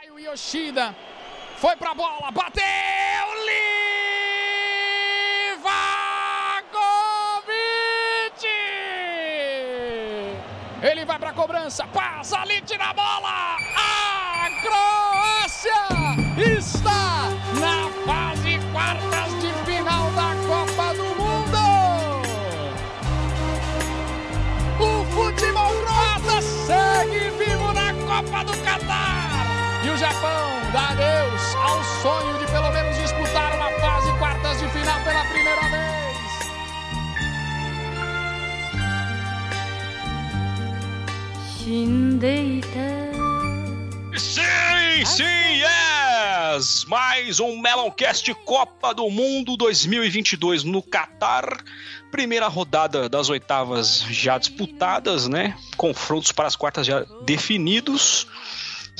Vai 0.00 0.10
o 0.10 0.18
Yoshida. 0.18 0.96
Foi 1.58 1.76
pra 1.76 1.92
bola, 1.92 2.30
bateu! 2.30 2.64
Livakovic! 5.52 5.66
Ele 10.80 11.04
vai 11.04 11.18
pra 11.18 11.34
cobrança, 11.34 11.86
passa 11.88 12.38
ali, 12.38 12.62
tira 12.62 12.86
a 12.86 12.94
bola! 12.94 13.58
A 13.76 14.48
Croácia 14.62 15.74
está 16.56 16.89
Japão 30.00 30.72
dá 30.72 30.88
adeus 30.92 31.54
ao 31.56 31.84
sonho 32.00 32.38
de 32.38 32.46
pelo 32.50 32.72
menos 32.72 32.96
disputar 32.96 33.54
uma 33.54 33.70
fase 33.80 34.10
quartas 34.18 34.58
de 34.58 34.66
final 34.70 34.98
pela 35.04 35.22
primeira 35.26 35.60
vez. 35.68 36.16
Sim, 44.16 45.04
sim, 45.04 45.62
yes! 46.54 46.86
Mais 46.86 47.38
um 47.38 47.60
Meloncast 47.60 48.32
Copa 48.46 48.94
do 48.94 49.10
Mundo 49.10 49.54
2022 49.58 50.64
no 50.64 50.82
Catar. 50.82 51.62
Primeira 52.10 52.48
rodada 52.48 53.06
das 53.06 53.28
oitavas 53.28 54.06
já 54.08 54.38
disputadas, 54.38 55.28
né? 55.28 55.54
Confrontos 55.76 56.32
para 56.32 56.46
as 56.46 56.56
quartas 56.56 56.86
já 56.86 57.04
definidos. 57.26 58.26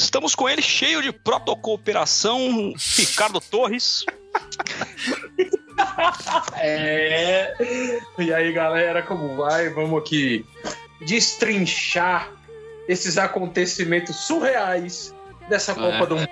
Estamos 0.02 0.34
com 0.34 0.48
ele 0.48 0.62
cheio 0.62 1.02
de 1.02 1.12
protocooperação, 1.12 2.72
Ricardo 2.96 3.40
Torres. 3.40 4.04
É. 6.58 7.54
E 8.18 8.34
aí, 8.34 8.52
galera, 8.52 9.02
como 9.02 9.34
vai? 9.34 9.70
Vamos 9.70 10.02
aqui 10.02 10.44
destrinchar 11.06 12.30
esses 12.86 13.16
acontecimentos 13.16 14.14
surreais 14.16 15.14
dessa 15.48 15.74
Copa 15.74 16.04
É. 16.04 16.06
do 16.06 16.16
Mundo. 16.16 16.28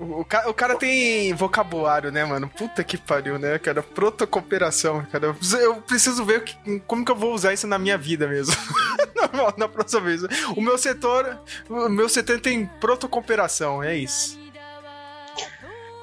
O, 0.00 0.24
ca- 0.24 0.48
o 0.48 0.54
cara 0.54 0.76
tem 0.76 1.34
vocabulário, 1.34 2.12
né, 2.12 2.24
mano? 2.24 2.48
Puta 2.48 2.84
que 2.84 2.96
pariu, 2.96 3.36
né, 3.38 3.58
cara? 3.58 3.82
Protocooperação, 3.82 5.04
cara. 5.10 5.26
Eu 5.26 5.34
preciso, 5.34 5.56
eu 5.60 5.74
preciso 5.82 6.24
ver 6.24 6.44
que- 6.44 6.80
como 6.86 7.04
que 7.04 7.10
eu 7.10 7.16
vou 7.16 7.34
usar 7.34 7.52
isso 7.52 7.66
na 7.66 7.78
minha 7.78 7.98
vida 7.98 8.28
mesmo. 8.28 8.54
na, 9.32 9.54
na 9.56 9.68
próxima 9.68 10.02
vez. 10.02 10.22
O 10.56 10.60
meu 10.60 10.78
setor. 10.78 11.40
O 11.68 11.88
meu 11.88 12.08
setor 12.08 12.38
tem 12.40 12.66
protocooperação, 12.80 13.82
é 13.82 13.96
isso. 13.96 14.38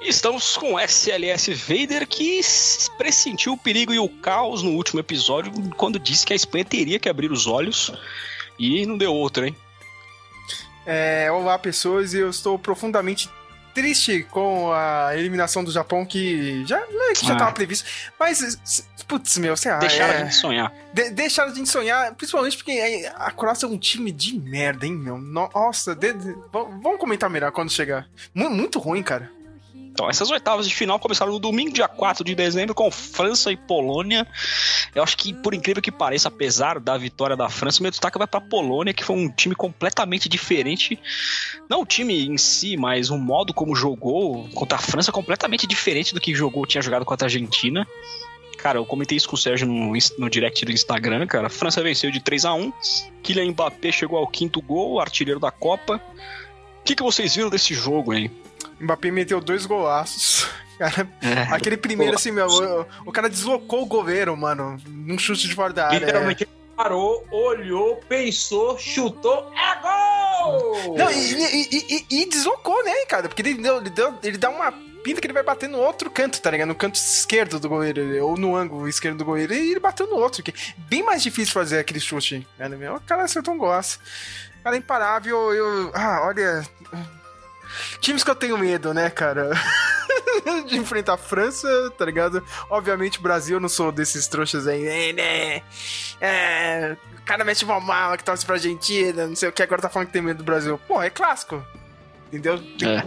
Estamos 0.02 0.56
com 0.56 0.78
SLS 0.78 1.48
Vader 1.54 2.06
que 2.06 2.40
pressentiu 2.96 3.54
o 3.54 3.58
perigo 3.58 3.92
e 3.92 3.98
o 3.98 4.08
caos 4.08 4.62
no 4.62 4.70
último 4.72 5.00
episódio 5.00 5.50
quando 5.76 5.98
disse 5.98 6.24
que 6.24 6.32
a 6.32 6.36
Espanha 6.36 6.64
teria 6.64 6.98
que 6.98 7.08
abrir 7.08 7.32
os 7.32 7.46
olhos 7.46 7.90
e 8.58 8.86
não 8.86 8.96
deu 8.96 9.12
outra, 9.12 9.48
hein? 9.48 9.56
É, 10.84 11.28
olá, 11.32 11.58
pessoas, 11.58 12.14
e 12.14 12.18
eu 12.18 12.30
estou 12.30 12.56
profundamente 12.56 13.28
triste 13.76 14.26
com 14.30 14.72
a 14.72 15.10
eliminação 15.14 15.62
do 15.62 15.70
Japão 15.70 16.04
que 16.06 16.64
já, 16.66 16.78
né, 16.78 17.12
que 17.14 17.26
já 17.26 17.34
Ah. 17.34 17.36
tava 17.36 17.52
previsto. 17.52 17.86
Mas, 18.18 18.82
putz, 19.06 19.36
meu, 19.36 19.54
sei 19.56 19.70
lá. 19.70 19.78
Deixaram 19.78 20.14
é... 20.14 20.16
a 20.16 20.24
gente 20.24 20.34
sonhar. 20.34 20.72
De 20.94 21.10
deixaram 21.10 21.52
a 21.52 21.54
gente 21.54 21.68
sonhar, 21.68 22.14
principalmente 22.14 22.56
porque 22.56 23.06
a 23.14 23.30
Croácia 23.30 23.66
é 23.66 23.68
um 23.68 23.76
time 23.78 24.10
de 24.10 24.38
merda, 24.40 24.86
hein, 24.86 24.92
meu? 24.96 25.18
Nossa, 25.18 25.94
de- 25.94 26.14
vamos 26.50 26.98
comentar 26.98 27.28
melhor 27.28 27.52
quando 27.52 27.70
chegar. 27.70 28.08
Mu- 28.34 28.48
muito 28.50 28.78
ruim, 28.78 29.02
cara. 29.02 29.30
Então, 29.96 30.10
essas 30.10 30.30
oitavas 30.30 30.68
de 30.68 30.74
final 30.74 30.98
começaram 30.98 31.32
no 31.32 31.38
domingo, 31.38 31.72
dia 31.72 31.88
4 31.88 32.22
de 32.22 32.34
dezembro, 32.34 32.74
com 32.74 32.90
França 32.90 33.50
e 33.50 33.56
Polônia. 33.56 34.28
Eu 34.94 35.02
acho 35.02 35.16
que, 35.16 35.32
por 35.32 35.54
incrível 35.54 35.80
que 35.80 35.90
pareça, 35.90 36.28
apesar 36.28 36.78
da 36.78 36.98
vitória 36.98 37.34
da 37.34 37.48
França, 37.48 37.80
meu 37.80 37.90
destaque 37.90 38.18
vai 38.18 38.26
pra 38.26 38.38
Polônia, 38.38 38.92
que 38.92 39.02
foi 39.02 39.16
um 39.16 39.26
time 39.30 39.54
completamente 39.54 40.28
diferente. 40.28 40.98
Não 41.66 41.80
o 41.80 41.86
time 41.86 42.26
em 42.26 42.36
si, 42.36 42.76
mas 42.76 43.08
o 43.08 43.16
modo 43.16 43.54
como 43.54 43.74
jogou 43.74 44.46
contra 44.50 44.76
a 44.76 44.80
França 44.80 45.10
completamente 45.10 45.66
diferente 45.66 46.12
do 46.12 46.20
que 46.20 46.34
jogou, 46.34 46.66
tinha 46.66 46.82
jogado 46.82 47.06
contra 47.06 47.24
a 47.24 47.28
Argentina. 47.28 47.88
Cara, 48.58 48.78
eu 48.78 48.84
comentei 48.84 49.16
isso 49.16 49.30
com 49.30 49.34
o 49.34 49.38
Sérgio 49.38 49.66
no, 49.66 49.94
no 50.18 50.28
direct 50.28 50.62
do 50.62 50.72
Instagram, 50.72 51.26
cara. 51.26 51.48
França 51.48 51.82
venceu 51.82 52.10
de 52.10 52.20
3 52.20 52.44
a 52.44 52.52
1 52.52 52.70
Kylian 53.22 53.50
Mbappé 53.52 53.90
chegou 53.90 54.18
ao 54.18 54.26
quinto 54.26 54.60
gol, 54.60 55.00
artilheiro 55.00 55.40
da 55.40 55.50
Copa. 55.50 56.02
O 56.80 56.84
que, 56.84 56.94
que 56.94 57.02
vocês 57.02 57.34
viram 57.34 57.48
desse 57.48 57.72
jogo, 57.72 58.12
hein? 58.12 58.30
Mbappé 58.80 59.10
meteu 59.10 59.40
dois 59.40 59.64
golaços. 59.66 60.46
Cara, 60.78 61.08
aquele 61.52 61.76
primeiro, 61.78 62.14
assim, 62.16 62.30
meu, 62.30 62.46
o, 62.46 62.86
o 63.06 63.12
cara 63.12 63.30
deslocou 63.30 63.82
o 63.82 63.86
goleiro, 63.86 64.36
mano, 64.36 64.76
num 64.86 65.18
chute 65.18 65.48
de 65.48 65.54
fora 65.54 65.72
da 65.72 65.86
área. 65.86 65.98
Literalmente 66.00 66.42
ele 66.44 66.50
parou, 66.76 67.26
olhou, 67.30 67.96
pensou, 68.06 68.76
chutou, 68.78 69.50
é 69.54 69.80
gol! 69.80 70.94
Não, 70.98 71.10
e, 71.10 71.32
e- 71.32 71.68
e- 71.72 72.06
e- 72.10 72.22
e 72.22 72.28
deslocou, 72.28 72.84
né, 72.84 72.92
cara? 73.08 73.26
Porque 73.26 73.40
ele, 73.40 73.54
deu, 73.54 73.78
ele, 73.78 73.88
deu- 73.88 74.18
ele 74.22 74.36
dá 74.36 74.50
uma 74.50 74.70
pinta 75.02 75.18
que 75.18 75.26
ele 75.26 75.32
vai 75.32 75.42
bater 75.42 75.66
no 75.66 75.78
outro 75.78 76.10
canto, 76.10 76.42
tá 76.42 76.50
ligado? 76.50 76.68
No 76.68 76.74
canto 76.74 76.96
esquerdo 76.96 77.58
do 77.58 77.70
goleiro, 77.70 78.02
ou 78.26 78.36
no 78.36 78.54
ângulo 78.54 78.86
esquerdo 78.86 79.16
do 79.16 79.24
goleiro, 79.24 79.54
e 79.54 79.70
ele 79.70 79.80
bateu 79.80 80.06
no 80.06 80.16
outro. 80.16 80.42
Que 80.42 80.50
é 80.50 80.54
bem 80.90 81.02
mais 81.02 81.22
difícil 81.22 81.54
fazer 81.54 81.78
aquele 81.78 82.00
chute, 82.00 82.46
né? 82.58 82.90
O 82.92 83.00
cara 83.00 83.22
acertou 83.24 83.54
um 83.54 83.58
golaço. 83.58 83.98
O 84.60 84.62
cara 84.62 84.76
é 84.76 84.78
imparável, 84.78 85.54
eu... 85.54 85.90
Ah, 85.94 86.20
olha... 86.26 86.62
Times 88.00 88.22
que 88.22 88.30
eu 88.30 88.34
tenho 88.34 88.58
medo, 88.58 88.92
né, 88.94 89.10
cara? 89.10 89.50
de 90.66 90.76
enfrentar 90.76 91.14
a 91.14 91.18
França, 91.18 91.68
tá 91.96 92.04
ligado? 92.04 92.42
Obviamente 92.70 93.20
Brasil, 93.20 93.56
eu 93.56 93.60
não 93.60 93.68
sou 93.68 93.90
desses 93.90 94.26
trouxas 94.26 94.66
aí, 94.66 94.82
né, 94.82 95.12
né? 95.12 95.62
É, 96.20 96.96
o 97.18 97.22
cara 97.22 97.44
mete 97.44 97.64
uma 97.64 97.80
mala 97.80 98.16
que 98.16 98.24
torce 98.24 98.44
pra 98.44 98.56
Argentina, 98.56 99.26
não 99.26 99.36
sei 99.36 99.48
o 99.48 99.52
que, 99.52 99.62
agora 99.62 99.82
tá 99.82 99.88
falando 99.88 100.08
que 100.08 100.12
tem 100.12 100.22
medo 100.22 100.38
do 100.38 100.44
Brasil. 100.44 100.80
Pô, 100.86 101.02
é 101.02 101.10
clássico. 101.10 101.64
Entendeu? 102.26 102.60
É. 102.82 103.04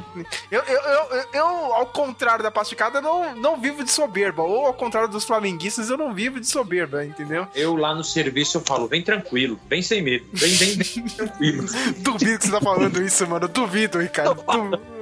Eu, 0.49 0.61
eu, 0.61 0.81
eu, 0.81 1.25
eu, 1.33 1.45
ao 1.73 1.85
contrário 1.87 2.41
da 2.41 2.49
pastificada, 2.49 3.01
não, 3.01 3.35
não 3.35 3.59
vivo 3.59 3.83
de 3.83 3.91
soberba. 3.91 4.41
Ou 4.43 4.67
ao 4.67 4.73
contrário 4.73 5.09
dos 5.09 5.25
flamenguistas, 5.25 5.89
eu 5.89 5.97
não 5.97 6.13
vivo 6.13 6.39
de 6.39 6.47
soberba, 6.47 7.03
entendeu? 7.03 7.45
Eu 7.53 7.75
lá 7.75 7.93
no 7.93 8.03
serviço 8.03 8.57
eu 8.57 8.61
falo, 8.61 8.87
vem 8.87 9.03
tranquilo, 9.03 9.59
vem 9.67 9.81
sem 9.81 10.01
medo, 10.01 10.25
vem, 10.31 10.49
vem, 10.55 10.77
vem 10.77 11.03
tranquilo. 11.09 11.65
Duvido 11.97 12.39
que 12.39 12.45
você 12.45 12.51
tá 12.51 12.61
falando 12.61 13.01
isso, 13.03 13.27
mano. 13.27 13.47
Duvido, 13.49 13.99
Ricardo. 13.99 14.35
Du- 14.35 14.99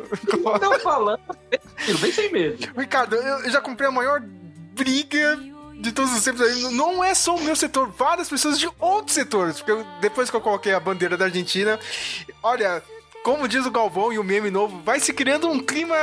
Tô 0.60 0.80
falando, 0.80 1.20
vem 1.52 1.60
tranquilo, 1.60 1.98
vem 2.00 2.12
sem 2.12 2.32
medo. 2.32 2.68
Ricardo, 2.78 3.16
eu, 3.18 3.40
eu 3.42 3.50
já 3.52 3.62
comprei 3.62 3.88
a 3.88 3.92
maior 3.92 4.22
briga 4.74 5.38
de 5.80 5.92
todos 5.92 6.12
os 6.16 6.24
tempos. 6.24 6.42
aí. 6.42 6.74
Não 6.74 7.04
é 7.04 7.14
só 7.14 7.36
o 7.36 7.44
meu 7.44 7.56
setor, 7.56 7.90
várias 7.90 8.30
pessoas 8.30 8.58
de 8.58 8.68
outros 8.80 9.14
setores. 9.14 9.58
Porque 9.58 9.72
eu- 9.72 9.86
depois 10.02 10.30
que 10.30 10.36
eu 10.36 10.42
coloquei 10.42 10.74
a 10.74 10.80
bandeira 10.80 11.18
da 11.18 11.26
Argentina, 11.26 11.80
olha, 12.42 12.82
como 13.24 13.48
diz 13.48 13.66
o 13.66 13.72
Galvão 13.72 14.12
e 14.14 14.20
o 14.20 14.24
meme 14.24 14.50
novo, 14.50 14.82
vai 14.84 15.00
se 15.00 15.14
criando 15.14 15.50
um 15.50 15.60
clima 15.60 15.96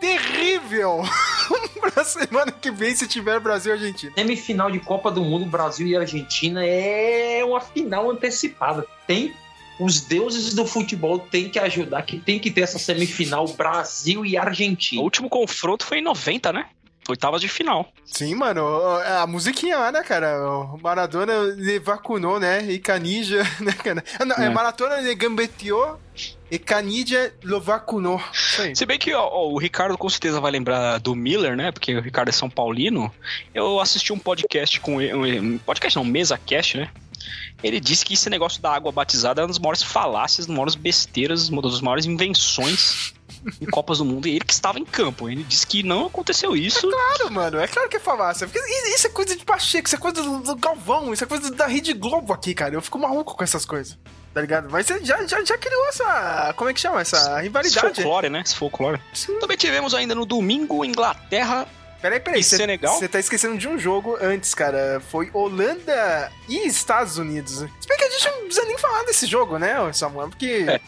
terrível 0.00 1.02
pra 1.80 2.04
semana 2.04 2.50
que 2.50 2.70
vem 2.70 2.94
se 2.94 3.06
tiver 3.06 3.38
Brasil 3.40 3.72
e 3.72 3.78
Argentina. 3.78 4.12
Semifinal 4.16 4.70
de 4.70 4.80
Copa 4.80 5.10
do 5.10 5.22
Mundo, 5.22 5.46
Brasil 5.46 5.86
e 5.86 5.96
Argentina 5.96 6.64
é 6.64 7.44
uma 7.44 7.60
final 7.60 8.10
antecipada. 8.10 8.84
Tem 9.06 9.32
os 9.78 10.00
deuses 10.00 10.54
do 10.54 10.66
futebol 10.66 11.18
tem 11.18 11.48
que 11.48 11.58
ajudar, 11.58 12.02
que 12.02 12.18
tem 12.18 12.38
que 12.38 12.50
ter 12.50 12.62
essa 12.62 12.78
semifinal 12.78 13.46
Brasil 13.48 14.24
e 14.24 14.36
O 14.36 14.40
Argentina. 14.40 15.02
último 15.02 15.28
confronto 15.28 15.84
foi 15.86 15.98
em 15.98 16.02
90, 16.02 16.52
né? 16.52 16.66
Oitavas 17.08 17.40
de 17.40 17.48
final. 17.48 17.92
Sim, 18.04 18.34
mano, 18.36 18.62
a 19.20 19.26
musiquinha 19.26 19.76
lá, 19.76 19.90
né, 19.90 20.02
cara? 20.02 20.40
O 20.48 20.78
Maradona 20.80 21.32
le 21.56 21.78
vacunou, 21.80 22.38
né? 22.38 22.64
E 22.70 22.78
Canija, 22.78 23.42
né, 23.60 23.72
cara? 23.72 24.04
Ah, 24.20 24.24
não, 24.24 24.36
é. 24.36 24.46
É. 24.46 24.50
Maratona 24.50 24.96
le 24.96 25.14
gambeteou 25.14 25.98
e 26.50 26.58
Canija 26.58 27.34
lo 27.42 27.60
vacunou. 27.60 28.22
Isso 28.32 28.62
aí. 28.62 28.76
Se 28.76 28.86
bem 28.86 28.98
que 28.98 29.12
ó, 29.14 29.48
o 29.48 29.58
Ricardo 29.58 29.98
com 29.98 30.08
certeza 30.08 30.40
vai 30.40 30.52
lembrar 30.52 30.98
do 30.98 31.14
Miller, 31.14 31.56
né? 31.56 31.72
Porque 31.72 31.96
o 31.96 32.00
Ricardo 32.00 32.28
é 32.28 32.32
São 32.32 32.48
Paulino. 32.48 33.12
Eu 33.52 33.80
assisti 33.80 34.12
um 34.12 34.18
podcast 34.18 34.78
com 34.78 35.00
ele. 35.00 35.40
Um 35.40 35.58
podcast 35.58 35.96
não, 35.96 36.04
mesa 36.04 36.38
cast, 36.38 36.76
né? 36.76 36.88
Ele 37.62 37.80
disse 37.80 38.04
que 38.04 38.14
esse 38.14 38.28
negócio 38.28 38.60
da 38.60 38.72
água 38.72 38.90
batizada 38.92 39.40
é 39.40 39.42
uma 39.42 39.48
das 39.48 39.58
maiores 39.58 39.82
falácias, 39.82 40.46
das 40.46 40.54
maiores 40.54 40.74
besteiras, 40.74 41.48
uma 41.48 41.62
das 41.62 41.80
maiores 41.80 42.04
invenções 42.04 43.14
em 43.60 43.66
Copas 43.66 43.98
do 43.98 44.04
Mundo. 44.04 44.26
E 44.26 44.36
ele 44.36 44.44
que 44.44 44.52
estava 44.52 44.78
em 44.78 44.84
campo. 44.84 45.28
Ele 45.28 45.42
disse 45.42 45.66
que 45.66 45.82
não 45.82 46.06
aconteceu 46.06 46.56
isso. 46.56 46.88
Claro, 46.88 47.32
mano, 47.32 47.58
é 47.58 47.66
claro 47.66 47.88
que 47.88 47.96
é 47.96 48.00
falácia. 48.00 48.46
Porque 48.46 48.60
isso 48.94 49.06
é 49.06 49.10
coisa 49.10 49.36
de 49.36 49.44
Pacheco, 49.44 49.86
isso 49.86 49.96
é 49.96 49.98
coisa 49.98 50.22
do, 50.22 50.38
do 50.40 50.56
Galvão, 50.56 51.12
isso 51.12 51.24
é 51.24 51.26
coisa 51.26 51.50
da 51.50 51.66
Rede 51.66 51.92
Globo 51.92 52.32
aqui, 52.32 52.54
cara. 52.54 52.74
Eu 52.74 52.82
fico 52.82 52.98
maluco 52.98 53.36
com 53.36 53.44
essas 53.44 53.64
coisas. 53.64 53.98
Tá 54.32 54.40
ligado? 54.40 54.70
Mas 54.70 54.86
você 54.86 55.04
já, 55.04 55.26
já, 55.26 55.44
já 55.44 55.58
criou 55.58 55.86
essa. 55.88 56.54
Como 56.56 56.70
é 56.70 56.72
que 56.74 56.80
chama? 56.80 57.02
Essa 57.02 57.18
Esse 57.18 57.42
rivalidade. 57.42 57.94
folclore, 58.02 58.30
né? 58.30 58.42
Esse 58.44 58.56
folclore. 58.56 59.00
Também 59.40 59.56
tivemos 59.58 59.94
ainda 59.94 60.14
no 60.14 60.24
domingo 60.24 60.84
Inglaterra 60.84 61.68
Peraí, 62.02 62.18
peraí. 62.20 62.40
E 62.40 62.44
Você 62.44 62.56
Senegal? 62.56 62.98
você 62.98 63.08
tá 63.08 63.20
esquecendo 63.20 63.56
de 63.56 63.68
um 63.68 63.78
jogo 63.78 64.18
antes, 64.20 64.52
cara. 64.54 65.00
Foi 65.08 65.30
Holanda 65.32 66.30
e 66.48 66.66
Estados 66.66 67.16
Unidos. 67.16 67.58
Se 67.58 67.88
bem 67.88 67.96
que 67.96 68.04
a 68.04 68.10
gente 68.10 68.28
não 68.28 68.44
precisa 68.46 68.66
nem 68.66 68.76
falar 68.76 69.04
desse 69.04 69.24
jogo, 69.26 69.56
né, 69.56 69.74
Samuel? 69.92 70.28
Porque. 70.28 70.66
É. 70.68 70.80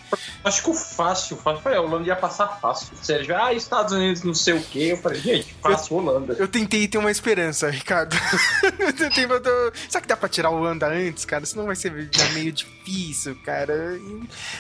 Acho 0.43 0.62
que 0.64 0.70
o 0.70 0.75
fácil, 0.75 1.37
fácil 1.37 1.62
foi 1.62 1.76
a 1.76 1.81
Holanda 1.81 2.08
ia 2.08 2.16
passar 2.16 2.49
fácil. 2.61 2.88
Sério, 3.00 3.37
ah, 3.37 3.52
Estados 3.55 3.93
Unidos 3.93 4.25
não 4.25 4.34
sei 4.34 4.55
o 4.55 4.61
quê. 4.62 4.88
Eu 4.93 4.96
falei, 4.96 5.20
gente, 5.20 5.55
fácil 5.62 5.96
Holanda. 5.96 6.34
Eu 6.37 6.49
tentei 6.49 6.88
ter 6.88 6.99
uma 6.99 7.11
esperança, 7.11 7.70
Ricardo. 7.70 8.17
eu 8.81 8.93
tentei, 8.93 9.25
eu 9.25 9.40
tô... 9.40 9.50
Será 9.88 10.02
que 10.02 10.08
dá 10.08 10.17
pra 10.17 10.28
tirar 10.28 10.50
o 10.50 10.56
Holanda 10.56 10.88
antes, 10.88 11.25
cara? 11.25 11.46
Senão 11.46 11.67
vai 11.67 11.76
ser 11.76 11.93
meio 12.32 12.52
difícil, 12.52 13.37
cara. 13.44 13.99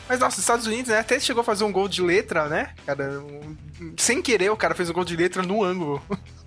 Mas, 0.08 0.20
nossa, 0.20 0.36
os 0.36 0.42
Estados 0.42 0.66
Unidos, 0.66 0.90
né? 0.92 1.00
Até 1.00 1.18
chegou 1.18 1.40
a 1.40 1.44
fazer 1.44 1.64
um 1.64 1.72
gol 1.72 1.88
de 1.88 2.00
letra, 2.00 2.48
né? 2.48 2.70
Cara, 2.86 3.20
um- 3.20 3.56
sem 3.96 4.22
querer, 4.22 4.50
o 4.50 4.56
cara 4.56 4.74
fez 4.74 4.88
um 4.88 4.92
gol 4.92 5.04
de 5.04 5.16
letra 5.16 5.42
no 5.42 5.64
ângulo. 5.64 6.02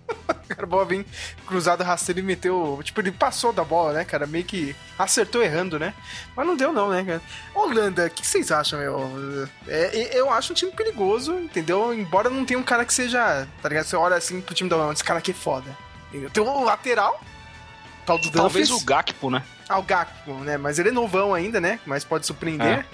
Cara, 0.48 0.64
a 0.64 0.66
bola 0.66 0.86
vem 0.86 1.06
cruzada, 1.46 1.84
rasteiro 1.84 2.20
e 2.20 2.24
meteu. 2.24 2.80
Tipo, 2.84 3.02
ele 3.02 3.12
passou 3.12 3.52
da 3.52 3.64
bola, 3.64 3.94
né, 3.94 4.06
cara? 4.06 4.26
Meio 4.26 4.46
que 4.46 4.76
acertou 4.98 5.44
errando, 5.44 5.78
né? 5.78 5.94
Mas 6.36 6.48
não 6.48 6.56
deu, 6.56 6.72
não, 6.72 6.90
né, 6.90 7.04
cara? 7.04 7.22
Holanda, 7.54 8.06
o 8.06 8.10
que 8.10 8.26
vocês 8.26 8.52
acham, 8.52 8.80
meu? 8.80 9.48
É, 9.68 10.18
eu 10.18 10.32
acho 10.32 10.54
um 10.54 10.56
time 10.56 10.72
perigoso, 10.72 11.34
entendeu? 11.34 11.94
Embora 11.94 12.30
não 12.30 12.46
tenha 12.46 12.60
um 12.60 12.64
cara 12.64 12.86
que 12.86 12.94
seja. 12.94 13.48
Tá 13.62 13.70
ligado? 13.70 13.86
Você 13.86 13.96
olha 13.96 14.16
assim 14.16 14.42
pro 14.42 14.56
time 14.56 14.70
da 14.70 14.78
Holanda, 14.78 14.94
esse 14.94 15.04
cara 15.04 15.20
aqui 15.20 15.32
é 15.32 15.34
foda. 15.34 15.78
Entendeu? 16.10 16.30
Tem 16.30 16.44
um 16.44 16.64
lateral, 16.64 17.22
tal 18.06 18.18
do 18.18 18.32
Talvez 18.32 18.72
o 18.72 18.84
Gakpo, 18.84 19.30
né? 19.30 19.44
Ah, 19.68 19.80
o 19.80 19.84
Gakpo, 19.84 20.34
né? 20.36 20.58
Mas 20.58 20.80
ele 20.80 20.90
é 20.90 20.92
novão 20.92 21.34
ainda, 21.34 21.60
né? 21.60 21.80
Mas 21.86 22.06
pode 22.06 22.26
surpreender. 22.26 22.86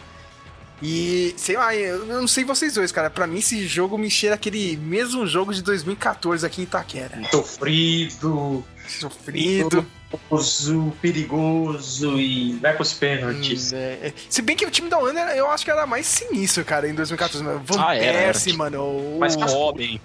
E, 0.82 1.34
sei 1.38 1.56
lá, 1.56 1.74
eu 1.76 2.06
não 2.06 2.28
sei 2.28 2.44
vocês 2.44 2.74
dois, 2.74 2.92
cara. 2.92 3.10
Pra 3.10 3.26
mim, 3.28 3.38
esse 3.40 3.66
jogo 3.68 3.98
me 3.98 4.10
cheira 4.10 4.36
aquele 4.36 4.76
mesmo 4.78 5.26
jogo 5.26 5.54
de 5.54 5.62
2014 5.62 6.46
aqui 6.46 6.62
em 6.62 6.64
Itaquera. 6.66 7.22
Sofrido, 7.32 8.64
Sofrido. 8.88 9.86
perigoso, 10.12 10.94
perigoso 11.02 12.20
e 12.20 12.54
vai 12.62 12.76
pros 12.76 12.94
pênaltis. 12.94 13.72
Hum, 13.72 13.78
é, 13.78 14.08
é. 14.08 14.14
Se 14.30 14.42
bem 14.42 14.56
que 14.56 14.66
o 14.66 14.72
time 14.72 14.90
da 14.90 14.98
Holanda, 14.98 15.22
eu 15.36 15.50
acho 15.50 15.64
que 15.64 15.72
era 15.72 15.86
mais 15.88 16.06
sinistro, 16.06 16.66
cara, 16.66 16.88
em 16.88 16.94
2014. 16.94 17.44
Mano. 17.44 17.62
Van 17.66 17.80
Ah, 17.82 17.96
Persie, 17.96 18.50
era. 18.52 18.58
mano. 18.58 18.82
O 18.82 19.18
Mas 19.20 19.36
O 19.36 19.40
Robin. 19.40 20.00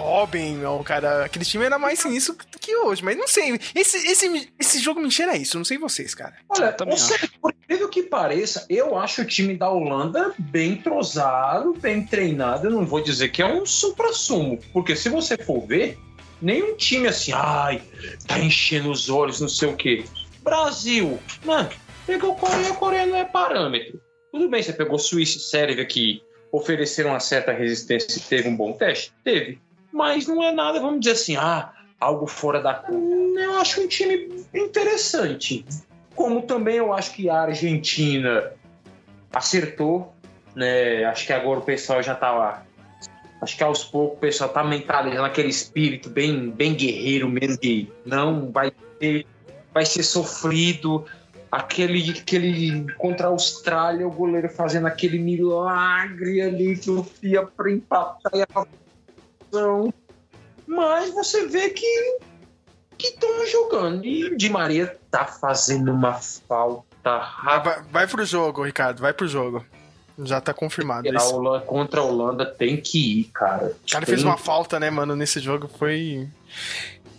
Robin, 0.00 0.54
meu, 0.56 0.78
cara. 0.80 1.26
Aquele 1.26 1.44
time 1.44 1.64
era 1.64 1.78
mais 1.78 1.98
sinistro 1.98 2.34
que 2.58 2.74
hoje. 2.74 3.04
Mas 3.04 3.16
não 3.16 3.28
sei. 3.28 3.58
Esse, 3.74 3.96
esse, 4.08 4.52
esse 4.58 4.78
jogo 4.80 5.00
me 5.00 5.10
cheira 5.10 5.36
isso. 5.36 5.58
Não 5.58 5.64
sei 5.64 5.78
vocês, 5.78 6.14
cara. 6.14 6.34
Olha, 6.48 6.74
seja, 6.96 7.28
por 7.40 7.52
incrível 7.52 7.88
que 7.88 8.02
pareça, 8.02 8.66
eu 8.68 8.98
acho 8.98 9.22
o 9.22 9.26
time 9.26 9.56
da 9.56 9.70
Holanda 9.70 10.32
bem 10.38 10.72
entrosado, 10.72 11.74
bem 11.74 12.04
treinado. 12.04 12.66
Eu 12.66 12.70
não 12.70 12.86
vou 12.86 13.02
dizer 13.02 13.28
que 13.28 13.42
é 13.42 13.46
um 13.46 13.66
supra-sumo, 13.66 14.58
porque 14.72 14.96
se 14.96 15.08
você 15.08 15.36
for 15.36 15.66
ver, 15.66 15.98
nenhum 16.40 16.74
time 16.76 17.06
assim, 17.06 17.32
ai, 17.34 17.82
tá 18.26 18.38
enchendo 18.38 18.90
os 18.90 19.08
olhos, 19.08 19.40
não 19.40 19.48
sei 19.48 19.68
o 19.68 19.76
quê. 19.76 20.04
Brasil, 20.42 21.18
mano, 21.44 21.68
pegou 22.06 22.34
Coreia, 22.34 22.72
Coreia 22.74 23.06
não 23.06 23.16
é 23.16 23.24
parâmetro. 23.24 24.00
Tudo 24.32 24.48
bem, 24.48 24.62
você 24.62 24.72
pegou 24.72 24.98
Suíça 24.98 25.36
e 25.36 25.40
Sérvia 25.40 25.84
que 25.84 26.22
ofereceram 26.52 27.10
uma 27.10 27.20
certa 27.20 27.52
resistência 27.52 28.18
e 28.18 28.20
teve 28.20 28.48
um 28.48 28.56
bom 28.56 28.72
teste? 28.72 29.12
Teve. 29.22 29.60
Mas 29.92 30.26
não 30.26 30.42
é 30.42 30.52
nada, 30.52 30.80
vamos 30.80 31.00
dizer 31.00 31.12
assim, 31.12 31.36
ah, 31.36 31.72
algo 32.00 32.26
fora 32.26 32.60
da. 32.60 32.84
Hum, 32.88 33.34
Eu 33.38 33.58
acho 33.58 33.82
um 33.82 33.88
time 33.88 34.44
interessante. 34.54 35.64
Como 36.14 36.42
também 36.42 36.76
eu 36.76 36.92
acho 36.92 37.12
que 37.12 37.28
a 37.28 37.42
Argentina 37.42 38.52
acertou, 39.32 40.12
né? 40.54 41.04
Acho 41.04 41.26
que 41.26 41.32
agora 41.32 41.60
o 41.60 41.62
pessoal 41.62 42.02
já 42.02 42.14
tá 42.14 42.32
lá. 42.32 42.64
Acho 43.40 43.56
que 43.56 43.62
aos 43.62 43.84
poucos 43.84 44.18
o 44.18 44.20
pessoal 44.20 44.50
tá 44.50 44.62
mentalizando 44.62 45.24
aquele 45.24 45.48
espírito 45.48 46.10
bem, 46.10 46.50
bem 46.50 46.74
guerreiro 46.74 47.28
mesmo 47.28 47.58
de 47.58 47.88
não 48.04 48.50
vai 48.50 48.70
ser, 48.98 49.26
vai 49.72 49.86
ser 49.86 50.02
sofrido. 50.02 51.04
Aquele, 51.50 52.10
aquele 52.10 52.86
contra 52.94 53.26
a 53.26 53.30
Austrália, 53.30 54.06
o 54.06 54.10
goleiro 54.10 54.48
fazendo 54.48 54.86
aquele 54.86 55.18
milagre 55.18 56.40
ali 56.42 56.76
que 56.76 56.90
o 56.90 57.02
Fia 57.02 57.42
pra 57.44 57.72
empatar 57.72 58.32
e 58.34 58.42
Mas 60.66 61.10
você 61.10 61.46
vê 61.46 61.70
que 61.70 62.18
que 62.98 63.06
estão 63.08 63.46
jogando. 63.46 64.04
E 64.04 64.26
o 64.26 64.36
Di 64.36 64.50
Maria 64.50 64.94
tá 65.10 65.24
fazendo 65.24 65.90
uma 65.90 66.12
falta 66.14 66.84
Vai, 67.02 67.18
rápida. 67.18 67.74
vai, 67.76 67.82
vai 67.90 68.06
pro 68.06 68.24
jogo, 68.26 68.62
Ricardo. 68.62 69.00
Vai 69.00 69.14
pro 69.14 69.26
jogo. 69.26 69.64
Já 70.22 70.38
tá 70.38 70.52
confirmado. 70.52 71.08
A 71.16 71.24
Holanda- 71.24 71.64
contra 71.64 72.00
a 72.00 72.04
Holanda 72.04 72.44
tem 72.44 72.76
que 72.78 73.20
ir, 73.22 73.24
cara. 73.32 73.68
O 73.68 73.90
cara 73.90 74.04
Tem- 74.04 74.14
fez 74.14 74.22
uma 74.22 74.36
falta, 74.36 74.78
né, 74.78 74.90
mano, 74.90 75.16
nesse 75.16 75.40
jogo. 75.40 75.66
Foi. 75.78 76.28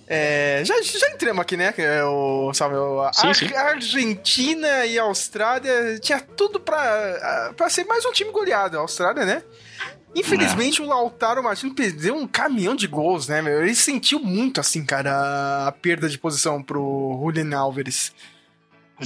É, 0.08 0.62
já, 0.66 0.80
já 0.84 1.10
entramos 1.10 1.42
aqui, 1.42 1.58
né? 1.58 1.74
é, 1.78 2.04
O, 2.04 2.54
sabe, 2.54 2.76
o- 2.76 3.02
a, 3.02 3.12
Sim, 3.14 3.34
sim. 3.34 3.52
a 3.56 3.62
Argentina 3.70 4.86
e 4.86 5.00
a 5.00 5.04
Austrália 5.04 5.98
tinha 6.00 6.20
tudo 6.20 6.60
pra, 6.60 7.54
pra 7.58 7.70
ser 7.72 7.86
mais 7.86 8.06
um 8.06 8.12
time 8.12 8.30
goleado. 8.32 8.78
A 8.78 8.82
Austrália, 8.82 9.26
né? 9.26 9.42
Infelizmente, 10.14 10.82
o 10.82 10.86
Lautaro 10.86 11.42
Martins 11.42 11.74
perdeu 11.74 12.16
um 12.16 12.28
caminhão 12.28 12.76
de 12.76 12.86
gols, 12.88 13.28
né, 13.28 13.42
meu? 13.42 13.62
Ele 13.62 13.74
sentiu 13.74 14.20
muito, 14.20 14.60
assim, 14.60 14.86
cara, 14.86 15.12
a, 15.14 15.68
a 15.68 15.72
perda 15.72 16.10
de 16.10 16.18
posição 16.18 16.62
pro 16.62 17.18
Julian 17.24 17.58
Alves. 17.58 18.14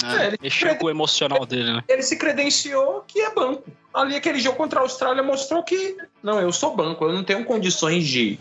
É, 0.04 0.28
ele- 0.28 0.38
Mexeu 0.42 0.76
com 0.76 0.88
o 0.88 0.90
emocional 0.90 1.46
dele, 1.46 1.74
né? 1.74 1.84
Ele 1.88 2.02
se 2.02 2.18
credenciou 2.18 3.04
que 3.08 3.22
é 3.22 3.34
banco. 3.34 3.64
Ali, 3.94 4.16
aquele 4.16 4.40
jogo 4.40 4.58
contra 4.58 4.80
a 4.80 4.84
Austrália 4.84 5.22
mostrou 5.24 5.64
que, 5.64 5.96
não, 6.22 6.40
eu 6.42 6.52
sou 6.52 6.76
banco, 6.76 7.06
eu 7.06 7.14
não 7.14 7.24
tenho 7.24 7.46
condições 7.46 8.06
de, 8.06 8.38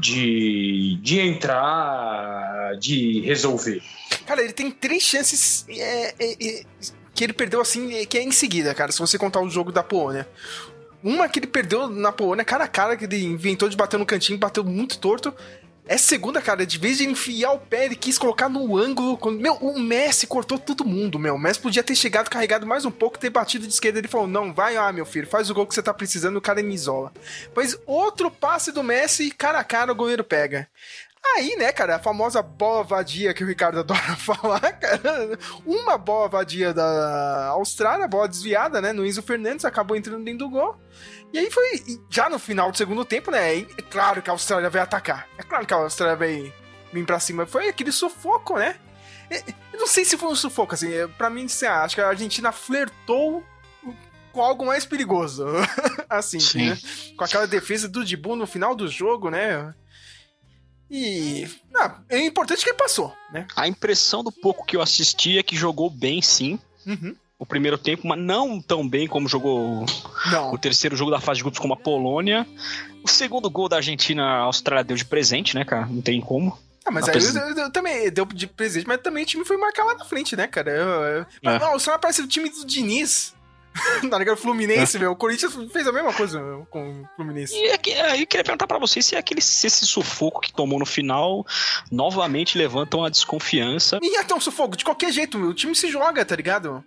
de, 0.00 0.98
de 1.00 1.20
entrar, 1.20 2.76
de 2.78 3.20
resolver. 3.20 3.82
Cara, 4.26 4.42
ele 4.42 4.52
tem 4.52 4.70
três 4.70 5.02
chances 5.02 5.64
é, 5.68 6.14
é, 6.18 6.32
é, 6.32 6.64
que 7.14 7.24
ele 7.24 7.32
perdeu 7.32 7.60
assim, 7.60 7.94
é, 7.94 8.04
que 8.04 8.18
é 8.18 8.22
em 8.22 8.32
seguida, 8.32 8.74
cara, 8.74 8.92
se 8.92 8.98
você 8.98 9.16
contar 9.16 9.40
o 9.40 9.48
jogo 9.48 9.72
da 9.72 9.82
Polônia. 9.82 10.28
Uma 11.02 11.28
que 11.28 11.38
ele 11.38 11.46
perdeu 11.46 11.88
na 11.88 12.10
Polônia, 12.12 12.44
cara 12.44 12.64
a 12.64 12.68
cara, 12.68 12.96
que 12.96 13.04
ele 13.04 13.24
inventou 13.24 13.68
de 13.68 13.76
bater 13.76 13.98
no 13.98 14.06
cantinho, 14.06 14.38
bateu 14.38 14.64
muito 14.64 14.98
torto. 14.98 15.32
É 15.88 15.96
segunda, 15.96 16.42
cara, 16.42 16.66
de 16.66 16.78
vez 16.78 16.98
de 16.98 17.06
enfiar 17.08 17.52
o 17.52 17.60
pé, 17.60 17.84
ele 17.84 17.94
quis 17.94 18.18
colocar 18.18 18.48
no 18.48 18.76
ângulo. 18.76 19.16
quando- 19.16 19.38
Meu, 19.40 19.54
o 19.54 19.78
Messi 19.78 20.26
cortou 20.26 20.58
todo 20.58 20.84
mundo, 20.84 21.16
meu. 21.16 21.36
O 21.36 21.38
Messi 21.38 21.60
podia 21.60 21.80
ter 21.82 21.94
chegado 21.94 22.28
carregado 22.28 22.66
mais 22.66 22.84
um 22.84 22.90
pouco, 22.90 23.16
ter 23.16 23.30
batido 23.30 23.68
de 23.68 23.72
esquerda. 23.72 24.00
Ele 24.00 24.08
falou: 24.08 24.26
Não, 24.26 24.52
vai 24.52 24.74
lá, 24.74 24.92
meu 24.92 25.06
filho, 25.06 25.28
faz 25.28 25.48
o 25.48 25.54
gol 25.54 25.64
que 25.64 25.72
você 25.72 25.82
tá 25.82 25.94
precisando, 25.94 26.38
o 26.38 26.40
cara 26.40 26.60
me 26.60 26.74
isola. 26.74 27.12
Pois 27.54 27.78
outro 27.86 28.32
passe 28.32 28.72
do 28.72 28.82
Messi, 28.82 29.30
cara 29.30 29.60
a 29.60 29.64
cara, 29.64 29.92
o 29.92 29.94
goleiro 29.94 30.24
pega. 30.24 30.66
Aí, 31.34 31.56
né, 31.56 31.72
cara, 31.72 31.96
a 31.96 31.98
famosa 31.98 32.40
bola 32.40 32.82
vadia 32.82 33.34
que 33.34 33.44
o 33.44 33.46
Ricardo 33.46 33.80
adora 33.80 34.00
falar, 34.16 34.72
cara. 34.72 35.38
Uma 35.64 35.98
bola 35.98 36.28
vadia 36.28 36.72
da 36.72 37.48
Austrália, 37.48 38.08
bola 38.08 38.28
desviada, 38.28 38.80
né, 38.80 38.92
no 38.92 39.04
Enzo 39.04 39.22
Fernandes, 39.22 39.64
acabou 39.64 39.96
entrando 39.96 40.24
dentro 40.24 40.46
do 40.46 40.50
gol. 40.50 40.76
E 41.32 41.38
aí 41.38 41.50
foi, 41.50 41.82
e 41.86 42.00
já 42.08 42.30
no 42.30 42.38
final 42.38 42.70
do 42.70 42.76
segundo 42.76 43.04
tempo, 43.04 43.30
né, 43.30 43.58
é 43.58 43.66
claro 43.90 44.22
que 44.22 44.30
a 44.30 44.32
Austrália 44.32 44.70
vai 44.70 44.80
atacar. 44.80 45.26
É 45.36 45.42
claro 45.42 45.66
que 45.66 45.74
a 45.74 45.76
Austrália 45.76 46.16
vai 46.16 46.52
vir 46.92 47.04
pra 47.04 47.20
cima. 47.20 47.44
Foi 47.44 47.68
aquele 47.68 47.92
sufoco, 47.92 48.56
né? 48.56 48.76
Eu 49.72 49.80
não 49.80 49.86
sei 49.86 50.04
se 50.04 50.16
foi 50.16 50.30
um 50.30 50.36
sufoco, 50.36 50.74
assim, 50.74 50.92
é, 50.92 51.06
pra 51.06 51.28
mim, 51.28 51.46
assim, 51.46 51.66
ah, 51.66 51.82
acho 51.82 51.96
que 51.96 52.00
a 52.00 52.08
Argentina 52.08 52.52
flertou 52.52 53.44
com 54.32 54.40
algo 54.40 54.66
mais 54.66 54.84
perigoso. 54.84 55.46
assim, 56.08 56.38
Sim. 56.38 56.70
né? 56.70 56.78
Com 57.16 57.24
aquela 57.24 57.46
defesa 57.46 57.88
do 57.88 58.04
Dibu 58.04 58.36
no 58.36 58.46
final 58.46 58.74
do 58.74 58.86
jogo, 58.86 59.30
né? 59.30 59.74
E. 60.90 61.48
Ah, 61.74 61.98
é 62.08 62.18
importante 62.24 62.62
que 62.62 62.70
ele 62.70 62.78
passou, 62.78 63.12
né? 63.32 63.46
A 63.56 63.66
impressão 63.66 64.22
do 64.22 64.30
pouco 64.32 64.64
que 64.64 64.76
eu 64.76 64.82
assisti 64.82 65.38
é 65.38 65.42
que 65.42 65.56
jogou 65.56 65.90
bem, 65.90 66.22
sim, 66.22 66.58
Uhum. 66.86 67.14
o 67.38 67.44
primeiro 67.44 67.76
tempo, 67.76 68.06
mas 68.06 68.18
não 68.20 68.60
tão 68.60 68.88
bem 68.88 69.06
como 69.08 69.28
jogou 69.28 69.84
Não. 70.30 70.52
o 70.52 70.58
terceiro 70.58 70.94
jogo 70.96 71.10
da 71.10 71.20
fase 71.20 71.38
de 71.38 71.42
grupos 71.42 71.58
como 71.60 71.74
a 71.74 71.76
Polônia. 71.76 72.46
O 73.02 73.08
segundo 73.08 73.50
gol 73.50 73.68
da 73.68 73.76
Argentina, 73.76 74.22
a 74.24 74.38
Austrália 74.42 74.84
deu 74.84 74.96
de 74.96 75.04
presente, 75.04 75.54
né, 75.54 75.64
cara? 75.64 75.86
Não 75.86 76.00
tem 76.00 76.20
como. 76.20 76.56
Ah, 76.84 76.90
mas 76.92 77.08
aí 77.08 77.16
eu, 77.16 77.48
eu- 77.48 77.56
eu 77.64 77.70
também 77.72 78.08
deu 78.12 78.24
de 78.26 78.46
presente, 78.46 78.86
mas 78.86 79.00
também 79.00 79.24
o 79.24 79.26
time 79.26 79.44
foi 79.44 79.56
marcar 79.56 79.84
lá 79.84 79.94
na 79.94 80.04
frente, 80.04 80.36
né, 80.36 80.46
cara? 80.46 80.70
Eu, 80.70 80.88
eu... 81.18 81.26
Mas, 81.42 81.56
É. 81.56 81.58
não, 81.58 81.70
o 81.70 81.72
Austrália 81.72 82.00
parece 82.00 82.22
o 82.22 82.28
time 82.28 82.48
do 82.48 82.64
Diniz. 82.64 83.34
tá 84.10 84.18
ligado? 84.18 84.36
Fluminense, 84.36 84.98
meu. 84.98 85.12
O 85.12 85.16
Corinthians 85.16 85.54
fez 85.72 85.86
a 85.86 85.92
mesma 85.92 86.12
coisa 86.12 86.40
meu, 86.40 86.66
com 86.70 87.02
o 87.02 87.08
Fluminense. 87.16 87.54
E 87.54 87.66
é 87.68 87.78
que- 87.78 87.92
aí 87.94 88.20
eu 88.22 88.26
queria 88.26 88.44
perguntar 88.44 88.66
pra 88.66 88.78
vocês 88.78 89.04
se 89.04 89.14
é 89.14 89.18
aquele 89.18 89.40
se 89.40 89.66
esse 89.66 89.86
sufoco 89.86 90.40
que 90.40 90.52
tomou 90.52 90.78
no 90.78 90.86
final 90.86 91.44
novamente 91.90 92.58
levantam 92.58 93.04
a 93.04 93.08
desconfiança. 93.08 93.98
E 94.02 94.16
até 94.16 94.34
um 94.34 94.40
sufoco, 94.40 94.76
de 94.76 94.84
qualquer 94.84 95.12
jeito, 95.12 95.38
meu, 95.38 95.50
o 95.50 95.54
time 95.54 95.74
se 95.74 95.90
joga, 95.90 96.24
tá 96.24 96.34
ligado? 96.36 96.84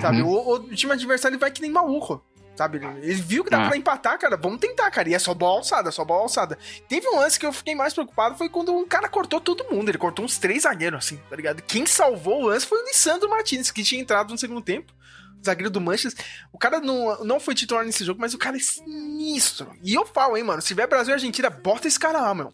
Sabe? 0.00 0.22
Uhum. 0.22 0.28
O, 0.28 0.54
o 0.54 0.74
time 0.74 0.92
adversário 0.92 1.38
vai 1.38 1.50
que 1.50 1.62
nem 1.62 1.70
maluco. 1.70 2.22
Sabe? 2.56 2.78
Ele 3.02 3.12
viu 3.14 3.44
que 3.44 3.50
dá 3.50 3.66
Ah. 3.66 3.68
pra 3.68 3.76
empatar, 3.76 4.18
cara. 4.18 4.34
Vamos 4.34 4.58
tentar, 4.60 4.90
cara. 4.90 5.06
E 5.10 5.14
é 5.14 5.18
só 5.18 5.34
bola 5.34 5.58
alçada, 5.58 5.92
só 5.92 6.06
bola 6.06 6.22
alçada. 6.22 6.56
Teve 6.88 7.06
um 7.06 7.16
lance 7.20 7.38
que 7.38 7.44
eu 7.44 7.52
fiquei 7.52 7.74
mais 7.74 7.92
preocupado 7.92 8.34
foi 8.34 8.48
quando 8.48 8.72
um 8.74 8.86
cara 8.86 9.10
cortou 9.10 9.38
todo 9.42 9.62
mundo. 9.70 9.90
Ele 9.90 9.98
cortou 9.98 10.24
uns 10.24 10.38
três 10.38 10.62
zagueiros, 10.62 11.04
assim, 11.04 11.20
tá 11.28 11.36
ligado? 11.36 11.60
Quem 11.62 11.84
salvou 11.84 12.40
o 12.44 12.46
lance 12.46 12.64
foi 12.66 12.80
o 12.82 12.86
Lissandro 12.86 13.28
Martinez, 13.28 13.70
que 13.70 13.82
tinha 13.82 14.00
entrado 14.00 14.30
no 14.30 14.38
segundo 14.38 14.62
tempo. 14.62 14.90
Zagueiro 15.46 15.70
do 15.70 15.80
Manchester. 15.80 16.24
O 16.52 16.58
cara 16.58 16.80
não, 16.80 17.24
não 17.24 17.40
foi 17.40 17.54
titular 17.54 17.84
nesse 17.84 18.04
jogo, 18.04 18.20
mas 18.20 18.34
o 18.34 18.38
cara 18.38 18.56
é 18.56 18.60
sinistro. 18.60 19.70
E 19.82 19.94
eu 19.94 20.04
falo, 20.06 20.36
hein, 20.36 20.44
mano. 20.44 20.60
Se 20.60 20.68
tiver 20.68 20.86
Brasil 20.86 21.12
e 21.12 21.14
Argentina, 21.14 21.48
bota 21.50 21.88
esse 21.88 21.98
cara 21.98 22.20
lá, 22.20 22.34
meu. 22.34 22.52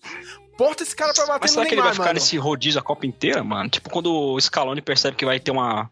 Bota 0.57 0.83
esse 0.83 0.95
cara 0.95 1.13
pra 1.15 1.27
bater 1.27 1.41
Mas 1.43 1.51
no 1.51 1.55
será 1.55 1.67
que 1.67 1.75
ele 1.75 1.83
vai 1.83 1.93
ficar 1.93 2.05
mano. 2.05 2.15
nesse 2.15 2.37
rodízio 2.37 2.79
a 2.79 2.83
Copa 2.83 3.07
inteira, 3.07 3.43
mano? 3.43 3.69
Tipo, 3.69 3.91
quando 3.91 4.13
o 4.13 4.41
Scaloni 4.41 4.83
percebe 4.83 5.17
que 5.17 5.25
vai 5.25 5.41
ter 5.41 5.51
uma, 5.51 5.91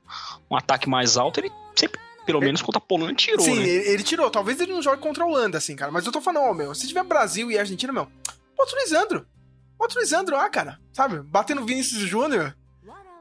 um 0.51 0.57
ataque 0.57 0.89
mais 0.89 1.17
alto, 1.17 1.41
ele 1.41 1.51
sempre, 1.75 1.99
pelo 2.27 2.41
menos 2.41 2.61
contra 2.63 2.79
a 2.79 2.83
Polônia, 2.83 3.15
tirou, 3.15 3.41
Sim, 3.45 3.57
né? 3.57 3.63
ele, 3.67 3.89
ele 3.89 4.03
tirou. 4.03 4.31
Talvez 4.31 4.61
ele 4.61 4.73
não 4.73 4.83
jogue 4.83 5.01
contra 5.03 5.25
a 5.25 5.27
Holanda, 5.27 5.59
assim, 5.59 5.75
cara. 5.75 5.91
Mas 5.91 6.05
eu 6.05 6.13
tô 6.13 6.21
falando, 6.21 6.45
ó, 6.45 6.55
meu, 6.55 6.75
se 6.75 6.87
tiver 6.87 7.03
Brasil 7.05 7.51
e 7.51 7.59
Argentina, 7.59 7.93
meu, 7.93 8.07
bota 8.57 8.77
o 8.77 8.79
Lisandro. 8.79 9.27
Bota 9.79 9.97
o 9.97 10.01
Lisandro 10.01 10.37
lá, 10.37 10.49
cara. 10.51 10.79
Sabe? 10.93 11.23
Batendo 11.23 11.65
Vinícius 11.65 12.03
Júnior. 12.03 12.55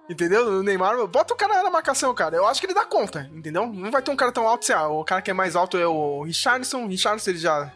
Entendeu? 0.09 0.47
O 0.47 0.63
Neymar, 0.63 1.05
bota 1.07 1.33
o 1.33 1.37
cara 1.37 1.61
na 1.61 1.69
marcação, 1.69 2.13
cara. 2.15 2.35
Eu 2.35 2.47
acho 2.47 2.59
que 2.59 2.65
ele 2.65 2.73
dá 2.73 2.83
conta, 2.83 3.29
entendeu? 3.33 3.67
Não 3.67 3.91
vai 3.91 4.01
ter 4.01 4.09
um 4.09 4.15
cara 4.15 4.31
tão 4.31 4.47
alto. 4.47 4.65
se 4.65 4.73
ah, 4.73 4.87
o 4.87 5.03
cara 5.05 5.21
que 5.21 5.29
é 5.29 5.33
mais 5.33 5.55
alto 5.55 5.77
é 5.77 5.85
o 5.85 6.23
Richardson. 6.23 6.85
O 6.85 6.87
Richardson, 6.87 7.29
ele 7.29 7.37
já, 7.39 7.71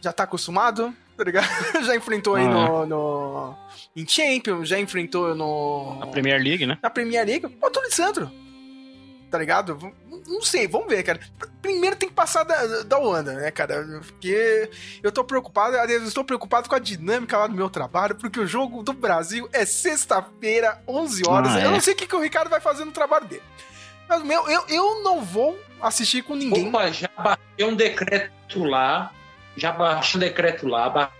já 0.00 0.12
tá 0.12 0.24
acostumado, 0.24 0.94
tá 1.16 1.24
ligado? 1.24 1.48
já 1.86 1.96
enfrentou 1.96 2.34
aí 2.34 2.44
Ah. 2.44 2.48
no, 2.50 2.86
no. 2.86 3.56
Em 3.96 4.06
Champions, 4.06 4.68
já 4.68 4.78
enfrentou 4.78 5.34
no. 5.34 5.96
Na 6.00 6.06
Premier 6.06 6.38
League, 6.42 6.66
né? 6.66 6.78
na 6.82 6.90
Premier 6.90 7.24
League, 7.26 7.46
bota 7.46 7.80
o 7.80 7.82
Lisandro. 7.82 8.30
Tá 9.34 9.38
ligado? 9.38 9.92
Não 10.28 10.40
sei, 10.42 10.68
vamos 10.68 10.86
ver, 10.86 11.02
cara. 11.02 11.18
Primeiro 11.60 11.96
tem 11.96 12.08
que 12.08 12.14
passar 12.14 12.44
da, 12.44 12.84
da 12.84 12.96
Holanda, 12.96 13.32
né, 13.32 13.50
cara? 13.50 13.84
Porque 14.06 14.70
eu 15.02 15.10
tô 15.10 15.24
preocupado, 15.24 15.76
aliás, 15.76 16.02
eu 16.02 16.06
estou 16.06 16.22
preocupado 16.22 16.68
com 16.68 16.74
a 16.76 16.78
dinâmica 16.78 17.36
lá 17.36 17.48
do 17.48 17.56
meu 17.56 17.68
trabalho, 17.68 18.14
porque 18.14 18.38
o 18.38 18.46
jogo 18.46 18.84
do 18.84 18.92
Brasil 18.92 19.48
é 19.52 19.66
sexta-feira, 19.66 20.80
11 20.86 21.22
horas. 21.26 21.56
Ah, 21.56 21.62
eu 21.62 21.70
é? 21.70 21.72
não 21.72 21.80
sei 21.80 21.94
o 21.94 21.96
que, 21.96 22.06
que 22.06 22.14
o 22.14 22.20
Ricardo 22.20 22.48
vai 22.48 22.60
fazer 22.60 22.84
no 22.84 22.92
trabalho 22.92 23.26
dele. 23.26 23.42
Mas, 24.08 24.22
meu, 24.22 24.48
eu, 24.48 24.64
eu 24.68 25.02
não 25.02 25.20
vou 25.20 25.58
assistir 25.82 26.22
com 26.22 26.36
ninguém. 26.36 26.68
Opa, 26.68 26.92
já 26.92 27.10
baixei 27.18 27.66
um 27.66 27.74
decreto 27.74 28.62
lá, 28.62 29.12
já 29.56 29.72
baixei 29.72 30.16
um 30.16 30.20
decreto 30.20 30.68
lá, 30.68 30.88
baixei 30.88 31.18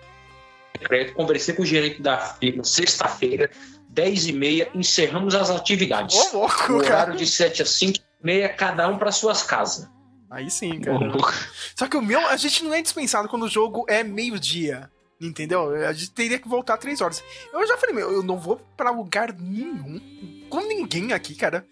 um 0.76 0.78
decreto, 0.78 1.14
conversei 1.14 1.52
com 1.52 1.62
o 1.62 1.66
gerente 1.66 2.00
da 2.00 2.16
firma, 2.16 2.62
sexta-feira, 2.62 3.50
10 3.94 4.26
e 4.26 4.32
meia, 4.32 4.68
encerramos 4.74 5.34
as 5.34 5.50
atividades. 5.50 6.16
Ô, 6.34 6.38
louco, 6.38 6.54
O 6.54 6.82
cara. 6.82 6.94
horário 6.96 7.16
de 7.16 7.26
7 7.26 7.62
a 7.62 7.66
5 7.66 7.98
e 7.98 8.26
meia, 8.26 8.48
cada 8.48 8.88
um 8.88 8.98
para 8.98 9.12
suas 9.12 9.42
casas. 9.42 9.88
Aí 10.30 10.50
sim, 10.50 10.78
Ô, 10.78 10.80
cara. 10.80 10.98
louco. 10.98 11.32
Só 11.78 11.86
que 11.86 11.96
o 11.96 12.02
meu, 12.02 12.18
a 12.28 12.36
gente 12.36 12.64
não 12.64 12.74
é 12.74 12.82
dispensado 12.82 13.28
quando 13.28 13.44
o 13.44 13.48
jogo 13.48 13.84
é 13.88 14.02
meio-dia. 14.02 14.90
Entendeu? 15.20 15.70
A 15.86 15.92
gente 15.92 16.10
teria 16.10 16.38
que 16.40 16.48
voltar 16.48 16.76
três 16.76 17.00
horas. 17.00 17.22
Eu 17.52 17.66
já 17.66 17.78
falei, 17.78 17.94
meu, 17.94 18.10
eu 18.10 18.22
não 18.22 18.36
vou 18.36 18.56
pra 18.76 18.90
lugar 18.90 19.32
nenhum 19.32 20.00
com 20.54 20.66
ninguém 20.68 21.12
aqui, 21.12 21.34
cara. 21.34 21.66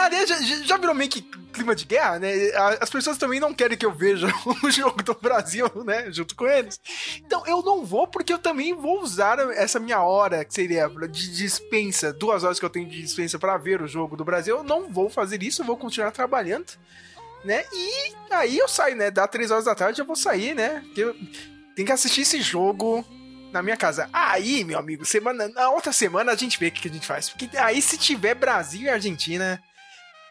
Aliás, 0.00 0.28
já, 0.28 0.40
já- 0.40 0.76
virou 0.76 0.94
meio 0.94 1.10
que 1.10 1.22
clima 1.52 1.74
de 1.74 1.84
guerra, 1.84 2.18
né? 2.18 2.32
As 2.80 2.88
pessoas 2.90 3.18
também 3.18 3.38
não 3.38 3.52
querem 3.52 3.76
que 3.76 3.84
eu 3.86 3.92
veja 3.92 4.26
o 4.64 4.70
jogo 4.70 5.02
do 5.02 5.14
Brasil, 5.14 5.70
né? 5.84 6.10
Junto 6.10 6.34
com 6.34 6.46
eles. 6.46 6.80
Então 7.18 7.46
eu 7.46 7.62
não 7.62 7.84
vou 7.84 8.06
porque 8.06 8.32
eu 8.32 8.38
também 8.38 8.74
vou 8.74 9.02
usar 9.02 9.38
essa 9.52 9.78
minha 9.78 10.00
hora, 10.02 10.44
que 10.44 10.54
seria 10.54 10.88
de 11.10 11.36
dispensa, 11.36 12.12
duas 12.12 12.42
horas 12.44 12.58
que 12.58 12.64
eu 12.64 12.70
tenho 12.70 12.88
de 12.88 13.00
dispensa 13.02 13.38
pra 13.38 13.56
ver 13.56 13.82
o 13.82 13.86
jogo 13.86 14.16
do 14.16 14.24
Brasil. 14.24 14.56
Eu 14.56 14.64
não 14.64 14.88
vou 14.88 15.08
fazer 15.10 15.42
isso, 15.42 15.62
eu 15.62 15.66
vou 15.66 15.76
continuar 15.76 16.10
trabalhando 16.10 16.66
né? 17.44 17.64
E 17.72 18.12
aí 18.30 18.56
eu 18.56 18.68
saio, 18.68 18.94
né? 18.96 19.10
Dá 19.10 19.26
três 19.26 19.50
horas 19.50 19.64
da 19.64 19.74
tarde 19.74 20.00
eu 20.00 20.06
vou 20.06 20.14
sair, 20.14 20.54
né? 20.54 20.80
Porque 20.86 21.00
eu 21.02 21.14
tenho 21.74 21.86
que 21.86 21.92
assistir 21.92 22.20
esse 22.20 22.40
jogo 22.40 23.04
na 23.52 23.62
minha 23.62 23.76
casa. 23.76 24.08
Aí, 24.12 24.64
meu 24.64 24.78
amigo, 24.78 25.04
semana, 25.04 25.48
na 25.48 25.70
outra 25.70 25.92
semana 25.92 26.32
a 26.32 26.36
gente 26.36 26.58
vê 26.58 26.68
o 26.68 26.72
que, 26.72 26.80
que 26.82 26.88
a 26.88 26.92
gente 26.92 27.06
faz. 27.06 27.28
Porque 27.28 27.48
aí 27.56 27.80
se 27.82 27.96
tiver 27.98 28.34
Brasil 28.34 28.82
e 28.82 28.88
Argentina, 28.88 29.62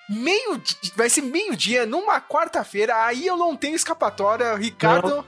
meio 0.09 0.61
vai 0.95 1.09
ser 1.09 1.21
meio-dia 1.21 1.85
numa 1.85 2.19
quarta-feira, 2.19 3.05
aí 3.05 3.25
eu 3.27 3.37
não 3.37 3.55
tenho 3.55 3.75
escapatória. 3.75 4.53
O 4.53 4.57
Ricardo, 4.57 5.25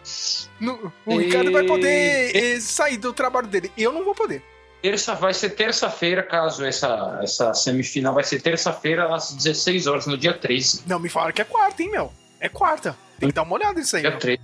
no- 0.60 0.92
o 1.06 1.18
Ricardo 1.18 1.52
vai 1.52 1.64
poder 1.66 2.36
eh, 2.36 2.60
sair 2.60 2.98
do 2.98 3.14
trabalho 3.14 3.48
dele. 3.48 3.72
Eu 3.78 3.92
não 3.92 4.04
vou 4.04 4.14
poder. 4.16 4.44
Terça 4.82 5.16
vai 5.16 5.34
ser 5.34 5.52
terça-feira, 5.52 6.22
caso 6.22 6.66
essa, 6.66 7.20
essa 7.24 7.54
semifinal 7.54 8.14
vai 8.14 8.24
ser 8.26 8.42
terça-feira 8.42 9.16
às 9.16 9.32
16 9.34 9.88
horas, 9.88 10.06
no 10.08 10.18
dia 10.18 10.34
13. 10.34 10.84
Não 10.86 11.00
me 11.00 11.08
fala 11.08 11.32
que 11.32 11.42
é 11.42 11.46
quarta, 11.46 11.82
hein, 11.82 11.90
meu? 11.90 12.12
É 12.38 12.50
quarta. 12.50 12.98
Tem 13.18 13.30
que 13.30 13.36
dar 13.36 13.44
uma 13.44 13.56
olhada 13.56 13.80
nisso 13.80 13.96
aí. 13.96 14.02
Dia 14.02 14.12
meu. 14.12 14.20
13. 14.20 14.42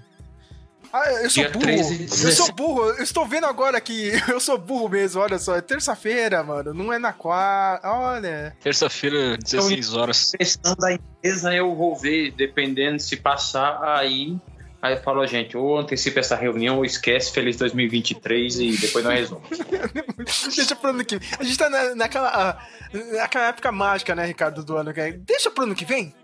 Ah, 0.91 1.11
eu 1.23 1.29
sou 1.29 1.43
Dia 1.43 1.51
burro. 1.51 1.65
13 1.65 1.93
e 1.93 2.01
eu 2.03 2.09
17. 2.09 2.35
sou 2.35 2.51
burro. 2.53 2.83
Eu 2.91 3.03
estou 3.03 3.25
vendo 3.27 3.45
agora 3.45 3.79
que 3.79 4.11
eu 4.27 4.39
sou 4.39 4.57
burro 4.57 4.89
mesmo. 4.89 5.21
Olha 5.21 5.37
só, 5.37 5.55
é 5.55 5.61
terça-feira, 5.61 6.43
mano. 6.43 6.73
Não 6.73 6.91
é 6.91 6.97
na 6.99 7.13
quarta. 7.13 7.87
Olha. 7.87 8.55
Terça-feira, 8.61 9.37
16 9.37 9.93
horas. 9.93 10.31
Questão 10.37 10.75
da 10.75 10.93
empresa 10.93 11.53
eu 11.53 11.75
vou 11.75 11.95
ver, 11.95 12.31
dependendo 12.31 12.99
se 12.99 13.17
passar, 13.17 13.79
aí. 13.83 14.35
Aí 14.81 14.93
eu 14.95 15.01
falo, 15.03 15.27
gente, 15.27 15.57
ou 15.57 15.77
antecipa 15.77 16.21
essa 16.21 16.37
reunião 16.37 16.77
ou 16.77 16.85
esquece, 16.85 17.33
feliz 17.33 17.57
2023 17.57 18.59
e 18.59 18.77
depois 18.77 19.03
nós 19.03 19.13
resolvemos. 19.19 19.59
Deixa 20.55 20.73
pro 20.75 20.89
ano 20.91 21.03
que 21.03 21.17
vem. 21.19 21.29
A 21.37 21.43
gente 21.43 21.57
tá 21.57 21.69
na- 21.69 21.95
naquela, 21.95 22.29
ah, 22.29 22.65
naquela 23.13 23.47
época 23.49 23.71
mágica, 23.73 24.15
né, 24.15 24.25
Ricardo, 24.25 24.63
do 24.63 24.77
ano 24.77 24.93
que 24.93 25.01
vem. 25.01 25.19
Deixa 25.19 25.51
pro 25.51 25.63
ano 25.65 25.75
que 25.75 25.83
vem. 25.83 26.15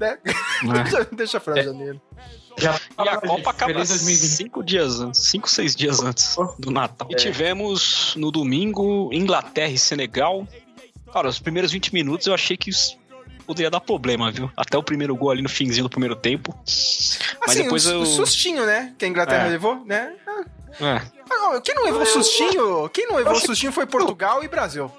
Né? 0.00 0.16
deixa, 0.24 1.08
deixa 1.12 1.40
pra 1.40 1.58
É. 1.60 1.62
janeiro. 1.62 2.00
Já 2.58 2.78
E 3.04 3.08
a 3.08 3.16
Copa 3.20 3.50
acaba 3.50 3.72
feliz 3.72 3.88
2023. 3.88 4.30
cinco 4.36 4.62
dias 4.62 5.00
antes, 5.00 5.20
cinco, 5.22 5.48
seis 5.48 5.74
dias 5.74 6.00
antes 6.02 6.36
do 6.58 6.70
Natal. 6.70 7.08
E 7.10 7.14
É. 7.14 7.16
tivemos 7.16 8.14
no 8.16 8.30
domingo 8.30 9.08
Inglaterra 9.12 9.70
e 9.72 9.78
Senegal. 9.78 10.46
Cara, 11.12 11.28
os 11.28 11.38
primeiros 11.38 11.72
20 11.72 11.92
minutos 11.92 12.26
eu 12.26 12.34
achei 12.34 12.56
que 12.56 12.70
isso 12.70 12.98
poderia 13.46 13.70
dar 13.70 13.80
problema, 13.80 14.30
viu? 14.30 14.50
Até 14.56 14.78
o 14.78 14.82
primeiro 14.82 15.16
gol 15.16 15.30
ali 15.30 15.42
no 15.42 15.48
finzinho 15.48 15.84
do 15.84 15.90
primeiro 15.90 16.14
tempo. 16.14 16.54
Mas 16.64 17.28
Assim, 17.48 17.62
depois 17.64 17.86
o, 17.86 17.90
eu. 17.90 18.00
o 18.02 18.06
sustinho, 18.06 18.64
né, 18.64 18.94
que 18.98 19.04
a 19.04 19.08
Inglaterra 19.08 19.46
É. 19.46 19.50
levou, 19.50 19.84
né? 19.84 20.14
É. 20.80 21.02
Ah, 21.28 21.50
não, 21.52 21.60
quem 21.60 21.74
não 21.74 21.84
levou 21.84 22.06
sustinho, 22.06 22.88
quem 22.90 23.06
não 23.08 23.16
levou 23.16 23.34
sustinho 23.40 23.72
foi 23.72 23.86
Portugal 23.86 24.44
e 24.44 24.48
Brasil. 24.48 24.90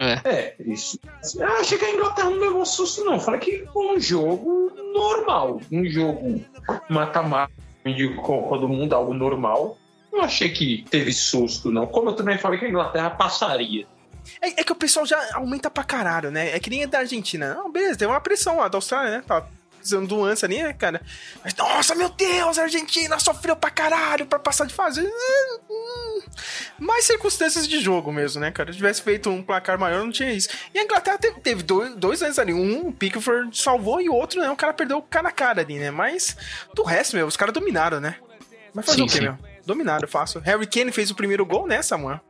É, 0.00 0.54
isso. 0.60 0.98
Eu 1.36 1.46
achei 1.46 1.78
que 1.78 1.84
a 1.84 1.90
Inglaterra 1.90 2.30
não 2.30 2.38
levou 2.38 2.66
susto, 2.66 3.04
não. 3.04 3.18
Falei 3.18 3.40
que 3.40 3.66
foi 3.72 3.96
um 3.96 4.00
jogo 4.00 4.72
normal. 4.92 5.60
Um 5.72 5.84
jogo 5.86 6.44
mata-mata 6.88 7.52
de 7.84 8.14
Copa 8.16 8.58
do 8.58 8.68
Mundo, 8.68 8.94
algo 8.94 9.14
normal. 9.14 9.78
Não 10.12 10.22
achei 10.22 10.50
que 10.50 10.84
teve 10.90 11.12
susto, 11.12 11.70
não. 11.70 11.86
Como 11.86 12.10
eu 12.10 12.14
também 12.14 12.38
falei 12.38 12.58
que 12.58 12.66
a 12.66 12.68
Inglaterra 12.68 13.10
passaria. 13.10 13.86
É, 14.40 14.60
é 14.60 14.64
que 14.64 14.72
o 14.72 14.76
pessoal 14.76 15.06
já 15.06 15.18
aumenta 15.34 15.70
pra 15.70 15.84
caralho, 15.84 16.30
né? 16.30 16.54
É 16.54 16.58
que 16.58 16.70
nem 16.70 16.86
da 16.86 16.98
Argentina. 16.98 17.54
Não, 17.54 17.70
beleza, 17.70 17.98
tem 17.98 18.08
uma 18.08 18.20
pressão 18.20 18.56
lá 18.58 18.68
da 18.68 18.78
Austrália, 18.78 19.10
né? 19.18 19.24
Tá 19.26 19.46
precisando 19.86 20.08
do 20.08 20.24
ânsia 20.24 20.46
ali, 20.46 20.62
né, 20.62 20.72
cara? 20.72 21.00
Mas, 21.44 21.54
nossa, 21.54 21.94
meu 21.94 22.08
Deus, 22.08 22.58
a 22.58 22.62
Argentina 22.62 23.18
sofreu 23.20 23.54
pra 23.54 23.70
caralho 23.70 24.26
pra 24.26 24.38
passar 24.38 24.66
de 24.66 24.74
fase. 24.74 25.08
Mais 26.78 27.04
circunstâncias 27.04 27.68
de 27.68 27.80
jogo 27.80 28.12
mesmo, 28.12 28.40
né, 28.40 28.50
cara? 28.50 28.72
Se 28.72 28.76
tivesse 28.76 29.00
feito 29.00 29.30
um 29.30 29.42
placar 29.42 29.78
maior, 29.78 30.04
não 30.04 30.10
tinha 30.10 30.32
isso. 30.32 30.48
E 30.74 30.78
a 30.78 30.82
Inglaterra 30.82 31.18
teve, 31.18 31.40
teve 31.40 31.62
dois, 31.62 31.94
dois 31.94 32.22
anos 32.22 32.38
ali. 32.38 32.52
Um, 32.52 32.88
o 32.88 32.92
Pickford 32.92 33.56
salvou 33.56 34.00
e 34.00 34.08
o 34.08 34.14
outro, 34.14 34.40
né? 34.40 34.50
O 34.50 34.56
cara 34.56 34.74
perdeu 34.74 34.98
o 34.98 35.02
cara 35.02 35.28
a 35.28 35.32
cara 35.32 35.60
ali, 35.62 35.78
né? 35.78 35.90
Mas 35.90 36.36
do 36.74 36.82
resto, 36.82 37.16
meu, 37.16 37.26
os 37.26 37.36
caras 37.36 37.54
dominaram, 37.54 38.00
né? 38.00 38.16
Mas 38.74 38.84
fazer 38.84 39.02
o 39.02 39.06
quê, 39.06 39.12
sim. 39.12 39.20
meu? 39.20 39.38
Dominaram, 39.64 40.06
fácil. 40.08 40.40
Harry 40.40 40.66
Kane 40.66 40.92
fez 40.92 41.10
o 41.10 41.14
primeiro 41.14 41.46
gol, 41.46 41.66
né, 41.66 41.80
Samuel? 41.82 42.20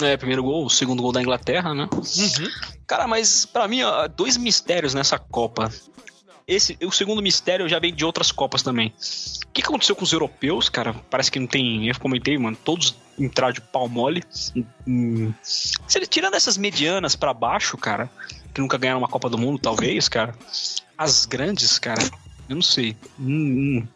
É, 0.00 0.16
primeiro 0.16 0.42
gol, 0.42 0.64
o 0.64 0.70
segundo 0.70 1.02
gol 1.02 1.12
da 1.12 1.20
Inglaterra, 1.20 1.72
né? 1.72 1.88
Uhum. 1.92 2.48
Cara, 2.86 3.06
mas 3.06 3.46
pra 3.46 3.68
mim, 3.68 3.82
ó, 3.82 4.08
dois 4.08 4.36
mistérios 4.36 4.92
nessa 4.92 5.18
Copa. 5.18 5.70
Esse, 6.46 6.76
o 6.82 6.90
segundo 6.92 7.22
mistério 7.22 7.68
já 7.68 7.78
vem 7.78 7.94
de 7.94 8.04
outras 8.04 8.30
Copas 8.30 8.62
também. 8.62 8.88
O 9.46 9.52
que 9.54 9.62
aconteceu 9.62 9.96
com 9.96 10.04
os 10.04 10.12
europeus, 10.12 10.68
cara? 10.68 10.92
Parece 11.08 11.30
que 11.30 11.38
não 11.40 11.46
tem. 11.46 11.88
Eu 11.88 11.98
comentei, 11.98 12.36
mano, 12.36 12.56
todos 12.64 12.94
entraram 13.18 13.52
de 13.54 13.60
pau 13.60 13.88
mole. 13.88 14.22
Hum, 14.86 15.32
tirando 16.10 16.34
essas 16.34 16.58
medianas 16.58 17.16
pra 17.16 17.32
baixo, 17.32 17.76
cara, 17.78 18.10
que 18.52 18.60
nunca 18.60 18.76
ganharam 18.76 19.00
uma 19.00 19.08
Copa 19.08 19.30
do 19.30 19.38
Mundo, 19.38 19.58
talvez, 19.58 20.08
cara. 20.08 20.34
As 20.98 21.24
grandes, 21.24 21.78
cara, 21.78 22.02
eu 22.48 22.56
não 22.56 22.62
sei. 22.62 22.96
Hum, 23.18 23.78
hum. 23.80 23.88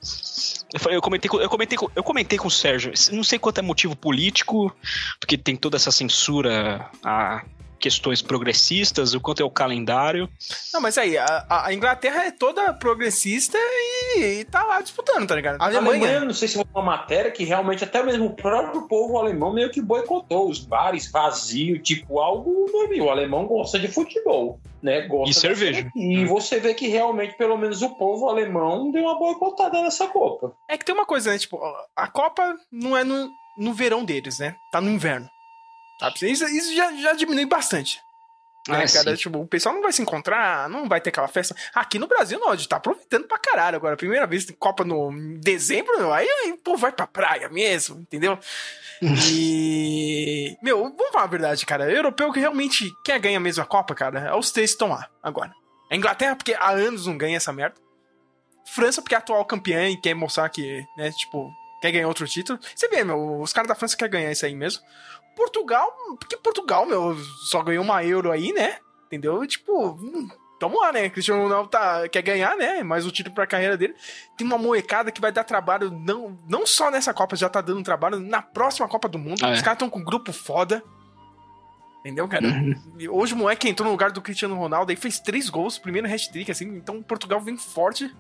Eu, 0.73 0.81
falei- 0.81 0.97
eu 0.97 1.03
comentei, 1.03 1.29
com- 1.29 1.41
eu, 1.41 1.49
comentei, 1.51 1.77
com- 1.77 1.91
eu 1.95 2.03
comentei 2.03 2.39
com 2.39 2.49
o 2.49 2.51
Sérgio. 2.51 2.93
Não 3.13 3.25
sei 3.25 3.39
quanto 3.39 3.59
é 3.59 3.63
motivo 3.63 3.95
político, 3.97 4.75
porque 5.21 5.37
tem 5.37 5.55
toda 5.57 5.77
essa 5.77 5.91
censura 5.91 6.89
a 7.05 7.45
questões 7.79 8.21
progressistas, 8.23 9.15
o 9.15 9.21
quanto 9.21 9.43
é 9.43 9.45
o 9.45 9.51
calendário. 9.51 10.29
Não, 10.73 10.81
mas 10.81 10.99
aí, 10.99 11.17
a, 11.17 11.47
a 11.67 11.73
Inglaterra 11.73 12.25
é 12.25 12.31
toda 12.31 12.73
progressista 12.73 13.57
e, 13.59 14.41
e 14.41 14.45
tá 14.45 14.65
lá 14.65 14.81
disputando, 14.81 15.27
tá 15.27 15.35
ligado? 15.35 15.61
A 15.61 15.65
A 15.65 15.67
Alemanha, 15.69 16.05
Alemanha. 16.05 16.25
não 16.25 16.35
sei 16.35 16.49
se 16.49 16.55
foi 16.55 16.65
uma 16.75 16.83
matéria 16.83 17.31
que 17.31 17.45
realmente 17.45 17.85
até 17.85 18.03
mesmo 18.03 18.27
o 18.27 18.35
próprio 18.35 18.89
povo 18.89 19.19
alemão 19.19 19.53
meio 19.53 19.71
que 19.71 19.81
boicotou 19.81 20.49
os 20.49 20.59
bares 20.59 21.11
vazios, 21.11 21.81
tipo 21.83 22.19
algo 22.21 22.67
normal. 22.73 22.89
O 22.89 23.11
alemão 23.11 23.47
gosta 23.47 23.79
de 23.79 23.87
futebol, 23.89 24.59
né? 24.83 25.03
Gosta 25.03 25.31
E 25.31 25.35
cerveja. 25.35 25.91
E 25.95 26.25
você 26.25 26.59
vê 26.59 26.75
que 26.75 26.89
realmente, 26.89 27.37
pelo 27.37 27.57
menos, 27.57 27.83
o 27.83 27.91
povo 27.97 28.29
alemão 28.29 28.91
deu 28.91 29.03
uma 29.03 29.19
boicotada 29.19 29.83
nessa 29.83 30.07
Copa. 30.09 30.53
É 30.69 30.77
que 30.79 30.85
tem 30.85 30.95
uma 30.95 31.05
coisa, 31.07 31.31
né? 31.31 31.39
Tipo, 31.39 31.61
a 31.95 32.07
Copa 32.09 32.57
não 32.73 32.97
é 32.97 33.05
no, 33.05 33.31
no 33.59 33.73
verão 33.75 34.05
deles, 34.05 34.39
né? 34.39 34.55
Tá 34.73 34.81
no 34.81 34.91
inverno. 34.91 35.29
Isso, 36.23 36.45
isso 36.47 36.75
já, 36.75 36.93
já 36.97 37.13
diminui 37.13 37.47
bastante. 37.47 38.01
Né, 38.69 38.85
Ah, 38.85 38.93
cara? 38.93 39.17
Tipo, 39.17 39.39
o 39.39 39.47
pessoal 39.47 39.75
não 39.75 39.83
vai 39.83 39.93
se 39.93 40.03
encontrar, 40.03 40.69
não 40.69 40.87
vai 40.87 41.01
ter 41.01 41.09
aquela 41.09 41.27
festa. 41.29 41.57
Aqui 41.75 41.99
no 41.99 42.07
Brasil, 42.07 42.39
não, 42.39 42.51
a 42.51 42.57
gente 42.57 42.69
tá 42.69 42.77
aproveitando 42.77 43.27
pra 43.27 43.39
caralho 43.39 43.77
agora. 43.77 43.97
Primeira 43.97 44.27
vez 44.27 44.45
tem 44.45 44.55
Copa 44.55 44.85
no 44.85 45.11
em 45.11 45.41
dezembro, 45.41 45.97
meu, 45.99 46.13
aí, 46.13 46.29
aí 46.29 46.57
pô, 46.63 46.77
vai 46.77 46.93
pra 46.93 47.07
praia 47.07 47.49
mesmo, 47.49 48.01
entendeu? 48.01 48.39
E. 49.31 50.57
Meu, 50.61 50.83
vamos 50.83 51.13
falar 51.13 51.25
a 51.25 51.29
verdade, 51.29 51.65
cara. 51.65 51.91
Europeu 51.91 52.33
que 52.33 52.41
realmente 52.41 52.91
quer 53.05 53.19
ganhar 53.21 53.39
mesmo 53.39 53.63
a 53.63 53.67
Copa, 53.67 53.95
cara, 53.95 54.21
é 54.29 54.35
os 54.35 54.51
três 54.51 54.71
que 54.71 54.75
estão 54.75 54.89
lá 54.89 55.09
agora. 55.23 55.53
A 55.91 55.95
Inglaterra, 55.97 56.35
porque 56.35 56.53
há 56.55 56.71
anos 56.71 57.07
não 57.07 57.17
ganha 57.17 57.37
essa 57.37 57.53
merda. 57.53 57.77
França, 58.67 59.01
porque 59.01 59.15
é 59.15 59.19
atual 59.19 59.45
campeã 59.45 59.89
e 59.89 59.97
quer 59.97 60.15
mostrar 60.15 60.49
que, 60.51 60.85
né, 60.97 61.11
tipo, 61.13 61.51
quer 61.81 61.93
ganhar 61.93 62.09
outro 62.09 62.27
título. 62.27 62.59
Você 62.75 62.89
vê, 62.89 63.05
meu, 63.05 63.41
os 63.41 63.53
caras 63.53 63.69
da 63.69 63.75
França 63.75 63.97
querem 63.97 64.11
ganhar 64.13 64.33
isso 64.33 64.45
aí 64.45 64.55
mesmo. 64.55 64.83
Portugal, 65.39 65.97
porque 66.19 66.37
Portugal, 66.37 66.85
meu, 66.85 67.17
só 67.49 67.63
ganhou 67.63 67.85
uma 67.85 68.05
euro 68.05 68.33
aí, 68.33 68.53
né? 68.53 68.79
Entendeu? 69.07 69.47
Tipo, 69.47 69.91
hum, 69.91 70.29
tamo 70.59 70.81
lá, 70.81 70.93
né? 70.93 71.09
Cristiano 71.09 71.45
Ronaldo 71.45 71.69
tá, 71.69 72.09
quer 72.09 72.23
ganhar, 72.23 72.57
né? 72.57 72.83
Mais 72.83 73.07
um 73.07 73.11
título 73.11 73.37
pra 73.37 73.47
carreira 73.47 73.77
dele. 73.77 73.95
Tem 74.37 74.45
uma 74.45 74.59
molecada 74.59 75.13
que 75.13 75.21
vai 75.21 75.31
dar 75.31 75.45
trabalho, 75.45 75.93
não, 75.93 76.37
não 76.49 76.67
só 76.67 76.91
nessa 76.91 77.15
Copa, 77.15 77.37
já 77.37 77.49
tá 77.49 77.61
dando 77.61 77.85
trabalho, 77.85 78.19
na 78.19 78.43
próxima 78.43 78.89
Copa 78.89 79.09
do 79.09 79.17
Mundo. 79.17 79.45
Ah, 79.45 79.51
é? 79.51 79.53
Os 79.53 79.63
caras 79.63 79.77
estão 79.77 79.89
com 79.89 80.01
um 80.01 80.05
grupo 80.05 80.33
foda. 80.33 80.83
Entendeu, 82.01 82.27
cara? 82.27 82.45
Uhum. 82.45 82.75
Hoje 83.11 83.35
o 83.35 83.37
moleque 83.37 83.69
entrou 83.69 83.87
no 83.87 83.93
lugar 83.93 84.11
do 84.11 84.21
Cristiano 84.21 84.57
Ronaldo 84.57 84.91
e 84.93 84.97
fez 84.97 85.21
três 85.21 85.49
gols, 85.49 85.79
primeiro 85.79 86.13
hat-trick, 86.13 86.51
assim. 86.51 86.67
Então 86.67 87.01
Portugal 87.01 87.41
vem 87.41 87.57
forte. 87.57 88.13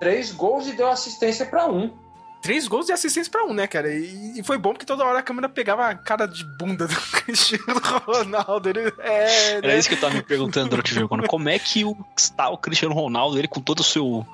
Três 0.00 0.32
gols 0.32 0.66
e 0.66 0.72
deu 0.72 0.88
assistência 0.88 1.46
pra 1.46 1.66
um. 1.66 1.96
Três 2.42 2.68
gols 2.68 2.88
e 2.88 2.92
assistência 2.92 3.30
pra 3.30 3.44
um, 3.44 3.52
né, 3.52 3.66
cara? 3.66 3.92
E, 3.92 4.38
e 4.38 4.42
foi 4.42 4.56
bom 4.56 4.72
porque 4.72 4.86
toda 4.86 5.04
hora 5.04 5.18
a 5.18 5.22
câmera 5.22 5.48
pegava 5.48 5.86
a 5.86 5.94
cara 5.94 6.26
de 6.26 6.44
bunda 6.44 6.86
do 6.86 6.94
Cristiano 7.24 7.80
Ronaldo. 8.06 8.68
Ele, 8.68 8.92
é, 8.98 9.52
Era 9.56 9.68
né? 9.68 9.78
isso 9.78 9.88
que 9.88 9.94
eu 9.94 10.00
tava 10.00 10.14
me 10.14 10.22
perguntando 10.22 10.70
durante 10.70 10.92
o 10.92 10.94
jogo. 10.94 11.26
Como 11.26 11.48
é 11.48 11.58
que 11.58 11.84
o, 11.84 11.96
está 12.16 12.48
o 12.48 12.58
Cristiano 12.58 12.94
Ronaldo, 12.94 13.38
ele 13.38 13.48
com 13.48 13.60
todo 13.60 13.80
o 13.80 13.84
seu. 13.84 14.06
O 14.06 14.26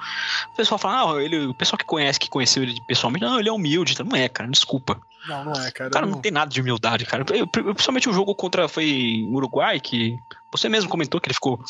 pessoal 0.57 0.79
fala, 0.79 1.17
ah, 1.17 1.23
ele, 1.23 1.47
o 1.47 1.55
pessoal 1.55 1.79
que 1.79 1.85
conhece, 1.85 2.21
que 2.21 2.29
conheceu 2.29 2.63
ele 2.63 2.77
pessoalmente, 2.87 3.25
não, 3.25 3.39
ele 3.39 3.49
é 3.49 3.53
humilde. 3.53 3.97
Não 4.03 4.17
é, 4.17 4.29
cara, 4.29 4.51
desculpa. 4.51 5.01
Não, 5.29 5.45
não 5.45 5.53
é, 5.53 5.71
cara. 5.71 5.89
O 5.89 5.93
cara 5.93 6.07
não- 6.07 6.15
não 6.15 6.21
tem 6.21 6.33
nada 6.33 6.51
de 6.51 6.61
humildade, 6.61 7.07
cara. 7.07 7.25
Eu- 7.35 7.47
Principalmente 7.47 8.09
o 8.09 8.13
jogo 8.13 8.35
contra 8.35 8.67
foi 8.69 9.23
Uruguai, 9.29 9.79
que 9.81 10.15
você 10.51 10.69
mesmo 10.69 10.91
comentou 10.91 11.21
que 11.21 11.29
ele 11.29 11.35
ficou. 11.35 11.63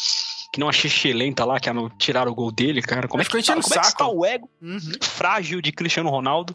Que 0.52 0.60
não 0.60 0.68
achei 0.68 0.90
xelenta 0.90 1.44
lá, 1.44 1.58
que 1.60 1.68
ah, 1.68 1.74
não- 1.74 1.88
tiraram 1.90 2.30
o 2.32 2.34
gol 2.34 2.50
dele, 2.52 2.80
cara. 2.82 3.08
Como 3.08 3.20
é 3.22 3.24
que, 3.24 3.30
ficou 3.30 3.42
tá, 3.42 3.62
como 3.62 3.74
é 3.74 3.78
que 3.78 3.86
está 3.86 4.06
o 4.08 4.24
ego 4.24 4.48
Uhum. 4.60 4.78
frágil 5.02 5.60
de 5.60 5.72
Cristiano 5.72 6.10
Ronaldo? 6.10 6.54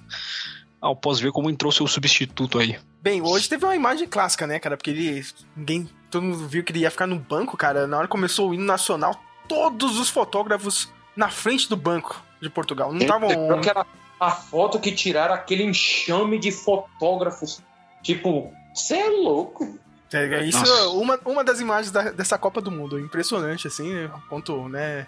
Ah, 0.81 0.89
eu 0.89 0.95
posso 0.95 1.21
ver 1.21 1.31
como 1.31 1.49
entrou 1.49 1.71
seu 1.71 1.87
substituto 1.87 2.59
aí. 2.59 2.77
Bem, 3.01 3.21
hoje 3.21 3.49
teve 3.49 3.65
uma 3.65 3.75
imagem 3.75 4.07
clássica, 4.07 4.45
né, 4.45 4.59
cara? 4.59 4.77
Porque 4.77 4.91
ele. 4.91 5.25
Ninguém. 5.55 5.89
Todo 6.11 6.23
mundo 6.23 6.47
viu 6.47 6.63
que 6.63 6.71
ele 6.71 6.79
ia 6.79 6.91
ficar 6.91 7.05
no 7.07 7.17
banco, 7.17 7.57
cara. 7.57 7.85
Na 7.87 7.97
hora 7.97 8.07
que 8.07 8.11
começou 8.11 8.49
o 8.49 8.53
hino 8.53 8.63
nacional, 8.63 9.19
todos 9.47 9.97
os 9.99 10.09
fotógrafos 10.09 10.89
na 11.15 11.29
frente 11.29 11.67
do 11.67 11.75
banco 11.75 12.23
de 12.41 12.49
Portugal. 12.49 12.93
Não 12.93 12.99
estavam. 13.01 13.29
A 14.19 14.31
foto 14.31 14.79
que 14.79 14.91
tiraram 14.91 15.33
aquele 15.35 15.63
enxame 15.63 16.39
de 16.39 16.51
fotógrafos. 16.51 17.61
Tipo, 18.01 18.51
você 18.73 18.95
é 18.97 19.09
louco. 19.09 19.77
É, 20.13 20.43
isso 20.45 20.59
Nossa. 20.59 20.71
é 20.71 20.85
uma, 20.87 21.19
uma 21.25 21.43
das 21.43 21.59
imagens 21.59 21.91
da- 21.91 22.11
dessa 22.11 22.37
Copa 22.37 22.61
do 22.61 22.71
Mundo. 22.71 22.97
Impressionante, 22.97 23.67
assim, 23.67 23.93
né? 23.93 24.05
o 24.13 24.29
quanto, 24.29 24.69
né? 24.69 25.05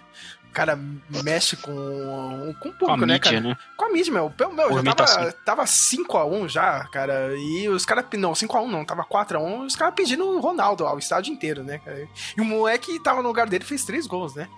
O 0.48 0.52
cara 0.52 0.78
mexe 1.24 1.56
com, 1.56 1.72
com 1.72 2.50
o 2.50 2.54
Com 2.60 2.68
a 2.68 2.72
público, 2.72 3.06
né, 3.06 3.14
mídia, 3.14 3.18
cara? 3.20 3.40
né? 3.40 3.56
Com 3.76 3.84
a 3.86 3.88
mídia, 3.88 4.12
meu. 4.12 4.32
Meu, 4.38 4.52
meu 4.52 4.84
já 4.84 4.94
tava, 4.94 5.32
tava 5.32 5.64
5x1 5.64 6.48
já, 6.48 6.84
cara. 6.92 7.34
E 7.36 7.68
os 7.68 7.86
caras. 7.86 8.04
Não, 8.18 8.32
5x1 8.32 8.66
não, 8.68 8.84
tava 8.84 9.04
4x1. 9.04 9.64
Os 9.66 9.76
caras 9.76 9.94
pedindo 9.94 10.24
o 10.26 10.40
Ronaldo 10.40 10.84
ao 10.86 10.98
estádio 10.98 11.32
inteiro, 11.32 11.62
né, 11.62 11.78
cara? 11.78 12.06
E 12.36 12.40
o 12.40 12.44
moleque 12.44 13.00
tava 13.02 13.22
no 13.22 13.28
lugar 13.28 13.48
dele 13.48 13.64
fez 13.64 13.84
três 13.84 14.06
gols, 14.06 14.34
né? 14.34 14.48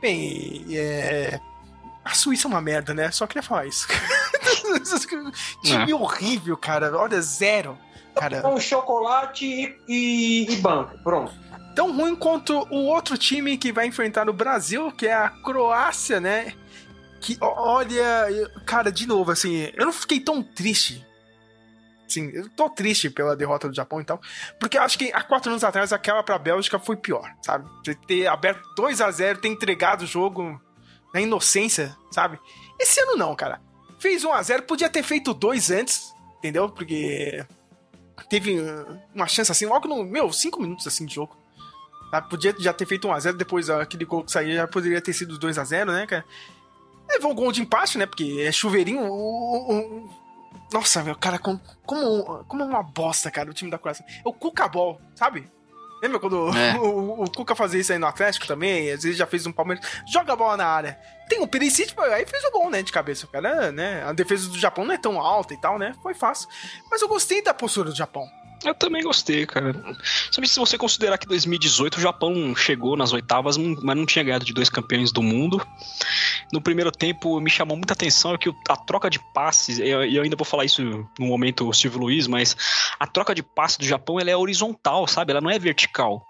Bem, 0.00 0.64
é. 0.70 1.40
A 2.06 2.14
Suíça 2.14 2.46
é 2.46 2.48
uma 2.48 2.60
merda, 2.60 2.94
né? 2.94 3.10
Só 3.10 3.26
queria 3.26 3.42
falar 3.42 3.66
isso. 3.66 3.88
Time 5.62 5.92
horrível, 5.92 6.56
cara. 6.56 6.96
Olha, 6.96 7.20
zero. 7.20 7.76
Cara, 8.14 8.40
Com 8.40 8.58
chocolate 8.60 9.44
e, 9.44 9.76
e, 9.88 10.52
e 10.52 10.56
banco. 10.56 10.96
Pronto. 11.02 11.34
tão 11.74 11.94
ruim 11.94 12.14
quanto 12.14 12.56
o 12.70 12.86
outro 12.86 13.18
time 13.18 13.58
que 13.58 13.72
vai 13.72 13.86
enfrentar 13.86 14.28
o 14.30 14.32
Brasil, 14.32 14.90
que 14.92 15.06
é 15.06 15.12
a 15.12 15.28
Croácia, 15.28 16.18
né? 16.20 16.54
Que 17.20 17.36
olha, 17.40 18.50
cara, 18.64 18.90
de 18.90 19.06
novo, 19.06 19.32
assim, 19.32 19.70
eu 19.74 19.84
não 19.84 19.92
fiquei 19.92 20.20
tão 20.20 20.42
triste. 20.42 21.04
Sim, 22.08 22.30
eu 22.32 22.48
tô 22.50 22.70
triste 22.70 23.10
pela 23.10 23.34
derrota 23.36 23.68
do 23.68 23.74
Japão 23.74 24.00
e 24.00 24.04
tal, 24.04 24.20
porque 24.60 24.78
eu 24.78 24.82
acho 24.82 24.96
que 24.96 25.12
há 25.12 25.22
quatro 25.22 25.50
anos 25.50 25.64
atrás 25.64 25.92
aquela 25.92 26.22
pra 26.22 26.38
Bélgica 26.38 26.78
foi 26.78 26.96
pior, 26.96 27.28
sabe? 27.42 27.68
De 27.82 27.96
ter 27.96 28.28
aberto 28.28 28.62
2 28.76 29.00
a 29.00 29.10
0 29.10 29.40
ter 29.40 29.48
entregado 29.48 30.02
o 30.02 30.06
jogo 30.06 30.58
na 31.14 31.20
inocência, 31.20 31.96
sabe? 32.10 32.38
Esse 32.78 33.00
ano 33.00 33.16
não, 33.16 33.34
cara. 33.34 33.60
Fez 33.98 34.24
1 34.24 34.32
a 34.32 34.42
0 34.42 34.62
podia 34.64 34.88
ter 34.90 35.02
feito 35.02 35.32
dois 35.32 35.70
antes, 35.70 36.14
entendeu? 36.38 36.68
Porque 36.68 37.44
teve 38.28 38.60
uh, 38.60 38.98
uma 39.14 39.26
chance 39.26 39.50
assim, 39.50 39.66
logo 39.66 39.88
no, 39.88 40.04
meu, 40.04 40.32
5 40.32 40.60
minutos 40.60 40.86
assim 40.86 41.06
de 41.06 41.14
jogo. 41.14 41.36
Tá? 42.10 42.20
Podia 42.22 42.54
já 42.58 42.72
ter 42.72 42.86
feito 42.86 43.08
1x0, 43.08 43.32
depois 43.36 43.68
ah, 43.70 43.82
aquele 43.82 44.04
gol 44.04 44.22
que 44.24 44.30
saía 44.30 44.54
já 44.56 44.68
poderia 44.68 45.00
ter 45.00 45.12
sido 45.12 45.38
2x0, 45.38 45.86
né, 45.86 46.06
cara? 46.06 46.24
Levou 47.08 47.32
um 47.32 47.34
gol 47.34 47.50
de 47.52 47.62
empate, 47.62 47.98
né? 47.98 48.06
Porque 48.06 48.42
é 48.46 48.52
chuveirinho. 48.52 49.02
o- 49.10 49.72
o- 50.04 50.10
Nossa, 50.72 51.02
meu, 51.02 51.14
cara, 51.16 51.38
como, 51.38 51.60
como, 51.84 52.62
é 52.62 52.64
uma 52.64 52.82
bosta, 52.82 53.30
cara, 53.30 53.50
o 53.50 53.54
time 53.54 53.70
da 53.70 53.78
Croácia. 53.78 54.04
É 54.24 54.28
o 54.28 54.32
Cuca 54.32 54.68
Ball, 54.68 55.00
sabe? 55.14 55.48
Lembra 56.02 56.18
quando 56.18 56.50
É. 56.56 56.76
o, 56.80 57.24
o 57.24 57.30
Cuca 57.30 57.54
fazia 57.54 57.80
isso 57.80 57.92
aí 57.92 57.98
no 57.98 58.06
Atlético 58.06 58.46
também? 58.46 58.90
Às 58.90 59.02
vezes 59.02 59.16
já 59.18 59.26
fez 59.26 59.46
um 59.46 59.52
Palmeiras. 59.52 59.86
Joga 60.06 60.32
a 60.32 60.36
bola 60.36 60.56
na 60.56 60.66
área. 60.66 60.98
Tem 61.28 61.40
o 61.40 61.46
Perisic, 61.48 61.94
aí 61.98 62.24
fez 62.26 62.44
o 62.44 62.50
gol, 62.50 62.70
né, 62.70 62.82
de 62.82 62.92
cabeça. 62.92 63.26
O 63.26 63.28
cara, 63.28 63.72
né? 63.72 64.04
A 64.04 64.12
defesa 64.12 64.48
do 64.48 64.58
Japão 64.58 64.84
não 64.84 64.94
é 64.94 64.98
tão 64.98 65.20
alta 65.20 65.54
e 65.54 65.56
tal, 65.56 65.78
né? 65.78 65.94
Foi 66.02 66.14
fácil. 66.14 66.48
Mas 66.90 67.02
eu 67.02 67.08
gostei 67.08 67.42
da 67.42 67.52
postura 67.52 67.90
do 67.90 67.96
Japão. 67.96 68.28
Eu 68.64 68.74
também 68.74 69.02
gostei, 69.02 69.46
cara. 69.46 69.74
Sabe 70.32 70.48
se 70.48 70.58
você 70.58 70.76
considerar 70.78 71.18
que 71.18 71.26
2018 71.26 71.96
o 71.98 72.00
Japão 72.00 72.54
chegou 72.56 72.96
nas 72.96 73.12
oitavas, 73.12 73.56
mas 73.56 73.96
não 73.96 74.06
tinha 74.06 74.24
ganhado 74.24 74.44
de 74.44 74.52
dois 74.52 74.68
campeões 74.68 75.12
do 75.12 75.22
mundo. 75.22 75.64
No 76.52 76.60
primeiro 76.60 76.90
tempo 76.90 77.40
me 77.40 77.50
chamou 77.50 77.76
muita 77.76 77.92
atenção 77.92 78.36
que 78.36 78.52
a 78.68 78.76
troca 78.76 79.10
de 79.10 79.18
passes, 79.32 79.78
e 79.78 79.88
eu, 79.88 80.22
ainda 80.22 80.36
vou 80.36 80.44
falar 80.44 80.64
isso 80.64 80.82
no 81.18 81.26
momento 81.26 81.72
Silvio 81.72 82.00
Luiz, 82.00 82.26
mas 82.26 82.56
a 82.98 83.06
troca 83.06 83.34
de 83.34 83.42
passe 83.42 83.78
do 83.78 83.84
Japão 83.84 84.18
ela 84.18 84.30
é 84.30 84.36
horizontal, 84.36 85.06
sabe? 85.06 85.32
Ela 85.32 85.40
não 85.40 85.50
é 85.50 85.58
vertical. 85.58 86.24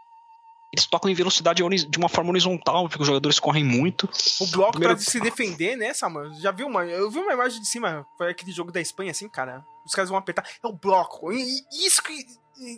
Eles 0.72 0.84
tocam 0.84 1.10
em 1.10 1.14
velocidade 1.14 1.62
de 1.88 1.98
uma 1.98 2.08
forma 2.08 2.30
horizontal, 2.30 2.88
porque 2.88 3.00
os 3.00 3.06
jogadores 3.06 3.38
correm 3.38 3.64
muito. 3.64 4.08
O 4.40 4.46
bloco 4.48 4.72
Primeiro- 4.72 4.96
pra 4.96 5.04
se 5.04 5.20
defender, 5.20 5.76
né, 5.76 5.94
Samuel? 5.94 6.34
Já 6.34 6.50
viu 6.50 6.66
uma. 6.66 6.84
Eu 6.84 7.10
vi 7.10 7.18
uma 7.18 7.32
imagem 7.32 7.60
de 7.60 7.66
cima, 7.66 8.04
foi 8.18 8.30
aquele 8.30 8.52
jogo 8.52 8.72
da 8.72 8.80
Espanha, 8.80 9.12
assim, 9.12 9.28
cara. 9.28 9.64
Os 9.86 9.92
caras 9.92 10.10
vão 10.10 10.18
apertar. 10.18 10.44
É 10.62 10.66
o 10.66 10.72
bloco. 10.72 11.32
E, 11.32 11.60
e 11.72 11.86
isso 11.86 12.02
que, 12.02 12.24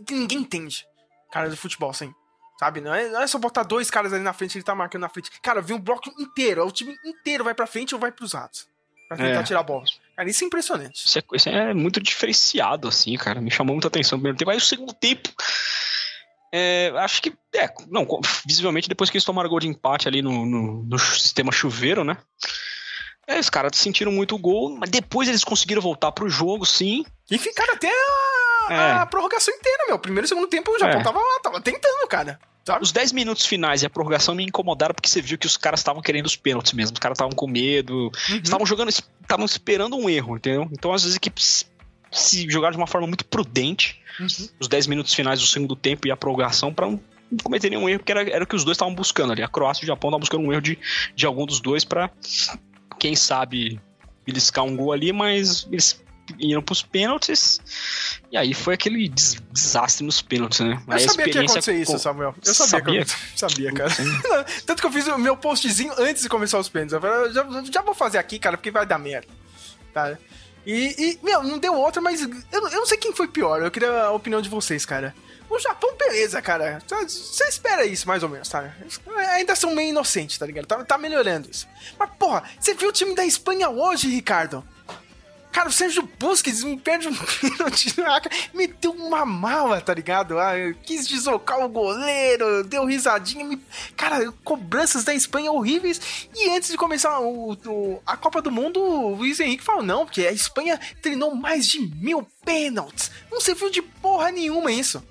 que 0.07 0.15
ninguém 0.15 0.39
entende, 0.39 0.87
cara, 1.33 1.49
do 1.51 1.57
futebol, 1.57 1.91
assim. 1.91 2.13
Sabe? 2.61 2.81
Não 2.81 2.93
é, 2.95 3.09
não 3.09 3.21
é 3.23 3.27
só 3.27 3.39
botar 3.39 3.63
dois 3.63 3.89
caras 3.91 4.13
ali 4.13 4.23
na 4.23 4.33
frente, 4.33 4.59
ele 4.59 4.65
tá 4.65 4.75
marcando 4.75 5.03
na 5.03 5.09
frente. 5.09 5.31
Cara, 5.41 5.61
vi 5.63 5.73
um 5.73 5.79
bloco 5.81 6.13
inteiro. 6.21 6.67
O 6.67 6.73
time 6.73 6.97
inteiro 7.05 7.45
vai 7.45 7.55
pra 7.55 7.67
frente 7.69 7.95
ou 7.95 8.01
vai 8.01 8.11
pros 8.13 8.33
lados. 8.33 8.69
Pra 9.09 9.17
tentar 9.17 9.41
É. 9.41 9.43
tirar 9.45 9.61
a 9.61 9.63
bola. 9.63 9.85
Cara, 10.17 10.29
isso 10.29 10.43
é 10.43 10.47
impressionante. 10.49 11.07
Isso 11.07 11.19
é, 11.19 11.23
isso 11.35 11.49
é 11.49 11.73
muito 11.73 12.01
diferenciado, 12.01 12.89
assim, 12.89 13.17
cara. 13.17 13.41
Me 13.41 13.51
chamou 13.51 13.75
muita 13.75 13.87
atenção 13.89 14.19
no 14.19 14.23
primeiro 14.23 14.37
tempo. 14.37 14.51
Aí 14.51 14.57
o 14.59 14.61
segundo 14.61 14.93
tempo. 14.93 15.31
é, 16.53 16.93
acho 16.97 17.23
que. 17.23 17.33
É, 17.55 17.69
não, 17.89 18.07
visivelmente 18.47 18.89
depois 18.89 19.09
que 19.09 19.17
eles 19.17 19.25
tomaram 19.25 19.49
gol 19.49 19.61
de 19.61 19.69
empate 19.69 20.09
ali 20.09 20.21
no, 20.21 20.45
no, 20.45 20.83
no 20.83 20.99
sistema 20.99 21.53
chuveiro, 21.53 22.03
né? 22.05 22.17
É, 23.29 23.39
os 23.39 23.51
caras 23.51 23.77
sentiram 23.77 24.11
muito 24.11 24.35
o 24.35 24.39
gol, 24.39 24.75
mas 24.79 24.89
depois 24.89 25.29
eles 25.29 25.45
conseguiram 25.45 25.83
voltar 25.83 26.11
pro 26.13 26.29
jogo, 26.31 26.65
sim. 26.65 27.05
E 27.31 27.37
ficaram 27.37 27.75
até 27.75 27.91
a, 28.71 29.03
a 29.03 29.07
prorrogação 29.07 29.53
inteira, 29.55 29.85
meu. 29.87 29.99
Primeiro 29.99 30.25
e 30.25 30.29
segundo 30.29 30.47
tempo 30.49 30.71
o 30.71 30.79
Japão 30.79 31.01
É. 31.01 31.05
tava 31.05 31.21
tava 31.43 31.61
tentando, 31.61 32.09
cara. 32.09 32.41
Sabe? 32.67 32.83
Os 32.83 32.91
10 32.93 33.13
minutos 33.13 33.45
finais 33.47 33.83
e 33.83 33.87
a 33.87 33.91
prorrogação 33.91 34.35
me 34.35 34.45
incomodaram 34.45 34.95
porque 34.95 35.09
você 35.09 35.21
viu 35.23 35.37
que 35.39 35.47
os 35.47 35.57
caras 35.57 35.81
estavam 35.81 36.01
querendo 36.03 36.27
os 36.27 36.37
pênaltis 36.37 36.73
mesmo. 36.73 36.95
Os 36.95 36.99
caras 37.01 37.17
estavam 37.17 37.35
com 37.35 37.47
medo, 37.47 38.11
Uhum. 38.31 38.41
estavam 38.43 38.67
jogando, 38.67 38.89
estavam 38.89 39.45
esperando 39.47 39.95
um 39.97 40.09
erro, 40.09 40.37
entendeu? 40.37 40.67
Então 40.73 40.93
as 40.93 41.15
equipes 41.15 41.67
se 42.11 42.49
jogaram 42.49 42.73
de 42.73 42.79
uma 42.79 42.87
forma 42.87 43.07
muito 43.07 43.25
prudente 43.27 44.01
Uhum. 44.19 44.49
os 44.59 44.69
10 44.69 44.87
minutos 44.87 45.13
finais 45.15 45.39
do 45.41 45.47
segundo 45.47 45.77
tempo 45.77 46.09
e 46.09 46.11
a 46.11 46.17
prorrogação 46.17 46.73
pra 46.75 46.87
não 46.87 47.01
cometer 47.43 47.69
nenhum 47.71 47.89
erro, 47.89 47.99
porque 48.01 48.11
era, 48.13 48.23
era 48.29 48.43
o 48.45 48.47
que 48.47 48.57
os 48.57 48.65
dois 48.65 48.75
estavam 48.75 48.95
buscando 48.95 49.33
ali. 49.33 49.43
A 49.43 49.49
Croácia 49.49 49.83
e 49.83 49.85
o 49.85 49.87
Japão 49.87 50.09
estavam 50.09 50.21
buscando 50.21 50.43
um 50.45 50.51
erro 50.53 50.63
de, 50.63 50.79
de 51.15 51.27
algum 51.27 51.45
dos 51.47 51.61
dois 51.61 51.85
pra, 51.85 52.11
quem 52.99 53.15
sabe, 53.17 53.81
beliscar 54.27 54.65
um 54.65 54.77
gol 54.77 54.93
ali, 54.93 55.13
mas 55.13 55.67
eles 55.71 56.03
iram 56.39 56.61
pros 56.61 56.83
pênaltis. 56.83 57.59
E 58.31 58.37
aí 58.37 58.53
foi 58.53 58.75
aquele 58.75 59.09
des- 59.09 59.41
desastre 59.51 60.05
nos 60.05 60.21
pênaltis, 60.21 60.61
né? 60.61 60.79
Eu 60.87 60.93
Aí 60.95 61.01
sabia 61.01 61.25
que 61.25 61.39
ia 61.39 61.45
acontecer 61.45 61.75
isso, 61.81 61.99
Samuel. 61.99 62.35
Eu 62.45 62.53
sabia, 62.55 62.77
Sabia? 62.79 63.05
que 63.05 63.39
sabia, 63.39 63.73
cara. 63.73 63.91
Tanto 64.67 64.81
que 64.83 64.87
eu 64.87 64.93
fiz 64.93 65.07
o 65.07 65.17
meu 65.17 65.37
postzinho 65.37 65.93
antes 65.99 66.23
de 66.23 66.29
começar 66.29 66.59
os 66.59 66.69
pênaltis. 66.69 66.93
Eu 66.93 67.01
falei, 67.01 67.29
"Eu 67.29 67.33
já, 67.33 67.65
já 67.73 67.83
vou 67.83 67.95
fazer 67.95 68.19
aqui, 68.19 68.39
cara, 68.39 68.57
porque 68.59 68.71
vai 68.71 68.85
dar 68.85 68.99
merda. 68.99 69.29
Tá? 69.95 70.19
E, 70.71 70.95
e, 70.99 71.19
meu, 71.25 71.43
não 71.43 71.59
deu 71.59 71.73
outra, 71.73 72.03
mas 72.03 72.21
eu, 72.21 72.29
eu 72.53 72.61
não 72.61 72.85
sei 72.85 72.99
quem 72.99 73.15
foi 73.15 73.27
pior. 73.27 73.63
Eu 73.63 73.71
queria 73.71 74.03
a 74.03 74.13
opinião 74.13 74.43
de 74.43 74.51
vocês, 74.51 74.85
cara. 74.85 75.15
O 75.49 75.59
Japão, 75.59 75.97
beleza, 75.97 76.43
cara. 76.43 76.83
Você 76.87 77.45
espera 77.45 77.87
isso, 77.87 78.07
mais 78.07 78.23
ou 78.23 78.29
menos, 78.29 78.51
tá? 78.51 78.71
Ainda 79.33 79.57
são 79.57 79.75
meio 79.75 79.89
inocentes, 79.89 80.37
tá 80.37 80.45
ligado? 80.45 80.67
Tá, 80.67 80.85
tá 80.85 80.99
melhorando 80.99 81.51
isso. 81.51 81.67
Mas, 81.99 82.11
porra, 82.19 82.43
você 82.61 82.75
viu 82.75 82.91
o 82.91 82.93
time 82.93 83.15
da 83.15 83.25
Espanha 83.25 83.71
hoje, 83.71 84.11
Ricardo? 84.11 84.63
Cara, 85.53 85.69
o 85.69 85.73
Sérgio 85.73 86.09
Busquets 86.19 86.63
me 86.63 86.79
perde 86.79 87.09
um 87.09 87.15
pênalti 87.15 87.95
meteu 88.53 88.93
uma 88.93 89.25
mala, 89.25 89.81
tá 89.81 89.95
ligado? 89.95 90.39
Ah, 90.39 90.53
quis 90.83 91.07
deslocar 91.07 91.65
o 91.65 91.69
goleiro, 91.69 92.65
deu 92.65 92.85
risadinha. 92.85 93.45
Me... 93.45 93.61
Cara, 93.97 94.33
cobranças 94.45 95.05
da 95.05 95.15
Espanha 95.15 95.51
horríveis. 95.51 96.29
E 96.35 96.51
antes 96.51 96.71
de 96.71 96.77
começar 96.77 97.19
o, 97.21 97.53
o, 97.53 98.03
a 98.07 98.17
Copa 98.17 98.43
do 98.43 98.51
Mundo, 98.51 98.81
o 98.81 99.15
Luiz 99.15 99.41
Henrique 99.41 99.65
falou: 99.65 99.83
não, 99.83 100.05
porque 100.05 100.27
a 100.27 100.33
Espanha 100.33 100.79
treinou 101.03 101.35
mais 101.35 101.67
de 101.67 101.81
mil 101.81 102.27
pênaltis. 102.45 103.11
Não 103.31 103.41
serviu 103.41 103.71
de 103.71 103.83
porra 103.83 104.31
nenhuma 104.31 104.71
isso. 104.71 105.03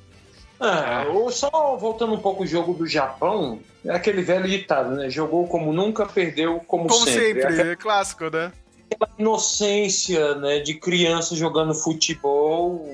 Ah, 0.60 1.06
só 1.32 1.78
voltando 1.78 2.14
um 2.14 2.20
pouco 2.20 2.44
o 2.44 2.48
jogo 2.48 2.74
do 2.74 2.88
Japão, 2.88 3.60
é 3.86 3.92
aquele 3.92 4.24
velho 4.24 4.48
ditado, 4.48 4.96
né? 4.96 5.10
Jogou 5.10 5.48
como 5.48 5.72
nunca, 5.72 6.06
perdeu 6.06 6.60
como, 6.68 6.88
como 6.88 7.06
sempre. 7.06 7.42
Como 7.42 7.56
sempre, 7.56 7.72
é 7.72 7.76
clássico, 7.76 8.30
né? 8.30 8.52
Aquela 8.90 9.10
inocência, 9.18 10.36
né, 10.36 10.60
de 10.60 10.74
criança 10.76 11.36
jogando 11.36 11.74
futebol 11.74 12.90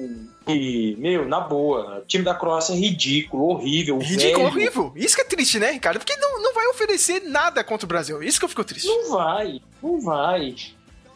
e, 0.47 0.95
meu, 0.99 1.25
na 1.25 1.39
boa, 1.39 1.99
o 1.99 2.05
time 2.05 2.23
da 2.23 2.33
Croácia 2.35 2.73
é 2.73 2.77
ridículo, 2.77 3.45
horrível, 3.45 3.97
Ridículo, 3.99 4.33
velho. 4.33 4.47
horrível. 4.47 4.93
Isso 4.95 5.15
que 5.15 5.21
é 5.21 5.25
triste, 5.25 5.57
né, 5.59 5.71
Ricardo? 5.71 5.99
Porque 5.99 6.15
não, 6.17 6.41
não 6.41 6.53
vai 6.53 6.67
oferecer 6.67 7.21
nada 7.21 7.63
contra 7.63 7.85
o 7.85 7.87
Brasil. 7.87 8.21
Isso 8.21 8.39
que 8.39 8.45
eu 8.45 8.49
fico 8.49 8.63
triste. 8.63 8.87
Não 8.87 9.11
vai, 9.11 9.61
não 9.81 10.01
vai. 10.01 10.55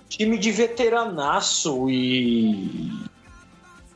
Time 0.07 0.37
de 0.37 0.51
veteranaço 0.51 1.89
e... 1.89 2.91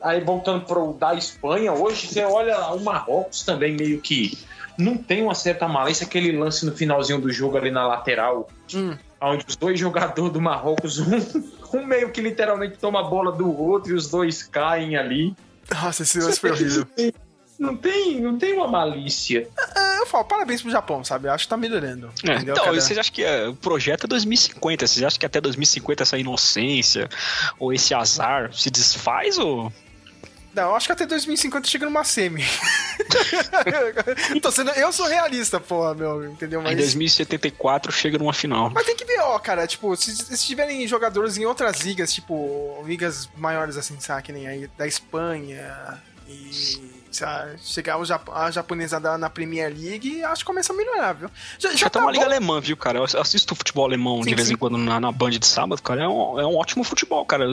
Aí 0.02 0.20
voltando 0.20 0.64
pro 0.66 0.92
da 0.94 1.14
Espanha, 1.14 1.72
hoje 1.72 2.08
você 2.08 2.24
olha 2.24 2.58
o 2.72 2.80
Marrocos 2.82 3.42
também 3.44 3.72
meio 3.72 4.00
que 4.00 4.36
não 4.76 4.96
tem 4.96 5.22
uma 5.22 5.34
certa 5.34 5.68
malícia, 5.68 6.04
aquele 6.04 6.32
lance 6.32 6.66
no 6.66 6.72
finalzinho 6.72 7.20
do 7.20 7.32
jogo 7.32 7.56
ali 7.56 7.70
na 7.70 7.86
lateral. 7.86 8.48
Hum 8.74 8.96
onde 9.22 9.44
os 9.48 9.56
dois 9.56 9.78
jogadores 9.78 10.32
do 10.32 10.40
Marrocos, 10.40 10.98
um, 11.00 11.78
um, 11.78 11.86
meio 11.86 12.10
que 12.10 12.20
literalmente 12.20 12.78
toma 12.78 13.00
a 13.00 13.04
bola 13.04 13.32
do 13.32 13.56
outro 13.58 13.92
e 13.92 13.94
os 13.94 14.10
dois 14.10 14.42
caem 14.42 14.96
ali. 14.96 15.34
Nossa, 15.70 16.02
esse 16.02 16.18
lance 16.18 16.40
foi 16.40 16.50
horrível. 16.50 16.86
Não 17.58 17.76
tem, 17.76 18.20
não 18.20 18.38
tem 18.38 18.54
uma 18.54 18.66
malícia. 18.66 19.48
Eu 19.98 20.06
falo, 20.06 20.24
parabéns 20.24 20.60
pro 20.60 20.70
Japão, 20.70 21.04
sabe? 21.04 21.28
Eu 21.28 21.32
acho 21.32 21.44
que 21.44 21.50
tá 21.50 21.56
melhorando. 21.56 22.10
É, 22.24 22.34
então, 22.38 22.56
Cada... 22.56 22.72
vocês 22.72 22.98
acham 22.98 23.12
que 23.12 23.22
é, 23.22 23.46
o 23.46 23.54
projeto 23.54 24.04
é 24.04 24.08
2050? 24.08 24.86
Vocês 24.86 25.04
acham 25.04 25.20
que 25.20 25.26
até 25.26 25.40
2050 25.40 26.02
essa 26.02 26.18
inocência 26.18 27.08
ou 27.60 27.72
esse 27.72 27.94
azar 27.94 28.52
se 28.52 28.68
desfaz 28.68 29.38
ou 29.38 29.72
não, 30.54 30.70
eu 30.70 30.76
acho 30.76 30.86
que 30.86 30.92
até 30.92 31.06
2050 31.06 31.68
chega 31.68 31.86
numa 31.86 32.04
semi. 32.04 32.44
Sendo, 34.52 34.70
eu 34.72 34.92
sou 34.92 35.06
realista, 35.06 35.58
porra, 35.58 35.94
meu, 35.94 36.24
entendeu? 36.30 36.60
Mas... 36.60 36.72
Em 36.72 36.76
2074 36.76 37.90
chega 37.90 38.18
numa 38.18 38.34
final. 38.34 38.70
Mas 38.70 38.84
tem 38.84 38.94
que 38.94 39.04
ver, 39.04 39.20
ó, 39.20 39.38
cara, 39.38 39.66
tipo, 39.66 39.96
se, 39.96 40.14
se 40.14 40.46
tiverem 40.46 40.86
jogadores 40.86 41.38
em 41.38 41.46
outras 41.46 41.80
ligas, 41.80 42.12
tipo, 42.12 42.82
ligas 42.84 43.30
maiores 43.36 43.78
assim, 43.78 43.98
sabe, 43.98 44.22
que 44.22 44.32
nem 44.32 44.46
aí 44.46 44.70
da 44.76 44.86
Espanha 44.86 46.02
e 46.28 47.01
sabe, 47.16 47.58
chegar 47.62 47.98
o 47.98 48.04
Jap 48.04 48.30
a 48.32 48.50
japonesada 48.50 49.16
na 49.18 49.28
Premier 49.30 49.72
League, 49.74 50.22
acho 50.24 50.40
que 50.40 50.46
começa 50.46 50.72
a 50.72 50.76
melhorar, 50.76 51.12
viu? 51.12 51.30
Já, 51.58 51.72
já, 51.72 51.90
tá, 51.90 51.98
tá 51.98 52.06
uma 52.06 52.12
liga 52.12 52.24
alemã, 52.24 52.60
viu, 52.60 52.76
cara? 52.76 52.98
Eu 52.98 53.04
assisto 53.04 53.54
futebol 53.54 53.84
alemão 53.84 54.22
sim, 54.22 54.30
de 54.30 54.34
vez 54.34 54.48
sim. 54.48 54.54
em 54.54 54.56
quando 54.56 54.78
na, 54.78 55.00
na 55.00 55.12
Band 55.12 55.30
de 55.30 55.46
sábado, 55.46 55.80
cara. 55.82 56.04
É 56.04 56.08
um, 56.08 56.40
é 56.40 56.46
um 56.46 56.56
ótimo 56.56 56.84
futebol, 56.84 57.24
cara. 57.24 57.46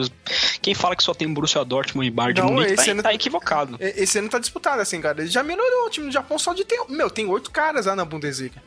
Quem 0.62 0.74
fala 0.74 0.96
que 0.96 1.02
só 1.02 1.14
tem 1.14 1.32
Borussia 1.32 1.64
Dortmund 1.64 2.06
e 2.06 2.10
Bayern 2.10 2.34
de 2.34 2.42
Munique 2.42 2.74
tá, 2.74 2.90
ano, 2.90 3.02
tá 3.02 3.14
equivocado. 3.14 3.76
Esse 3.80 4.18
ano 4.18 4.28
tá 4.28 4.38
disputado, 4.38 4.80
assim, 4.80 5.00
cara. 5.00 5.20
Ele 5.20 5.30
já 5.30 5.42
melhorou 5.42 5.86
o 5.86 5.90
time 5.90 6.06
do 6.06 6.12
Japão 6.12 6.38
só 6.38 6.52
de 6.54 6.64
ter... 6.64 6.80
Meu, 6.88 7.10
tem 7.10 7.26
oito 7.26 7.50
caras 7.50 7.86
lá 7.86 7.94
na 7.94 8.04
Bundesliga 8.04 8.62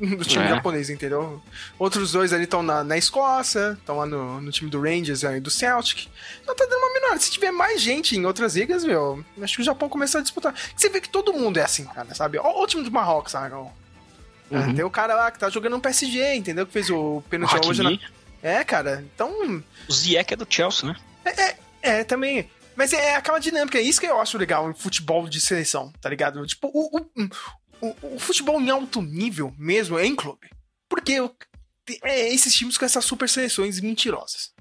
do 0.00 0.24
time 0.24 0.44
é. 0.44 0.48
japonês, 0.48 0.90
entendeu? 0.90 1.42
Outros 1.78 2.12
dois 2.12 2.32
ali 2.32 2.44
estão 2.44 2.62
na, 2.62 2.82
na 2.82 2.96
Escócia, 2.96 3.76
estão 3.78 3.98
lá 3.98 4.06
no, 4.06 4.40
no, 4.40 4.50
time 4.50 4.70
do 4.70 4.80
Rangers 4.80 5.22
e 5.22 5.40
do 5.40 5.50
Celtic. 5.50 6.08
Então 6.42 6.54
tá 6.54 6.64
dando 6.64 6.78
uma 6.78 6.92
menor. 6.94 7.18
Se 7.18 7.30
tiver 7.30 7.50
mais 7.50 7.80
gente 7.80 8.16
em 8.16 8.24
outras 8.24 8.56
ligas, 8.56 8.84
meu, 8.84 9.24
acho 9.42 9.56
que 9.56 9.62
o 9.62 9.64
Japão 9.64 9.88
começa 9.88 10.18
a 10.18 10.22
disputar. 10.22 10.54
Você 10.74 10.88
vê 10.88 11.00
que 11.00 11.08
todo 11.08 11.32
mundo 11.32 11.58
é 11.58 11.62
assim, 11.62 11.84
cara, 11.84 12.14
sabe? 12.14 12.38
Olha 12.38 12.58
o 12.58 12.66
time 12.66 12.82
do 12.82 12.90
Marrocos, 12.90 13.32
sabe? 13.32 13.54
Uhum. 13.54 14.74
Tem 14.74 14.84
o 14.84 14.90
cara 14.90 15.14
lá 15.14 15.30
que 15.30 15.38
tá 15.38 15.48
jogando 15.48 15.74
no 15.74 15.80
PSG, 15.80 16.34
entendeu? 16.34 16.66
Que 16.66 16.72
fez 16.72 16.90
o 16.90 17.22
pênalti 17.28 17.66
hoje 17.66 17.82
na... 17.82 17.98
É, 18.42 18.64
cara, 18.64 19.04
então... 19.14 19.62
O 19.88 19.92
Ziyech 19.92 20.32
é 20.32 20.36
do 20.36 20.46
Chelsea, 20.48 20.88
né? 20.88 20.96
É, 21.24 21.42
é, 21.42 21.56
é, 21.82 22.04
também... 22.04 22.50
Mas 22.74 22.94
é 22.94 23.14
aquela 23.16 23.38
dinâmica, 23.38 23.76
é 23.76 23.82
isso 23.82 24.00
que 24.00 24.06
eu 24.06 24.18
acho 24.18 24.38
legal 24.38 24.70
em 24.70 24.72
futebol 24.72 25.28
de 25.28 25.38
seleção, 25.38 25.92
tá 26.00 26.08
ligado? 26.08 26.46
Tipo, 26.46 26.70
o, 26.72 26.98
o, 26.98 27.28
o, 27.80 28.14
o, 28.14 28.18
futebol 28.18 28.60
em 28.60 28.70
alto 28.70 29.02
nível 29.02 29.54
mesmo 29.58 29.98
é 29.98 30.06
em 30.06 30.14
clube. 30.14 30.48
Porque 30.88 31.20
é 32.02 32.32
esses 32.32 32.54
times 32.54 32.76
com 32.76 32.84
essas 32.84 33.04
super 33.04 33.28
seleções 33.28 33.80
mentirosas. 33.80 34.52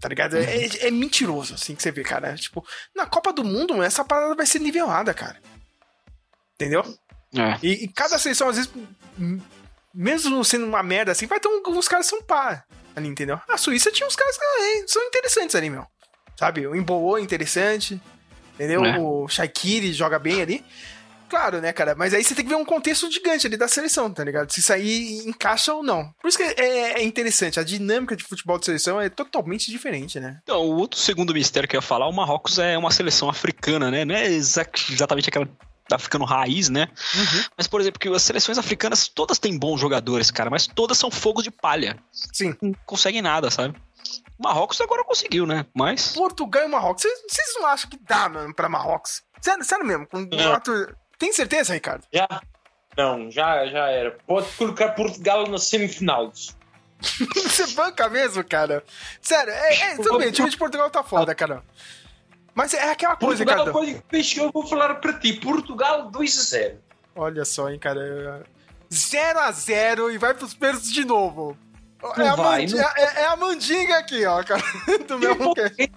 Tá 0.00 0.08
ligado? 0.08 0.36
É, 0.36 0.42
é, 0.42 0.86
é, 0.86 0.90
mentiroso, 0.90 1.54
assim, 1.54 1.74
que 1.74 1.82
você 1.82 1.90
vê, 1.90 2.04
cara. 2.04 2.34
Tipo, 2.36 2.64
na 2.94 3.04
Copa 3.04 3.32
do 3.32 3.44
Mundo, 3.44 3.82
essa 3.82 4.04
parada 4.04 4.34
vai 4.34 4.46
ser 4.46 4.60
nivelada, 4.60 5.12
cara. 5.12 5.40
Entendeu? 6.54 6.82
É. 7.34 7.58
E, 7.62 7.84
e, 7.84 7.88
cada 7.88 8.18
seleção, 8.18 8.48
às 8.48 8.56
vezes, 8.56 8.72
mesmo 9.92 10.44
sendo 10.44 10.66
uma 10.66 10.82
merda 10.82 11.12
assim, 11.12 11.26
vai 11.26 11.40
ter 11.40 11.48
uns 11.48 11.88
caras 11.88 12.06
que 12.06 12.16
são 12.16 12.22
pá 12.22 12.64
ali, 12.98 13.08
entendeu? 13.08 13.40
A 13.48 13.56
Suíça 13.56 13.90
tinha 13.90 14.06
uns 14.06 14.16
caras 14.16 14.36
que 14.36 14.44
ah, 14.44 14.84
são 14.86 15.02
interessantes 15.04 15.54
ali, 15.54 15.70
meu. 15.70 15.86
Sabe? 16.36 16.66
O 16.66 16.74
Emboô 16.74 17.16
é 17.16 17.20
interessante. 17.20 18.00
Entendeu? 18.54 18.84
É. 18.84 18.98
O 18.98 19.28
Shaikiri 19.28 19.92
joga 19.92 20.18
bem 20.18 20.42
ali. 20.42 20.64
Claro, 21.28 21.60
né, 21.60 21.72
cara? 21.72 21.94
Mas 21.94 22.14
aí 22.14 22.24
você 22.24 22.34
tem 22.34 22.44
que 22.44 22.50
ver 22.50 22.56
um 22.56 22.64
contexto 22.64 23.10
gigante 23.10 23.46
ali 23.46 23.56
da 23.56 23.68
seleção, 23.68 24.10
tá 24.10 24.24
ligado? 24.24 24.52
Se 24.52 24.60
isso 24.60 24.72
aí 24.72 25.18
encaixa 25.26 25.74
ou 25.74 25.82
não. 25.82 26.12
Por 26.20 26.28
isso 26.28 26.38
que 26.38 26.44
é, 26.44 27.00
é 27.00 27.02
interessante. 27.02 27.60
A 27.60 27.64
dinâmica 27.64 28.16
de 28.16 28.24
futebol 28.24 28.58
de 28.58 28.64
seleção 28.64 29.00
é 29.00 29.08
totalmente 29.08 29.70
diferente, 29.70 30.18
né? 30.18 30.40
Então, 30.42 30.60
o 30.60 30.76
outro 30.76 30.98
segundo 30.98 31.34
mistério 31.34 31.68
que 31.68 31.76
eu 31.76 31.78
ia 31.78 31.82
falar, 31.82 32.08
o 32.08 32.12
Marrocos 32.12 32.58
é 32.58 32.76
uma 32.78 32.90
seleção 32.90 33.28
africana, 33.28 33.90
né? 33.90 34.04
Não 34.04 34.14
é 34.14 34.26
exatamente 34.26 35.28
aquela 35.28 35.48
africano 35.90 36.24
raiz, 36.24 36.68
né? 36.68 36.88
Uhum. 37.14 37.44
Mas, 37.56 37.66
por 37.66 37.80
exemplo, 37.80 37.98
que 37.98 38.08
as 38.08 38.22
seleções 38.22 38.58
africanas 38.58 39.08
todas 39.08 39.38
têm 39.38 39.58
bons 39.58 39.80
jogadores, 39.80 40.30
cara, 40.30 40.50
mas 40.50 40.66
todas 40.66 40.98
são 40.98 41.10
fogos 41.10 41.44
de 41.44 41.50
palha. 41.50 41.96
Sim. 42.12 42.54
Não 42.60 42.72
conseguem 42.84 43.22
nada, 43.22 43.50
sabe? 43.50 43.74
Marrocos 44.38 44.80
agora 44.80 45.04
conseguiu, 45.04 45.46
né? 45.46 45.66
Mas. 45.74 46.12
Portugal 46.12 46.64
e 46.64 46.68
Marrocos. 46.68 47.02
Vocês 47.02 47.54
não 47.56 47.66
acham 47.66 47.90
que 47.90 47.98
dá, 47.98 48.28
mano, 48.28 48.54
pra 48.54 48.68
Marrocos? 48.68 49.22
Sério, 49.40 49.64
sério 49.64 49.86
mesmo, 49.86 50.06
com 50.06 50.20
é. 50.20 50.92
Tem 51.18 51.32
certeza, 51.32 51.74
Ricardo? 51.74 52.04
Já. 52.12 52.28
Não, 52.96 53.30
já, 53.30 53.66
já 53.66 53.88
era. 53.90 54.16
Pode 54.26 54.48
colocar 54.52 54.90
Portugal 54.90 55.46
na 55.46 55.58
semifinal. 55.58 56.32
Você 57.00 57.66
banca 57.74 58.08
mesmo, 58.08 58.42
cara? 58.44 58.82
Sério, 59.20 59.52
é, 59.52 59.74
é, 59.92 59.96
tudo 59.96 60.18
bem, 60.18 60.28
o 60.28 60.32
time 60.32 60.50
de 60.50 60.56
Portugal 60.56 60.90
tá 60.90 61.02
foda, 61.02 61.34
cara. 61.34 61.62
Mas 62.54 62.74
é 62.74 62.90
aquela 62.90 63.14
coisa, 63.14 63.44
Portugal, 63.44 63.66
Ricardo. 63.66 64.02
Pode, 64.02 64.38
eu 64.38 64.50
vou 64.50 64.66
falar 64.66 64.96
pra 64.96 65.12
ti. 65.12 65.34
Portugal 65.34 66.10
2 66.10 66.38
a 66.38 66.42
0. 66.42 66.78
Olha 67.14 67.44
só, 67.44 67.70
hein, 67.70 67.78
cara. 67.78 68.44
0 68.92 69.38
a 69.38 69.52
0 69.52 70.10
e 70.10 70.18
vai 70.18 70.34
pros 70.34 70.54
pênaltis 70.54 70.92
de 70.92 71.04
novo. 71.04 71.56
É 72.16 72.28
a, 72.28 72.36
vai, 72.36 72.66
não... 72.66 72.78
é, 72.78 73.22
é, 73.22 73.24
a, 73.26 73.36
mandinga 73.36 73.98
aqui, 73.98 74.24
ó, 74.24 74.42
cara. 74.44 74.62
Do 75.08 75.18
meu 75.18 75.36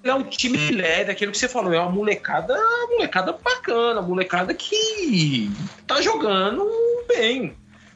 é 0.04 0.14
um 0.14 0.24
time 0.24 0.72
leve, 0.72 1.12
aquilo 1.12 1.32
que 1.32 1.38
você 1.38 1.48
falou, 1.48 1.72
é 1.72 1.80
uma 1.80 1.92
molecada, 1.92 2.56
uma 2.56 2.88
molecada 2.88 3.34
bacana, 3.34 4.00
uma 4.00 4.08
molecada 4.08 4.52
que 4.54 5.52
tá 5.86 6.02
jogando 6.02 6.68
bem. 7.08 7.56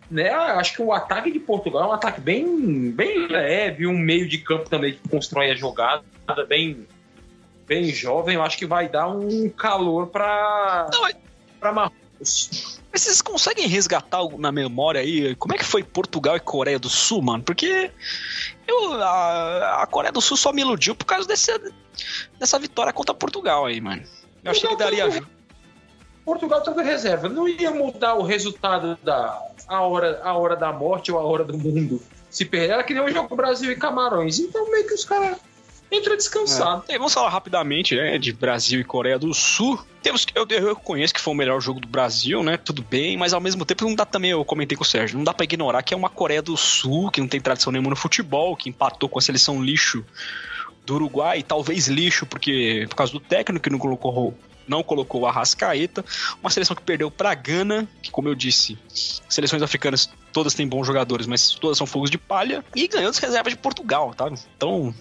Né? 0.10 0.30
Acho 0.30 0.76
que 0.76 0.82
o 0.84 0.94
ataque 0.94 1.32
de 1.32 1.40
Portugal 1.40 1.86
é 1.86 1.88
um 1.88 1.94
ataque 1.94 2.22
bem, 2.22 2.92
bem 2.92 3.28
leve, 3.28 3.88
um 3.88 3.98
meio 3.98 4.30
de 4.30 4.38
campo 4.38 4.70
também 4.70 4.94
que 4.94 5.10
constrói 5.10 5.50
a 5.50 5.56
jogada, 5.56 6.04
bem, 6.48 6.88
bem 7.66 7.86
jovem. 7.86 8.36
Eu 8.36 8.44
acho 8.44 8.56
que 8.56 8.68
vai 8.68 8.88
dar 8.88 9.08
um 9.08 9.50
calor 9.50 10.08
para 10.08 10.88
para 11.60 11.72
Marrocos. 11.72 12.80
Mas 12.96 13.02
vocês 13.02 13.22
conseguem 13.22 13.68
resgatar 13.68 14.22
na 14.38 14.54
memória 14.54 15.02
aí 15.02 15.36
como 15.36 15.54
é 15.54 15.58
que 15.58 15.66
foi 15.66 15.84
Portugal 15.84 16.38
e 16.38 16.40
Coreia 16.40 16.80
do 16.80 16.88
Sul, 16.88 17.22
mano? 17.22 17.44
Porque 17.44 17.92
eu, 18.66 18.94
a, 18.94 19.84
a 19.84 19.86
Coreia 19.86 20.14
do 20.14 20.22
Sul 20.22 20.38
só 20.38 20.54
me 20.54 20.62
iludiu 20.62 20.96
por 20.96 21.04
causa 21.04 21.28
desse, 21.28 21.52
dessa 22.40 22.58
vitória 22.58 22.94
contra 22.94 23.14
Portugal 23.14 23.66
aí, 23.66 23.82
mano. 23.82 24.02
Eu 24.42 24.52
achei 24.52 24.70
que 24.70 24.78
daria. 24.78 25.10
Tava, 25.10 25.28
Portugal 26.24 26.64
tava 26.64 26.82
reserva. 26.84 27.28
Não 27.28 27.50
ia 27.50 27.70
mudar 27.70 28.14
o 28.14 28.24
resultado 28.24 28.98
da 29.04 29.46
a 29.68 29.82
hora, 29.82 30.22
a 30.24 30.34
hora 30.38 30.56
da 30.56 30.72
morte 30.72 31.12
ou 31.12 31.20
a 31.20 31.24
hora 31.26 31.44
do 31.44 31.58
mundo. 31.58 32.02
Se 32.30 32.46
perder, 32.46 32.76
era 32.76 32.84
que 32.86 32.94
nem 32.94 33.04
o 33.04 33.12
jogo 33.12 33.36
Brasil 33.36 33.74
e 33.74 33.76
Camarões. 33.76 34.40
Então 34.40 34.72
meio 34.72 34.88
que 34.88 34.94
os 34.94 35.04
caras 35.04 35.38
entra 35.96 36.16
descansado. 36.16 36.84
É. 36.88 36.98
vamos 36.98 37.14
falar 37.14 37.30
rapidamente 37.30 37.96
né, 37.96 38.18
de 38.18 38.34
Brasil 38.34 38.80
e 38.80 38.84
Coreia 38.84 39.18
do 39.18 39.34
Sul. 39.34 39.80
Temos, 40.02 40.26
eu, 40.36 40.46
eu 40.50 40.70
reconheço 40.76 41.14
que 41.14 41.22
foi 41.22 41.34
o 41.34 41.38
melhor 41.38 41.60
jogo 41.60 41.80
do 41.80 41.88
Brasil, 41.88 42.44
né? 42.44 42.58
Tudo 42.58 42.84
bem, 42.84 43.18
mas 43.18 43.34
ao 43.34 43.42
mesmo 43.42 43.66
tempo 43.66 43.86
não 43.86 43.96
dá 43.96 44.06
também, 44.06 44.32
eu 44.32 44.46
comentei 44.46 44.78
com 44.78 44.84
o 44.84 44.86
Sérgio, 44.86 45.18
não 45.18 45.24
dá 45.24 45.34
para 45.34 45.44
ignorar 45.44 45.82
que 45.82 45.94
é 45.94 45.98
uma 45.98 46.10
Coreia 46.10 46.42
do 46.42 46.56
Sul, 46.56 47.10
que 47.10 47.20
não 47.20 47.28
tem 47.28 47.42
tradição 47.42 47.72
nenhuma 47.72 47.90
no 47.90 47.96
futebol, 47.96 48.56
que 48.56 48.70
empatou 48.70 49.10
com 49.10 49.18
a 49.18 49.22
seleção 49.22 49.64
lixo 49.64 50.06
do 50.86 50.96
Uruguai, 50.96 51.42
talvez 51.42 51.88
lixo, 51.88 52.26
porque 52.26 52.86
por 52.90 52.96
causa 52.96 53.12
do 53.12 53.20
técnico 53.20 53.64
que 53.64 53.70
não 53.70 53.80
colocou, 53.80 54.38
não 54.68 54.84
colocou 54.84 55.22
o 55.22 55.26
Arrascaeta. 55.26 56.06
Uma 56.42 56.50
seleção 56.50 56.76
que 56.76 56.82
perdeu 56.82 57.10
para 57.10 57.34
Gana, 57.34 57.88
que, 58.02 58.12
como 58.12 58.28
eu 58.28 58.36
disse, 58.36 58.78
seleções 59.28 59.62
africanas 59.62 60.10
todas 60.32 60.54
têm 60.54 60.68
bons 60.68 60.86
jogadores, 60.86 61.28
mas 61.28 61.52
todas 61.52 61.78
são 61.78 61.88
fogos 61.88 62.10
de 62.10 62.18
palha. 62.18 62.64
E 62.76 62.88
ganhou 62.88 63.12
das 63.12 63.18
reservas 63.18 63.54
de 63.54 63.60
Portugal, 63.60 64.14
tá? 64.14 64.30
Então, 64.56 64.94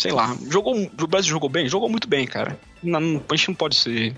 sei 0.00 0.12
lá, 0.12 0.34
jogou, 0.48 0.74
o 0.76 1.06
Brasil 1.06 1.30
jogou 1.30 1.48
bem? 1.48 1.68
Jogou 1.68 1.88
muito 1.88 2.08
bem, 2.08 2.26
cara. 2.26 2.58
Não, 2.82 2.98
a 3.28 3.36
gente 3.36 3.48
não 3.48 3.54
pode 3.54 3.76
ser 3.76 4.16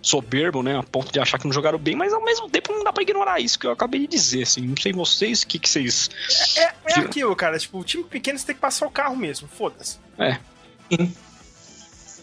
soberbo, 0.00 0.62
né, 0.62 0.78
a 0.78 0.82
ponto 0.82 1.12
de 1.12 1.20
achar 1.20 1.38
que 1.38 1.46
não 1.46 1.52
jogaram 1.52 1.78
bem, 1.78 1.94
mas 1.94 2.12
ao 2.12 2.22
mesmo 2.24 2.48
tempo 2.48 2.72
não 2.72 2.82
dá 2.82 2.92
pra 2.92 3.02
ignorar 3.02 3.40
isso 3.40 3.58
que 3.58 3.66
eu 3.66 3.70
acabei 3.70 4.00
de 4.00 4.06
dizer, 4.06 4.42
assim, 4.42 4.62
não 4.62 4.76
sei 4.76 4.92
vocês, 4.92 5.42
o 5.42 5.46
que 5.46 5.58
que 5.58 5.68
vocês... 5.68 6.10
É, 6.56 6.62
é, 6.62 6.74
é 6.86 6.98
aquilo, 7.00 7.34
cara, 7.36 7.58
tipo, 7.58 7.78
o 7.78 7.84
time 7.84 8.04
pequeno 8.04 8.38
você 8.38 8.46
tem 8.46 8.54
que 8.54 8.60
passar 8.60 8.86
o 8.86 8.90
carro 8.90 9.16
mesmo, 9.16 9.48
foda-se. 9.48 9.98
É. 10.18 10.38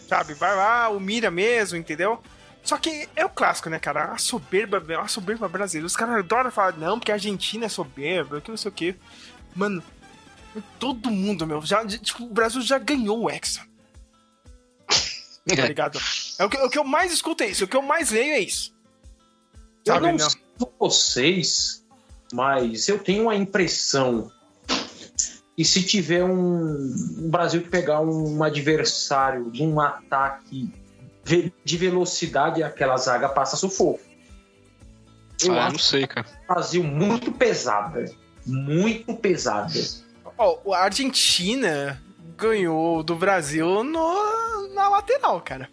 Sabe, 0.08 0.34
vai 0.34 0.54
lá, 0.54 0.90
humilha 0.90 1.30
mesmo, 1.30 1.76
entendeu? 1.76 2.20
Só 2.62 2.76
que 2.76 3.08
é 3.16 3.24
o 3.24 3.30
clássico, 3.30 3.68
né, 3.68 3.78
cara? 3.78 4.12
A 4.12 4.18
soberba, 4.18 4.80
a 5.00 5.08
soberba 5.08 5.48
brasileira. 5.48 5.86
Os 5.86 5.96
caras 5.96 6.16
adoram 6.16 6.50
falar, 6.50 6.76
não, 6.76 6.98
porque 6.98 7.10
a 7.10 7.16
Argentina 7.16 7.66
é 7.66 7.68
soberba, 7.68 8.40
que 8.40 8.50
não 8.50 8.56
sei 8.56 8.68
o 8.68 8.74
quê. 8.74 8.94
Mano, 9.54 9.82
todo 10.78 11.10
mundo, 11.10 11.46
meu, 11.46 11.62
já, 11.62 11.86
tipo, 11.86 12.24
o 12.24 12.32
Brasil 12.32 12.60
já 12.62 12.78
ganhou 12.78 13.22
o 13.22 13.30
Hexa. 13.30 13.60
Tá 15.44 15.66
ligado? 15.66 15.98
É 16.38 16.44
o 16.44 16.48
que, 16.48 16.56
o 16.56 16.70
que 16.70 16.78
eu 16.78 16.84
mais 16.84 17.12
escuto 17.12 17.42
é 17.42 17.48
isso, 17.48 17.64
o 17.64 17.68
que 17.68 17.76
eu 17.76 17.82
mais 17.82 18.10
leio 18.10 18.34
é 18.34 18.40
isso. 18.40 18.72
Sabe, 19.84 20.06
eu 20.06 20.12
não, 20.12 20.18
não? 20.18 20.30
sei 20.30 20.40
vocês, 20.78 21.84
mas 22.32 22.88
eu 22.88 22.98
tenho 22.98 23.28
a 23.28 23.36
impressão 23.36 24.30
que 25.56 25.64
se 25.64 25.82
tiver 25.82 26.24
um, 26.24 26.94
um 27.18 27.30
Brasil 27.30 27.62
que 27.62 27.68
pegar 27.68 28.00
um 28.00 28.42
adversário 28.42 29.50
de 29.50 29.62
um 29.62 29.80
ataque 29.80 30.72
de 31.64 31.76
velocidade, 31.76 32.62
aquela 32.62 32.96
zaga 32.96 33.28
passa 33.28 33.56
sufoco. 33.56 34.00
Eu 35.42 35.54
ah, 35.54 35.64
acho 35.64 35.72
não 35.72 35.78
sei, 35.78 36.06
cara. 36.06 36.26
Brasil 36.48 36.82
muito 36.82 37.32
pesada. 37.32 38.04
Muito 38.46 39.14
pesada. 39.14 39.72
Ó, 40.42 40.74
a 40.74 40.84
Argentina 40.84 42.02
ganhou 42.36 43.02
do 43.02 43.14
Brasil 43.14 43.84
no, 43.84 44.68
na 44.74 44.88
lateral, 44.88 45.40
cara. 45.40 45.68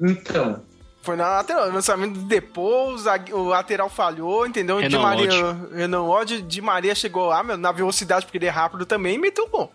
Então. 0.00 0.62
Foi 1.02 1.16
na 1.16 1.28
lateral. 1.28 1.68
O 1.68 1.72
lançamento 1.72 2.18
depois, 2.20 3.04
o 3.32 3.44
lateral 3.44 3.88
falhou, 3.88 4.46
entendeu? 4.46 4.78
Renan 4.78 4.88
de 4.88 4.98
Maria, 4.98 5.68
Renan 5.72 6.02
Odd, 6.02 6.42
de 6.42 6.60
Maria 6.60 6.94
chegou 6.94 7.26
lá, 7.26 7.42
meu, 7.42 7.56
na 7.56 7.72
velocidade, 7.72 8.26
porque 8.26 8.38
ele 8.38 8.46
é 8.46 8.50
rápido 8.50 8.84
também, 8.84 9.14
e 9.14 9.18
meteu 9.18 9.48
bom. 9.48 9.70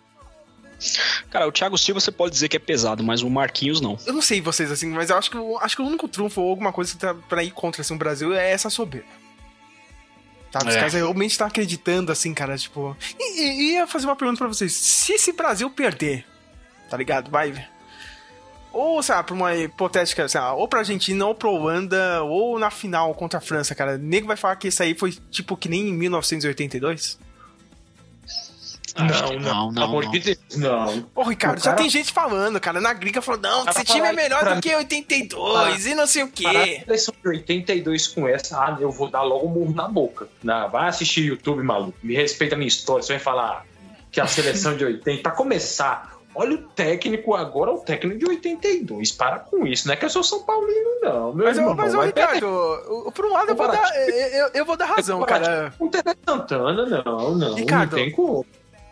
Cara, 1.30 1.48
o 1.48 1.52
Thiago 1.52 1.78
Silva 1.78 2.02
você 2.02 2.12
pode 2.12 2.34
dizer 2.34 2.50
que 2.50 2.58
é 2.58 2.60
pesado, 2.60 3.02
mas 3.02 3.22
o 3.22 3.30
Marquinhos 3.30 3.80
não. 3.80 3.98
Eu 4.06 4.14
não 4.14 4.22
sei 4.22 4.42
vocês 4.42 4.70
assim, 4.70 4.90
mas 4.90 5.10
eu 5.10 5.18
acho 5.18 5.32
que, 5.32 5.38
acho 5.62 5.76
que 5.76 5.82
o 5.82 5.86
único 5.86 6.08
trunfo 6.08 6.42
ou 6.42 6.50
alguma 6.50 6.74
coisa 6.74 6.92
que 6.92 6.98
tá 6.98 7.16
pra 7.30 7.44
ir 7.44 7.52
contra 7.52 7.82
assim, 7.82 7.96
o 7.96 7.98
Brasil 7.98 8.34
é 8.34 8.52
essa 8.52 8.70
soberba. 8.70 9.08
Sabe? 10.56 10.70
Os 10.70 10.76
é. 10.76 10.78
caras 10.78 10.94
realmente 10.94 11.32
estão 11.32 11.48
acreditando, 11.48 12.14
assim, 12.14 12.34
cara, 12.34 12.58
tipo. 12.58 12.96
E, 13.20 13.42
e, 13.42 13.74
ia 13.74 13.86
fazer 13.86 14.06
uma 14.06 14.16
pergunta 14.16 14.38
pra 14.38 14.48
vocês. 14.48 14.72
Se 14.72 15.12
esse 15.12 15.34
Brasil 15.34 15.70
perder, 15.70 16.26
tá 16.90 16.96
ligado? 16.96 17.30
Vai. 17.30 17.68
Ou, 18.72 19.04
sei 19.04 19.16
lá, 19.16 19.24
pra 19.24 19.36
uma 19.36 19.54
hipotética, 19.54 20.30
sei 20.30 20.40
lá, 20.40 20.54
ou 20.54 20.66
pra 20.66 20.80
Argentina, 20.80 21.26
ou 21.26 21.36
pra 21.36 21.50
Holanda, 21.50 22.24
ou 22.24 22.58
na 22.58 22.72
final 22.72 23.14
contra 23.16 23.40
a 23.40 23.42
França, 23.42 23.76
cara. 23.76 23.96
O 23.96 23.98
nego 23.98 24.28
vai 24.28 24.38
falar 24.38 24.56
que 24.56 24.70
isso 24.70 24.82
aí 24.82 24.96
foi 24.96 25.12
tipo 25.30 25.58
que 25.58 25.68
nem 25.68 25.90
em 25.90 25.94
1982? 25.94 27.20
Não, 28.96 29.40
não, 29.40 29.72
não. 29.72 29.84
Amor 29.84 30.10
de 30.10 30.20
Deus, 30.20 30.38
não. 30.56 31.06
Ô, 31.14 31.24
Ricardo, 31.24 31.62
já 31.62 31.74
tem 31.74 31.90
gente 31.90 32.14
falando, 32.14 32.60
cara, 32.60 32.80
na 32.80 32.94
gringa 32.94 33.22
falando, 33.22 33.44
não, 33.44 33.68
esse 33.68 33.84
time 33.84 34.08
é 34.08 34.14
melhor 34.14 34.56
do 34.56 34.62
que 34.62 34.74
82 34.74 35.86
e 35.86 35.96
não 35.96 36.08
sei 36.08 36.24
o 36.24 36.30
quê. 36.30 36.48
A 36.48 36.86
seleção 36.86 37.14
de 37.22 37.30
82 37.30 38.08
com 38.08 38.28
essa, 38.28 38.58
ah, 38.58 38.78
eu 38.80 38.92
vou 38.92 39.10
dar 39.10 39.22
logo 39.22 39.48
um 39.48 39.52
murro 39.52 39.74
na 39.74 39.88
boca. 39.88 40.30
Não, 40.42 40.70
vai 40.70 40.88
assistir 40.88 41.26
YouTube, 41.26 41.62
maluco. 41.62 41.98
Me 42.02 42.16
respeita 42.16 42.56
a 42.56 42.58
minha 42.58 42.68
história. 42.68 43.04
Você 43.04 43.14
vai 43.14 43.22
falar 43.22 43.66
que 44.12 44.22
a 44.22 44.28
seleção 44.28 44.78
de 44.78 44.86
80, 44.86 45.22
pra 45.22 45.32
começar, 45.32 46.16
Olha 46.38 46.56
o 46.56 46.58
técnico 46.58 47.34
agora, 47.34 47.72
o 47.72 47.80
técnico 47.80 48.20
de 48.20 48.26
82. 48.26 49.14
Para 49.14 49.40
com 49.40 49.66
isso. 49.66 49.88
Não 49.88 49.94
é 49.94 49.98
que 49.98 50.04
eu 50.04 50.10
sou 50.10 50.22
São 50.22 50.44
Paulino, 50.44 51.00
não. 51.02 51.34
Meu 51.34 51.46
mas, 51.46 51.58
irmão, 51.58 51.74
mas 51.74 51.94
o 51.94 52.02
Ricardo, 52.02 53.12
por 53.16 53.26
um 53.26 53.32
lado 53.32 53.52
eu 53.52 53.56
vou, 53.56 53.68
dar, 53.70 54.10
eu, 54.10 54.50
eu 54.54 54.66
vou 54.66 54.76
dar 54.76 54.86
razão, 54.86 55.24
cara. 55.24 55.74
Com 55.78 55.88
Tere 55.88 56.14
Santana, 56.28 56.86
não, 57.06 57.36
não. 57.36 57.54
Ricardo, 57.56 57.92
não 57.92 58.04
tem 58.04 58.12
como. 58.12 58.46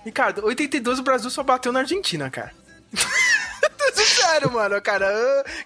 Ricardo, 0.04 0.46
82 0.46 1.00
o 1.00 1.04
Brasil 1.04 1.30
só 1.30 1.44
bateu 1.44 1.72
na 1.72 1.80
Argentina, 1.80 2.30
cara. 2.30 2.54
Sério, 3.94 4.52
mano, 4.52 4.82
cara. 4.82 5.08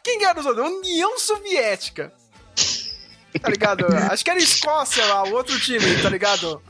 Quem 0.03 0.23
era 0.23 0.39
os 0.39 0.45
outros? 0.45 0.69
União 0.69 1.17
Soviética. 1.17 2.13
Tá 3.41 3.49
ligado? 3.49 3.85
Acho 4.11 4.23
que 4.23 4.31
era 4.31 4.39
Escócia 4.39 5.05
lá, 5.05 5.23
o 5.23 5.33
outro 5.33 5.59
time, 5.59 6.01
tá 6.01 6.09
ligado? 6.09 6.61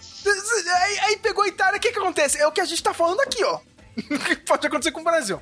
Aí, 0.82 1.00
aí 1.00 1.18
pegou 1.18 1.44
a 1.44 1.48
Itália, 1.48 1.78
o 1.78 1.80
que 1.80 1.92
que 1.92 2.00
acontece? 2.00 2.38
É 2.38 2.48
o 2.48 2.52
que 2.52 2.62
a 2.62 2.66
gente 2.66 2.84
tá 2.84 2.94
falando 2.94 3.22
aqui, 3.22 3.44
ó. 3.44 3.60
que 3.96 4.36
pode 4.38 4.68
acontecer 4.68 4.92
com 4.92 5.02
o 5.02 5.04
Brasil. 5.04 5.42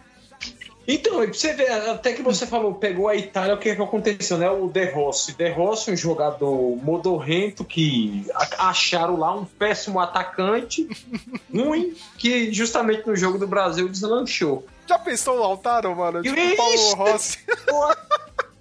Então, 0.87 1.25
você 1.25 1.53
vê, 1.53 1.67
até 1.67 2.13
que 2.13 2.21
você 2.21 2.45
falou, 2.45 2.75
pegou 2.75 3.07
a 3.07 3.15
Itália, 3.15 3.55
o 3.55 3.57
que, 3.57 3.75
que 3.75 3.81
aconteceu, 3.81 4.37
né? 4.37 4.49
O 4.49 4.67
De 4.67 4.85
Rossi. 4.85 5.33
De 5.33 5.49
Rossi, 5.49 5.91
um 5.91 5.97
jogador 5.97 6.77
modorrento 6.83 7.63
que 7.63 8.25
acharam 8.57 9.17
lá 9.17 9.33
um 9.33 9.45
péssimo 9.45 9.99
atacante, 9.99 10.87
ruim, 11.53 11.95
que 12.17 12.53
justamente 12.53 13.07
no 13.07 13.15
jogo 13.15 13.37
do 13.37 13.47
Brasil 13.47 13.89
deslanchou. 13.89 14.65
Já 14.87 14.99
pensou 14.99 15.37
o 15.37 15.39
Lautaro, 15.39 15.95
mano? 15.95 16.21
Tipo 16.21 16.39
o 16.39 16.55
Paulo 16.55 16.95
Rossi. 16.95 17.39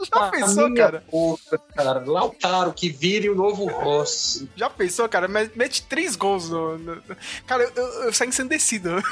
Já 0.04 0.30
pensou, 0.30 0.74
cara? 0.74 1.04
Puta, 1.10 1.58
cara? 1.74 2.02
Lautaro, 2.04 2.72
que 2.72 2.88
vire 2.88 3.30
o 3.30 3.34
novo 3.34 3.66
Rossi. 3.66 4.48
Já 4.56 4.68
pensou, 4.70 5.08
cara? 5.08 5.28
Mete 5.28 5.82
três 5.82 6.16
gols 6.16 6.50
no. 6.50 6.78
no... 6.78 7.02
Cara, 7.46 7.64
eu, 7.64 7.72
eu, 7.74 7.86
eu 8.04 8.12
saio 8.12 8.28
ensandecido. 8.28 8.90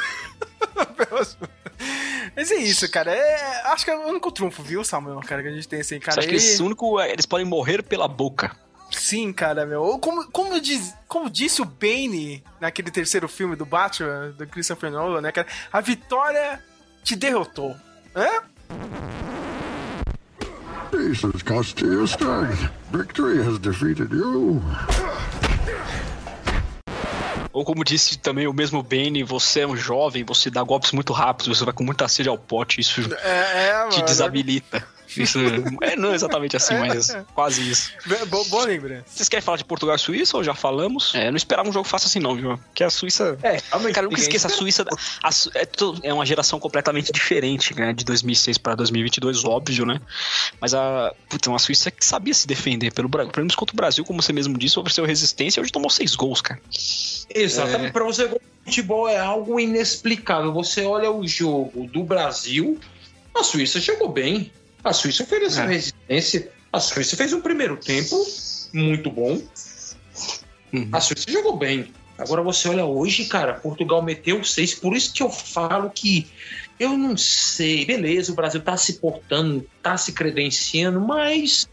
Mas 2.35 2.51
é 2.51 2.57
isso, 2.57 2.91
cara. 2.91 3.15
É, 3.15 3.63
acho 3.67 3.85
que 3.85 3.91
é 3.91 3.97
o 3.97 4.09
único 4.09 4.31
trunfo, 4.31 4.63
viu, 4.63 4.85
Samuel, 4.85 5.21
cara, 5.21 5.43
que 5.43 5.49
a 5.49 5.53
gente 5.53 5.69
tem 5.69 5.81
assim, 5.81 5.99
cara. 5.99 6.21
Acho 6.21 6.29
que 6.29 6.37
esse 6.37 6.63
único, 6.63 6.99
é, 7.01 7.13
eles 7.13 7.27
podem 7.27 7.47
morrer 7.47 7.83
pela 7.83 8.09
boca. 8.09 8.57
Sim, 8.91 9.33
cara, 9.33 9.65
meu. 9.65 9.99
Como, 9.99 10.31
como, 10.31 10.61
diz, 10.61 10.95
como 11.09 11.31
disse 11.31 11.63
o 11.63 11.65
Bane 11.65 12.45
naquele 12.61 12.91
terceiro 12.91 13.29
filme 13.29 13.57
do 13.57 13.65
Batman, 13.65 14.31
do 14.37 14.47
Christopher 14.47 14.91
Nolan, 14.91 15.21
né, 15.21 15.33
cara? 15.33 15.49
A 15.73 15.81
vitória 15.81 16.63
te 17.03 17.17
derrotou. 17.17 17.75
Hã? 18.15 18.29
Peace 20.93 21.23
has 21.23 21.43
cost 21.43 21.81
you 21.81 22.07
strength. 22.07 22.69
Victory 22.93 23.39
has 23.39 23.59
defeated 23.59 24.13
you. 24.13 24.63
Ou 27.51 27.65
como 27.65 27.83
disse 27.83 28.19
também 28.19 28.47
o 28.47 28.53
mesmo 28.53 28.83
Bane, 28.83 29.23
você 29.23 29.61
é 29.61 29.67
um 29.67 29.75
jovem, 29.75 30.23
você 30.23 30.51
dá 30.51 30.63
golpes 30.63 30.93
muito 30.93 31.15
rápidos, 31.15 31.59
você 31.59 31.65
vai 31.65 31.73
com 31.73 31.83
muita 31.83 32.07
sede 32.09 32.29
ao 32.29 32.37
pote, 32.37 32.81
isso 32.81 33.01
é, 33.23 33.69
é, 33.71 33.89
te 33.89 33.97
mano. 33.97 34.05
desabilita. 34.05 34.87
Isso 35.17 35.39
é, 35.83 35.97
não 35.97 36.13
é 36.13 36.15
exatamente 36.15 36.57
assim, 36.57 36.75
mas 36.75 37.17
quase 37.35 37.69
isso. 37.69 37.93
Boa, 38.27 38.45
boa 38.45 38.65
lembrança. 38.65 39.05
Vocês 39.07 39.29
querem 39.29 39.43
falar 39.43 39.59
de 39.59 39.65
Portugal 39.65 39.97
e 39.97 39.99
Suíça 39.99 40.37
ou 40.37 40.45
já 40.45 40.55
falamos? 40.55 41.15
É, 41.15 41.31
não 41.31 41.37
esperava 41.37 41.69
um 41.69 41.73
jogo 41.73 41.87
fácil 41.87 42.07
assim, 42.07 42.19
não, 42.19 42.35
viu? 42.35 42.59
Porque 42.59 42.85
a 42.85 42.91
Suíça. 42.91 43.37
É, 43.43 43.59
cara, 43.93 44.07
nunca 44.07 44.21
esqueça, 44.21 44.49
a 44.49 44.51
Suíça 44.51 44.85
a, 45.23 45.31
é, 45.55 46.09
é, 46.09 46.15
uma 46.15 46.27
geração 46.27 46.59
completamente 46.59 47.13
diferente, 47.13 47.75
né? 47.75 47.93
De 47.93 48.05
2006 48.05 48.59
para 48.59 48.75
2022, 48.75 49.45
óbvio, 49.45 49.87
né? 49.87 50.01
Mas 50.61 50.75
a. 50.75 51.13
Puta, 51.29 51.51
uma 51.51 51.59
Suíça 51.59 51.91
que 51.91 52.05
sabia 52.05 52.35
se 52.35 52.47
defender 52.47 52.93
pelo 52.93 53.09
Brasil. 53.09 53.33
Pelo 53.33 53.45
menos 53.45 53.55
contra 53.55 53.75
o 53.75 53.77
Brasil, 53.77 54.05
como 54.05 54.23
você 54.23 54.33
mesmo 54.33 54.57
disse, 54.57 54.79
ofereceu 54.79 55.05
resistência 55.05 55.61
e 55.61 55.63
hoje 55.63 55.73
tomou 55.73 55.91
seis 55.91 56.15
gols, 56.15 56.41
cara. 56.41 56.61
Exatamente. 57.35 57.87
É... 57.87 57.93
Pra 57.93 58.05
você 58.05 58.29
futebol 58.65 59.09
é 59.09 59.19
algo 59.19 59.59
inexplicável. 59.59 60.53
Você 60.53 60.85
olha 60.85 61.11
o 61.11 61.27
jogo 61.27 61.87
do 61.87 62.03
Brasil, 62.03 62.79
a 63.35 63.43
Suíça 63.43 63.81
chegou 63.81 64.09
bem. 64.09 64.51
A 64.85 64.93
Suíça 64.93 65.23
ofereceu 65.23 65.65
é. 65.65 65.67
resistência. 65.67 66.51
A 66.73 66.81
Suíça 66.81 67.17
fez 67.17 67.33
um 67.33 67.41
primeiro 67.41 67.77
tempo 67.77 68.17
muito 68.73 69.11
bom. 69.11 69.41
Uhum. 70.73 70.89
A 70.91 71.01
Suíça 71.01 71.31
jogou 71.31 71.57
bem. 71.57 71.93
Agora 72.19 72.43
você 72.43 72.69
olha 72.69 72.85
hoje, 72.85 73.25
cara, 73.25 73.55
Portugal 73.55 74.03
meteu 74.03 74.43
seis. 74.45 74.75
Por 74.75 74.97
isso 74.97 75.13
que 75.13 75.23
eu 75.23 75.31
falo 75.31 75.91
que 75.91 76.31
eu 76.79 76.97
não 76.97 77.17
sei. 77.17 77.85
Beleza, 77.85 78.33
o 78.33 78.35
Brasil 78.35 78.61
tá 78.61 78.77
se 78.77 78.95
portando, 78.95 79.67
tá 79.83 79.97
se 79.97 80.13
credenciando, 80.13 81.01
mas. 81.01 81.69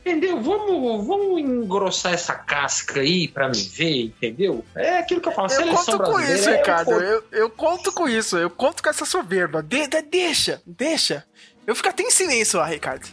Entendeu? 0.00 0.40
Vamos, 0.40 1.06
vamos 1.06 1.40
engrossar 1.40 2.14
essa 2.14 2.34
casca 2.34 3.00
aí 3.00 3.28
pra 3.28 3.48
me 3.48 3.62
ver, 3.62 4.04
entendeu? 4.04 4.64
É 4.74 4.98
aquilo 4.98 5.20
que 5.20 5.28
eu 5.28 5.32
falo. 5.32 5.52
Eu 5.52 5.68
conto 5.68 5.98
com 5.98 6.20
isso, 6.20 6.48
é 6.48 6.56
Ricardo. 6.56 6.90
Eu, 6.92 7.24
eu, 7.30 7.50
conto 7.50 7.92
com 7.92 8.08
isso. 8.08 8.38
Eu 8.38 8.48
conto 8.48 8.82
com 8.82 8.88
essa 8.88 9.04
soberba. 9.04 9.62
De, 9.62 9.86
de, 9.86 10.02
deixa, 10.02 10.62
deixa. 10.66 11.24
Eu 11.66 11.74
fico 11.74 11.88
até 11.88 12.02
em 12.02 12.10
silêncio 12.10 12.58
lá, 12.58 12.66
Ricardo. 12.66 13.06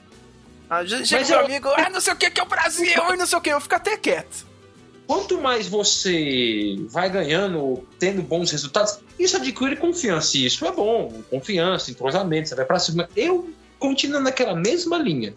Ah, 0.69 0.85
chega 0.85 1.25
meu 1.25 1.39
eu... 1.39 1.45
amigo, 1.45 1.69
ah, 1.75 1.89
não 1.89 2.01
sei 2.01 2.13
o 2.13 2.15
que 2.15 2.29
que 2.29 2.41
é 2.41 2.43
o 2.43 2.47
Brasil, 2.47 3.13
e 3.13 3.17
não 3.17 3.25
sei 3.25 3.37
o 3.37 3.41
que, 3.41 3.49
eu 3.49 3.61
fico 3.61 3.75
até 3.75 3.95
quieto. 3.97 4.45
quanto 5.07 5.39
mais 5.39 5.67
você 5.67 6.75
vai 6.89 7.09
ganhando, 7.09 7.87
tendo 7.97 8.21
bons 8.21 8.51
resultados, 8.51 8.99
isso 9.17 9.37
adquire 9.37 9.77
confiança. 9.77 10.37
E 10.37 10.45
isso 10.45 10.65
é 10.65 10.71
bom. 10.71 11.23
Confiança, 11.29 11.89
entrosamento, 11.89 12.49
você 12.49 12.55
vai 12.55 12.65
pra 12.65 12.79
cima. 12.79 13.09
Eu 13.15 13.49
continuo 13.79 14.19
naquela 14.19 14.53
mesma 14.53 14.97
linha. 14.97 15.33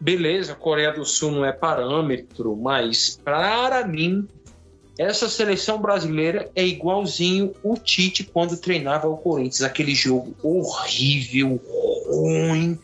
Beleza, 0.00 0.54
Coreia 0.54 0.92
do 0.92 1.04
Sul 1.04 1.32
não 1.32 1.44
é 1.44 1.52
parâmetro, 1.52 2.56
mas 2.56 3.20
para 3.24 3.86
mim, 3.86 4.28
essa 4.96 5.28
seleção 5.28 5.80
brasileira 5.80 6.50
é 6.54 6.64
igualzinho 6.64 7.52
o 7.62 7.76
Tite 7.76 8.24
quando 8.24 8.56
treinava 8.56 9.08
o 9.08 9.16
Corinthians. 9.16 9.62
Aquele 9.62 9.94
jogo 9.94 10.34
horrível, 10.42 11.60
ruim, 12.08 12.78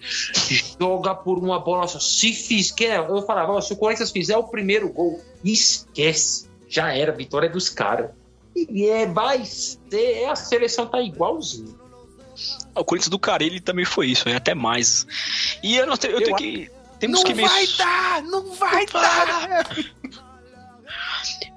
joga 0.79 1.15
por 1.15 1.39
uma 1.39 1.59
bola 1.59 1.87
só. 1.89 1.99
Se 1.99 2.33
fizer, 2.33 2.99
eu 2.99 3.23
falava, 3.23 3.61
se 3.63 3.73
o 3.73 3.77
Corinthians 3.77 4.11
fizer 4.11 4.37
o 4.37 4.45
primeiro 4.45 4.89
gol, 4.93 5.21
esquece. 5.43 6.49
Já 6.69 6.93
era, 6.93 7.13
vitória 7.13 7.47
é 7.47 7.51
dos 7.51 7.69
caras. 7.69 8.11
E 8.55 8.87
é, 8.87 9.07
vai 9.07 9.45
ser, 9.45 10.27
a 10.27 10.37
seleção 10.37 10.87
tá 10.87 11.01
igualzinho. 11.01 11.79
O 12.75 12.85
Corinthians 12.85 13.11
do 13.11 13.19
Carelli 13.19 13.61
também 13.61 13.85
foi 13.85 14.09
isso, 14.09 14.29
é 14.29 14.37
até 14.37 14.55
mais. 14.55 15.07
E 15.63 15.77
eu, 15.77 15.87
não, 15.87 15.95
eu, 16.03 16.11
eu 16.11 16.25
tenho 16.25 16.37
que 16.37 16.71
temos 16.99 17.23
não 17.23 17.25
que 17.25 17.35
vai 17.35 17.67
dar, 17.77 18.23
não 18.23 18.55
vai 18.55 18.87
não 18.87 19.01
dar. 19.01 19.69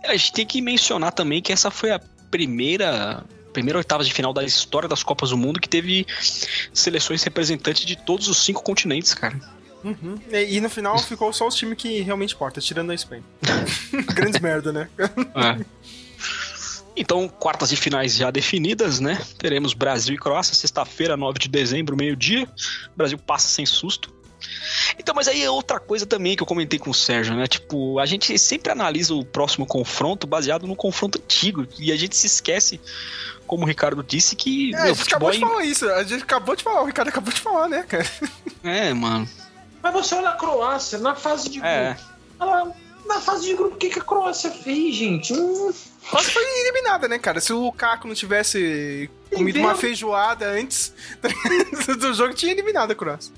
A 0.05 0.15
gente 0.15 0.33
tem 0.33 0.45
que 0.45 0.61
mencionar 0.61 1.11
também 1.11 1.41
que 1.41 1.51
essa 1.51 1.69
foi 1.69 1.91
a 1.91 1.99
primeira 2.31 3.23
primeira 3.57 3.79
oitava 3.79 4.03
de 4.03 4.13
final 4.13 4.31
da 4.31 4.43
história 4.43 4.87
das 4.87 5.01
Copas 5.01 5.31
do 5.31 5.37
Mundo 5.37 5.59
que 5.59 5.67
teve 5.67 6.05
seleções 6.71 7.23
representantes 7.23 7.83
de 7.83 7.95
todos 7.95 8.27
os 8.27 8.45
cinco 8.45 8.61
continentes, 8.61 9.15
cara. 9.15 9.35
Uhum. 9.83 10.19
E, 10.31 10.57
e, 10.57 10.61
no 10.61 10.69
final 10.69 10.99
ficou 10.99 11.33
só 11.33 11.47
os 11.47 11.55
times 11.55 11.75
que 11.75 12.01
realmente 12.01 12.35
importam, 12.35 12.61
tirando 12.61 12.91
a 12.91 12.93
Espanha. 12.93 13.23
Grandes 14.13 14.39
merda, 14.39 14.71
né? 14.71 14.87
É. 14.99 15.65
Então, 16.95 17.27
quartas 17.27 17.69
de 17.69 17.75
finais 17.75 18.15
já 18.15 18.29
definidas, 18.29 18.99
né? 18.99 19.19
Teremos 19.39 19.73
Brasil 19.73 20.13
e 20.13 20.19
Croácia, 20.19 20.53
sexta-feira, 20.53 21.17
9 21.17 21.39
de 21.39 21.47
dezembro, 21.47 21.97
meio-dia. 21.97 22.43
O 22.43 22.97
Brasil 22.97 23.17
passa 23.17 23.47
sem 23.47 23.65
susto. 23.65 24.13
Então, 24.99 25.13
mas 25.15 25.27
aí 25.27 25.41
é 25.41 25.49
outra 25.49 25.79
coisa 25.79 26.05
também 26.05 26.35
que 26.35 26.43
eu 26.43 26.47
comentei 26.47 26.79
com 26.79 26.89
o 26.89 26.93
Sérgio, 26.93 27.35
né? 27.35 27.47
Tipo, 27.47 27.99
a 27.99 28.05
gente 28.05 28.37
sempre 28.37 28.71
analisa 28.71 29.13
o 29.13 29.25
próximo 29.25 29.65
confronto 29.65 30.27
baseado 30.27 30.67
no 30.67 30.75
confronto 30.75 31.19
antigo. 31.23 31.67
E 31.79 31.91
a 31.91 31.95
gente 31.95 32.15
se 32.15 32.27
esquece, 32.27 32.79
como 33.45 33.63
o 33.63 33.67
Ricardo 33.67 34.03
disse, 34.03 34.35
que. 34.35 34.73
É, 34.75 34.83
meu, 34.83 34.91
a 34.91 34.93
gente 34.93 35.07
acabou 35.07 35.31
de 35.31 35.39
falar 35.39 35.65
isso. 35.65 35.89
A 35.89 36.03
gente 36.03 36.23
acabou 36.23 36.55
de 36.55 36.63
falar, 36.63 36.81
o 36.81 36.85
Ricardo 36.85 37.09
acabou 37.09 37.33
de 37.33 37.39
falar, 37.39 37.67
né, 37.67 37.83
cara? 37.83 38.09
É, 38.63 38.93
mano. 38.93 39.27
Mas 39.81 39.93
você 39.93 40.15
olha 40.15 40.29
a 40.29 40.33
Croácia, 40.33 40.97
na 40.97 41.15
fase 41.15 41.49
de 41.49 41.61
é. 41.63 41.95
grupo. 42.39 42.86
Na 43.07 43.19
fase 43.21 43.47
de 43.47 43.55
grupo, 43.55 43.75
o 43.75 43.77
que, 43.77 43.89
que 43.89 43.99
a 43.99 44.03
Croácia 44.03 44.51
fez, 44.51 44.95
gente? 44.95 45.33
Hum, 45.33 45.71
Quase 46.09 46.31
foi 46.31 46.43
eliminada, 46.61 47.07
né, 47.07 47.19
cara? 47.19 47.41
Se 47.41 47.51
o 47.51 47.59
Lukaku 47.59 48.07
não 48.07 48.15
tivesse 48.15 49.09
comido 49.33 49.59
uma 49.59 49.75
feijoada 49.75 50.47
antes 50.47 50.93
do 51.99 52.13
jogo, 52.13 52.33
tinha 52.33 52.53
eliminado 52.53 52.91
a 52.91 52.95
Croácia. 52.95 53.33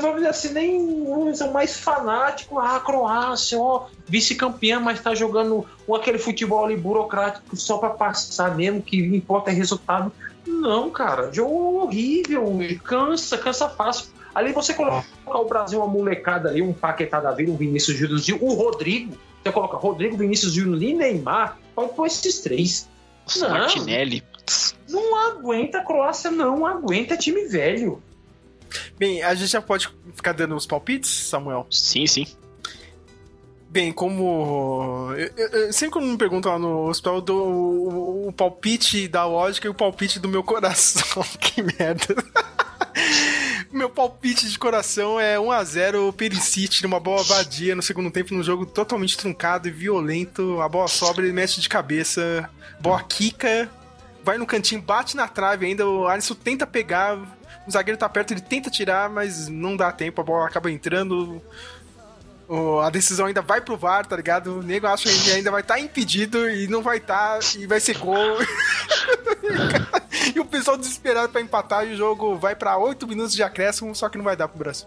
vamos 0.00 0.16
dizer 0.16 0.28
assim, 0.28 0.52
nem 0.54 0.80
o 0.80 1.52
mais 1.52 1.78
fanático, 1.78 2.58
ah, 2.58 2.76
a 2.76 2.80
Croácia, 2.80 3.58
ó, 3.58 3.86
vice-campeã, 4.06 4.80
mas 4.80 5.02
tá 5.02 5.14
jogando 5.14 5.66
aquele 5.94 6.18
futebol 6.18 6.64
ali 6.64 6.76
burocrático 6.76 7.54
só 7.56 7.76
pra 7.76 7.90
passar 7.90 8.56
mesmo, 8.56 8.80
que 8.80 8.96
importa 8.98 9.50
é 9.50 9.54
resultado. 9.54 10.10
Não, 10.46 10.90
cara, 10.90 11.30
jogo 11.30 11.82
horrível, 11.82 12.58
cansa, 12.82 13.36
cansa 13.36 13.68
fácil. 13.68 14.06
Ali 14.38 14.52
você 14.52 14.72
colocar 14.72 15.04
o 15.26 15.44
Brasil, 15.46 15.80
uma 15.80 15.88
molecada 15.88 16.48
ali, 16.48 16.62
um 16.62 16.72
Paquetá 16.72 17.18
da 17.18 17.32
vida, 17.32 17.50
um 17.50 17.56
Vinícius 17.56 17.96
Júnior, 17.96 18.22
o 18.40 18.54
Rodrigo, 18.54 19.18
você 19.42 19.50
coloca 19.50 19.76
Rodrigo, 19.76 20.16
Vinícius 20.16 20.52
Júnior 20.52 20.80
e 20.80 20.94
Neymar, 20.94 21.58
pode 21.74 21.92
pôr 21.94 22.06
esses 22.06 22.38
três. 22.38 22.88
Não, 23.36 23.50
Martinelli. 23.50 24.22
Não 24.88 25.28
aguenta, 25.28 25.78
a 25.78 25.84
Croácia 25.84 26.30
não 26.30 26.64
aguenta 26.64 27.16
time 27.16 27.46
velho. 27.46 28.00
Bem, 28.96 29.24
a 29.24 29.34
gente 29.34 29.50
já 29.50 29.60
pode 29.60 29.92
ficar 30.14 30.34
dando 30.34 30.54
os 30.54 30.66
palpites, 30.66 31.10
Samuel? 31.10 31.66
Sim, 31.68 32.06
sim. 32.06 32.24
Bem, 33.70 33.92
como. 33.92 35.12
Eu, 35.14 35.48
eu, 35.48 35.72
sempre 35.72 35.92
quando 35.92 36.06
me 36.06 36.16
perguntam 36.16 36.52
lá 36.52 36.58
no 36.58 36.88
hospital, 36.88 37.16
eu 37.16 37.20
dou 37.20 37.48
o, 37.48 38.28
o 38.28 38.32
palpite 38.32 39.06
da 39.06 39.26
lógica 39.26 39.66
e 39.66 39.70
o 39.70 39.74
palpite 39.74 40.18
do 40.18 40.28
meu 40.28 40.42
coração. 40.42 41.22
que 41.38 41.62
merda. 41.62 42.16
Meu 43.70 43.90
palpite 43.90 44.48
de 44.48 44.58
coração 44.58 45.20
é 45.20 45.36
1x0 45.36 46.12
Perisic 46.14 46.82
numa 46.82 46.98
bola 46.98 47.22
vadia 47.22 47.76
no 47.76 47.82
segundo 47.82 48.10
tempo, 48.10 48.34
num 48.34 48.42
jogo 48.42 48.64
totalmente 48.64 49.16
truncado 49.16 49.68
e 49.68 49.70
violento. 49.70 50.60
A 50.62 50.68
bola 50.68 50.88
sobra, 50.88 51.22
ele 51.22 51.34
mexe 51.34 51.60
de 51.60 51.68
cabeça, 51.68 52.48
bola 52.80 53.02
quica, 53.02 53.70
vai 54.24 54.38
no 54.38 54.46
cantinho, 54.46 54.80
bate 54.80 55.14
na 55.14 55.28
trave 55.28 55.66
ainda. 55.66 55.86
O 55.86 56.08
Alisson 56.08 56.34
tenta 56.34 56.66
pegar, 56.66 57.18
o 57.66 57.70
zagueiro 57.70 57.98
tá 57.98 58.08
perto, 58.08 58.32
ele 58.32 58.40
tenta 58.40 58.70
tirar, 58.70 59.10
mas 59.10 59.48
não 59.48 59.76
dá 59.76 59.92
tempo, 59.92 60.22
a 60.22 60.24
bola 60.24 60.46
acaba 60.46 60.70
entrando. 60.70 61.42
A 62.82 62.88
decisão 62.88 63.26
ainda 63.26 63.42
vai 63.42 63.60
pro 63.60 63.76
VAR, 63.76 64.06
tá 64.06 64.16
ligado? 64.16 64.60
O 64.60 64.62
nego 64.62 64.86
acha 64.86 65.08
que 65.08 65.28
ele 65.28 65.36
ainda 65.36 65.50
vai 65.50 65.60
estar 65.60 65.74
tá 65.74 65.80
impedido 65.80 66.48
e 66.48 66.66
não 66.66 66.82
vai 66.82 66.96
estar, 66.96 67.38
tá, 67.38 67.46
e 67.58 67.66
vai 67.66 67.78
ser 67.78 67.98
gol. 67.98 68.16
e 70.34 70.40
o 70.40 70.44
pessoal 70.44 70.78
desesperado 70.78 71.30
para 71.30 71.42
empatar 71.42 71.86
e 71.86 71.92
o 71.92 71.96
jogo 71.96 72.36
vai 72.36 72.56
para 72.56 72.78
8 72.78 73.06
minutos 73.06 73.34
de 73.34 73.42
acréscimo, 73.42 73.94
só 73.94 74.08
que 74.08 74.16
não 74.16 74.24
vai 74.24 74.36
dar 74.36 74.48
pro 74.48 74.58
Brasil. 74.58 74.86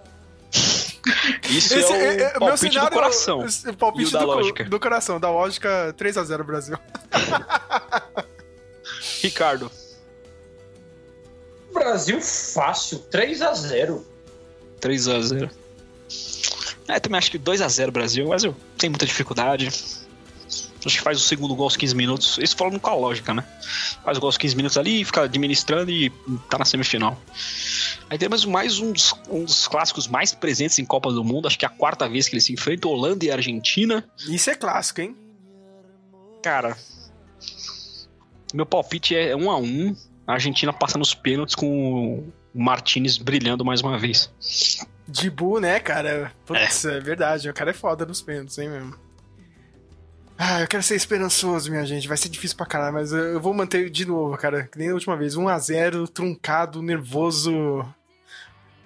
Isso 1.49 1.73
Esse, 1.73 1.75
é 1.75 1.85
o 1.85 1.93
é, 1.93 2.39
palpite 2.39 2.73
cenário, 2.73 2.89
do 2.89 2.93
coração. 2.93 3.45
O 3.67 3.77
palpite 3.77 4.11
do, 4.11 4.25
lógica. 4.25 4.63
do 4.63 4.79
coração, 4.79 5.19
da 5.19 5.29
lógica 5.29 5.95
3x0 5.97 6.43
Brasil. 6.43 6.77
Ricardo. 9.21 9.71
Brasil 11.73 12.21
fácil, 12.21 12.99
3x0. 13.11 14.01
3x0. 14.79 15.49
É, 16.91 16.99
também 16.99 17.17
acho 17.17 17.31
que 17.31 17.39
2x0 17.39 17.89
Brasil, 17.89 18.27
mas 18.27 18.43
eu 18.43 18.53
tenho 18.77 18.91
muita 18.91 19.05
dificuldade. 19.05 19.67
Acho 20.85 20.97
que 20.97 21.01
faz 21.01 21.17
o 21.17 21.21
segundo 21.21 21.55
gol 21.55 21.63
aos 21.63 21.77
15 21.77 21.95
minutos. 21.95 22.37
Isso 22.37 22.57
falando 22.57 22.81
com 22.81 22.89
a 22.89 22.93
lógica, 22.93 23.33
né? 23.33 23.45
Faz 24.03 24.17
o 24.17 24.19
gol 24.19 24.27
aos 24.27 24.37
15 24.37 24.55
minutos 24.57 24.77
ali, 24.77 25.05
fica 25.05 25.21
administrando 25.21 25.89
e 25.89 26.09
tá 26.49 26.57
na 26.57 26.65
semifinal. 26.65 27.17
Aí 28.09 28.17
temos 28.17 28.43
mais 28.43 28.79
um 28.79 28.91
dos, 28.91 29.13
um 29.29 29.45
dos 29.45 29.69
clássicos 29.69 30.05
mais 30.05 30.33
presentes 30.33 30.79
em 30.79 30.85
Copa 30.85 31.13
do 31.13 31.23
Mundo. 31.23 31.47
Acho 31.47 31.57
que 31.57 31.63
é 31.63 31.67
a 31.67 31.71
quarta 31.71 32.09
vez 32.09 32.27
que 32.27 32.33
eles 32.33 32.43
se 32.43 32.51
enfrentam, 32.51 32.91
Holanda 32.91 33.23
e 33.23 33.31
Argentina. 33.31 34.03
Isso 34.27 34.49
é 34.49 34.55
clássico, 34.55 34.99
hein? 34.99 35.15
Cara, 36.43 36.75
meu 38.53 38.65
palpite 38.65 39.15
é 39.15 39.33
1 39.33 39.49
a 39.49 39.57
1 39.57 39.95
A 40.27 40.33
Argentina 40.33 40.73
passa 40.73 40.97
nos 40.97 41.13
pênaltis 41.13 41.55
com 41.55 42.19
o 42.19 42.33
Martinez 42.53 43.17
brilhando 43.17 43.63
mais 43.63 43.79
uma 43.79 43.97
vez. 43.97 44.29
Dibu, 45.11 45.59
né, 45.59 45.79
cara? 45.79 46.31
Putz, 46.45 46.85
é. 46.85 46.97
é 46.97 46.99
verdade. 46.99 47.49
O 47.49 47.53
cara 47.53 47.71
é 47.71 47.73
foda 47.73 48.05
nos 48.05 48.21
pênaltis, 48.21 48.57
hein, 48.57 48.69
mesmo. 48.69 48.95
Ah, 50.37 50.61
eu 50.61 50.67
quero 50.67 50.81
ser 50.81 50.95
esperançoso, 50.95 51.69
minha 51.69 51.85
gente. 51.85 52.07
Vai 52.07 52.17
ser 52.17 52.29
difícil 52.29 52.57
pra 52.57 52.65
caralho, 52.65 52.93
mas 52.93 53.11
eu 53.11 53.39
vou 53.39 53.53
manter 53.53 53.91
de 53.91 54.07
novo, 54.07 54.35
cara. 54.37 54.63
Que 54.63 54.79
nem 54.79 54.89
a 54.89 54.93
última 54.93 55.15
vez. 55.15 55.35
1x0, 55.35 56.07
truncado, 56.07 56.81
nervoso. 56.81 57.85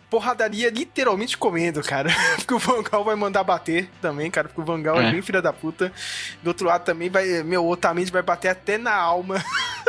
Porradaria 0.10 0.70
literalmente 0.70 1.38
comendo, 1.38 1.82
cara. 1.82 2.10
Porque 2.36 2.54
o 2.54 2.60
Vangal 2.60 3.06
vai 3.06 3.16
mandar 3.16 3.44
bater 3.44 3.90
também, 4.02 4.30
cara. 4.30 4.50
Porque 4.50 4.60
o 4.60 4.66
Vangal 4.66 5.00
é. 5.00 5.08
é 5.08 5.12
bem 5.12 5.22
filha 5.22 5.42
da 5.42 5.54
puta. 5.54 5.94
Do 6.44 6.50
outro 6.50 6.68
lado 6.68 6.84
também 6.84 7.10
vai. 7.10 7.42
Meu, 7.44 7.66
Otamendi 7.66 8.12
vai 8.12 8.22
bater 8.22 8.50
até 8.50 8.78
na 8.78 8.94
alma. 8.94 9.42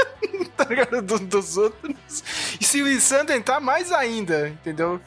tá 0.57 0.65
ligado? 0.67 1.03
Do, 1.03 1.19
dos 1.19 1.57
outros. 1.57 2.23
E 2.61 2.65
se 2.65 2.81
o 2.81 2.87
Lissandro 2.87 3.35
entrar, 3.35 3.59
mais 3.59 3.91
ainda, 3.91 4.49
entendeu? 4.49 5.01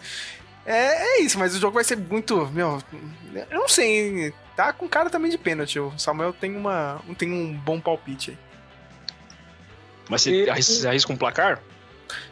É, 0.69 1.17
é 1.17 1.21
isso, 1.21 1.39
mas 1.39 1.55
o 1.55 1.60
jogo 1.60 1.73
vai 1.73 1.84
ser 1.84 1.97
muito. 1.97 2.45
Meu, 2.53 2.79
eu 3.34 3.60
não 3.60 3.67
sei, 3.67 4.27
hein? 4.27 4.34
tá 4.55 4.71
com 4.71 4.88
cara 4.88 5.10
também 5.10 5.32
de 5.32 5.38
pênalti. 5.38 5.79
O 5.79 5.91
Samuel 5.97 6.32
tem, 6.32 6.55
uma, 6.55 7.01
tem 7.17 7.32
um 7.32 7.53
bom 7.53 7.79
palpite 7.79 8.32
aí. 8.32 8.38
Mas 10.08 10.21
você 10.21 10.43
e... 10.43 10.88
arrisca 10.88 11.12
um 11.12 11.17
placar? 11.17 11.60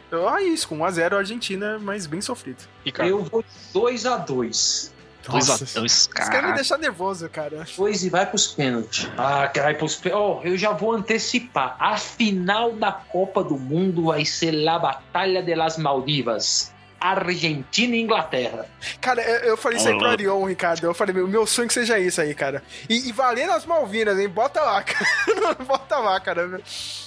Eu 0.08 0.28
arrisco, 0.28 0.76
1x0 0.76 1.16
Argentina, 1.16 1.78
mas 1.80 2.06
bem 2.06 2.20
sofrido. 2.20 2.62
Ricardo. 2.84 3.08
Eu 3.08 3.24
vou 3.24 3.44
2x2. 3.74 4.92
2x2, 5.24 6.08
cara. 6.10 6.30
Quer 6.30 6.42
me 6.42 6.52
deixar 6.54 6.78
nervoso, 6.78 7.28
cara. 7.28 7.66
Pois 7.76 8.04
e 8.04 8.08
vai 8.08 8.24
pros 8.24 8.46
pênaltis. 8.46 9.08
Ah, 9.16 9.50
vai 9.54 9.74
pros 9.74 9.96
pênaltis. 9.96 10.40
Oh, 10.44 10.46
eu 10.46 10.56
já 10.56 10.72
vou 10.72 10.92
antecipar. 10.92 11.76
A 11.80 11.96
final 11.96 12.72
da 12.72 12.92
Copa 12.92 13.42
do 13.42 13.58
Mundo 13.58 14.04
vai 14.04 14.24
ser 14.24 14.52
La 14.52 14.78
Batalha 14.78 15.42
de 15.42 15.54
las 15.54 15.76
Maldivas. 15.76 16.72
Argentina 17.00 17.94
e 17.94 18.00
Inglaterra. 18.00 18.66
Cara, 19.00 19.22
eu, 19.22 19.50
eu 19.50 19.56
falei 19.56 19.78
isso 19.78 19.88
aí 19.88 19.96
pro 19.96 20.08
Arion, 20.08 20.44
Ricardo. 20.44 20.84
Eu 20.84 20.94
falei, 20.94 21.14
meu, 21.14 21.28
meu 21.28 21.46
sonho 21.46 21.66
é 21.66 21.68
que 21.68 21.74
seja 21.74 21.98
isso 21.98 22.20
aí, 22.20 22.34
cara. 22.34 22.62
E, 22.88 23.08
e 23.08 23.12
valendo 23.12 23.52
as 23.52 23.64
Malvinas, 23.64 24.18
hein? 24.18 24.28
Bota 24.28 24.60
lá, 24.60 24.82
cara. 24.84 25.54
Bota 25.64 25.98
lá, 25.98 26.20
cara. 26.20 26.60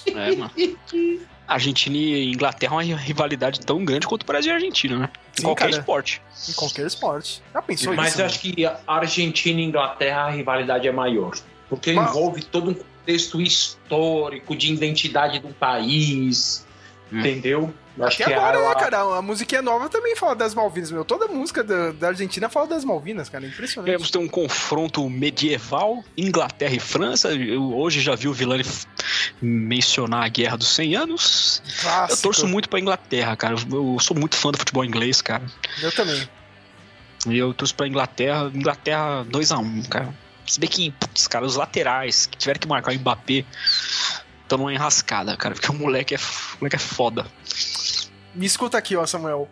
É, 0.06 0.36
mano. 0.36 0.50
Argentina 1.46 1.96
e 1.96 2.32
Inglaterra 2.32 2.72
é 2.72 2.76
uma 2.76 2.96
rivalidade 2.96 3.60
tão 3.60 3.84
grande 3.84 4.06
quanto 4.06 4.22
o 4.22 4.26
Brasil 4.26 4.50
e 4.50 4.52
a 4.52 4.56
Argentina, 4.56 4.98
né? 4.98 5.10
Em 5.34 5.40
Sim, 5.40 5.42
qualquer 5.42 5.64
cara. 5.70 5.78
esporte. 5.80 6.22
Em 6.48 6.52
qualquer 6.52 6.86
esporte. 6.86 7.42
Já 7.52 7.62
pensou 7.62 7.94
Mas 7.94 8.08
isso? 8.08 8.18
Mas 8.18 8.18
eu 8.20 8.26
acho 8.26 8.40
que 8.40 8.54
Argentina 8.86 9.60
e 9.60 9.64
Inglaterra 9.64 10.22
a 10.22 10.30
rivalidade 10.30 10.88
é 10.88 10.92
maior. 10.92 11.32
Porque 11.68 11.92
Mas- 11.92 12.10
envolve 12.10 12.42
todo 12.44 12.70
um 12.70 12.74
contexto 12.74 13.40
histórico 13.40 14.56
de 14.56 14.72
identidade 14.72 15.40
do 15.40 15.48
país. 15.48 16.64
Entendeu? 17.12 17.72
Eu 17.96 18.06
Acho 18.06 18.22
Até 18.22 18.32
que 18.32 18.38
agora, 18.38 18.58
a- 18.58 18.68
né, 18.70 18.74
cara? 18.80 19.00
A 19.18 19.20
musiquinha 19.22 19.60
nova 19.60 19.86
também 19.90 20.16
fala 20.16 20.34
das 20.34 20.54
Malvinas, 20.54 20.90
meu. 20.90 21.04
Toda 21.04 21.26
música 21.28 21.62
da, 21.62 21.92
da 21.92 22.08
Argentina 22.08 22.48
fala 22.48 22.66
das 22.66 22.84
Malvinas, 22.86 23.28
cara. 23.28 23.46
Impressionante. 23.46 23.92
Vamos 23.92 24.10
ter 24.10 24.16
um 24.18 24.26
confronto 24.28 25.06
medieval, 25.10 26.02
Inglaterra 26.16 26.74
e 26.74 26.80
França. 26.80 27.32
Eu 27.34 27.74
hoje 27.76 28.00
já 28.00 28.14
vi 28.14 28.28
o 28.28 28.32
Villani 28.32 28.64
mencionar 29.42 30.24
a 30.24 30.28
Guerra 30.28 30.56
dos 30.56 30.68
100 30.74 30.96
Anos. 30.96 31.62
Eu 31.66 31.82
Clássico. 31.82 32.22
torço 32.22 32.48
muito 32.48 32.68
pra 32.68 32.80
Inglaterra, 32.80 33.36
cara. 33.36 33.56
Eu 33.70 33.98
sou 34.00 34.16
muito 34.16 34.36
fã 34.36 34.50
do 34.50 34.58
futebol 34.58 34.84
inglês, 34.84 35.20
cara. 35.20 35.42
Eu 35.82 35.92
também. 35.92 36.26
E 37.28 37.36
eu 37.38 37.52
torço 37.52 37.74
pra 37.74 37.86
Inglaterra. 37.86 38.50
Inglaterra 38.54 39.24
2x1, 39.30 39.88
cara. 39.88 40.14
Se 40.46 40.58
bem 40.58 40.68
que, 40.68 40.90
putz, 40.92 41.28
cara, 41.28 41.44
os 41.44 41.56
laterais 41.56 42.26
que 42.26 42.36
tiveram 42.36 42.58
que 42.58 42.66
marcar 42.66 42.92
o 42.92 42.98
Mbappé 42.98 43.44
estão 44.52 44.58
numa 44.58 44.72
enrascada, 44.72 45.36
cara. 45.36 45.54
Porque 45.54 45.70
o 45.70 45.74
moleque 45.74 46.14
é, 46.14 46.18
o 46.18 46.58
moleque 46.60 46.76
é 46.76 46.78
foda. 46.78 47.26
Me 48.34 48.44
escuta 48.46 48.76
aqui, 48.78 48.94
ó, 48.96 49.06
Samuel. 49.06 49.48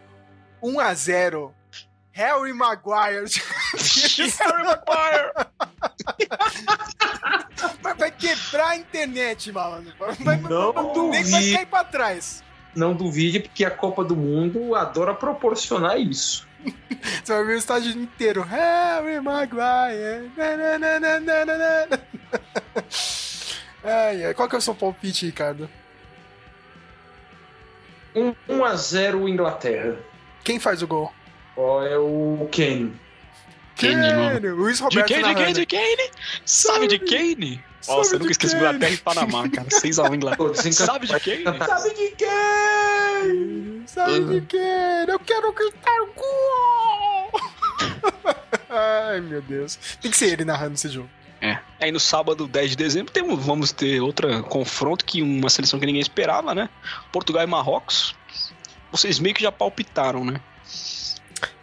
1x0. 0.63 1.53
Harry 2.13 2.53
Maguire. 2.53 3.25
Harry 4.39 4.65
Maguire! 4.65 5.33
Vai- 7.83 7.95
vai 7.95 8.11
quebrar 8.11 8.69
a 8.71 8.77
internet, 8.77 9.53
malandro. 9.53 9.93
Vai, 10.21 10.37
Não 10.39 10.71
o 10.71 11.11
nego 11.11 11.31
vai 11.31 11.53
cair 11.53 11.67
pra 11.67 11.85
trás. 11.85 12.43
Não 12.75 12.95
duvide, 12.95 13.41
porque 13.41 13.65
a 13.65 13.71
Copa 13.71 14.03
do 14.05 14.17
Mundo 14.17 14.75
adora 14.75 15.15
proporcionar 15.15 15.99
isso. 15.99 16.47
Você 17.25 17.33
vai 17.33 17.45
ver 17.45 17.55
o 17.55 17.59
estádio 17.59 17.93
inteiro. 17.93 18.43
Harry 18.43 19.21
Maguire. 19.21 20.31
Nananana. 20.37 22.01
Ai, 23.83 24.25
ai. 24.27 24.35
Qual 24.35 24.49
que 24.49 24.55
é 24.55 24.59
o 24.59 24.63
seu 24.63 24.75
palpite, 24.75 25.27
Ricardo? 25.27 25.69
1 28.49 28.65
a 28.65 28.75
0 28.75 29.29
Inglaterra. 29.29 29.97
Quem 30.43 30.59
faz 30.59 30.83
o 30.83 30.87
gol? 30.87 31.13
Ó, 31.57 31.83
é 31.83 31.97
o 31.99 32.49
Kane. 32.51 32.93
Kane, 33.77 33.95
mano. 33.97 34.41
Kane, 34.41 34.49
Luiz 34.51 34.79
De 34.79 34.83
Roberto 34.85 35.07
de 35.07 35.15
quem, 35.15 35.23
narrando. 35.23 35.53
de 35.53 35.67
Kane? 35.67 36.11
Sabe 36.45 36.87
de 36.89 36.99
Kane? 36.99 37.65
Nossa, 37.89 38.15
eu 38.15 38.19
de 38.19 38.25
nunca 38.25 38.33
esqueci 38.33 38.55
Kane. 38.55 38.67
Inglaterra 38.67 38.93
e 38.93 38.99
Panamá, 38.99 39.49
cara. 39.49 39.69
6x1 39.69 40.15
Inglaterra. 40.15 40.73
Sabe 40.73 41.07
de 41.07 41.21
quem? 41.21 41.45
Sabe 41.45 41.95
de 41.95 42.11
quem? 42.17 43.83
Sabe 43.87 44.25
de 44.25 44.41
quem? 44.47 44.61
Eu 45.09 45.19
quero 45.21 45.53
gritar 45.53 45.99
gol! 46.17 47.41
Ai, 48.69 49.21
meu 49.21 49.41
Deus. 49.43 49.77
Tem 50.01 50.11
que 50.11 50.17
ser 50.17 50.33
ele 50.33 50.45
narrando 50.45 50.75
esse 50.75 50.89
jogo. 50.89 51.09
É. 51.41 51.59
Aí 51.81 51.91
no 51.91 51.99
sábado, 51.99 52.47
10 52.47 52.71
de 52.71 52.77
dezembro, 52.77 53.13
temos, 53.13 53.45
vamos 53.45 53.73
ter 53.73 54.01
outro 54.01 54.43
confronto 54.45 55.05
que 55.05 55.23
uma 55.23 55.49
seleção 55.49 55.81
que 55.81 55.87
ninguém 55.87 56.03
esperava, 56.03 56.55
né? 56.55 56.69
Portugal 57.11 57.43
e 57.43 57.47
Marrocos. 57.47 58.15
Vocês 58.93 59.19
meio 59.19 59.35
que 59.35 59.43
já 59.43 59.51
palpitaram, 59.51 60.25
né? 60.25 60.41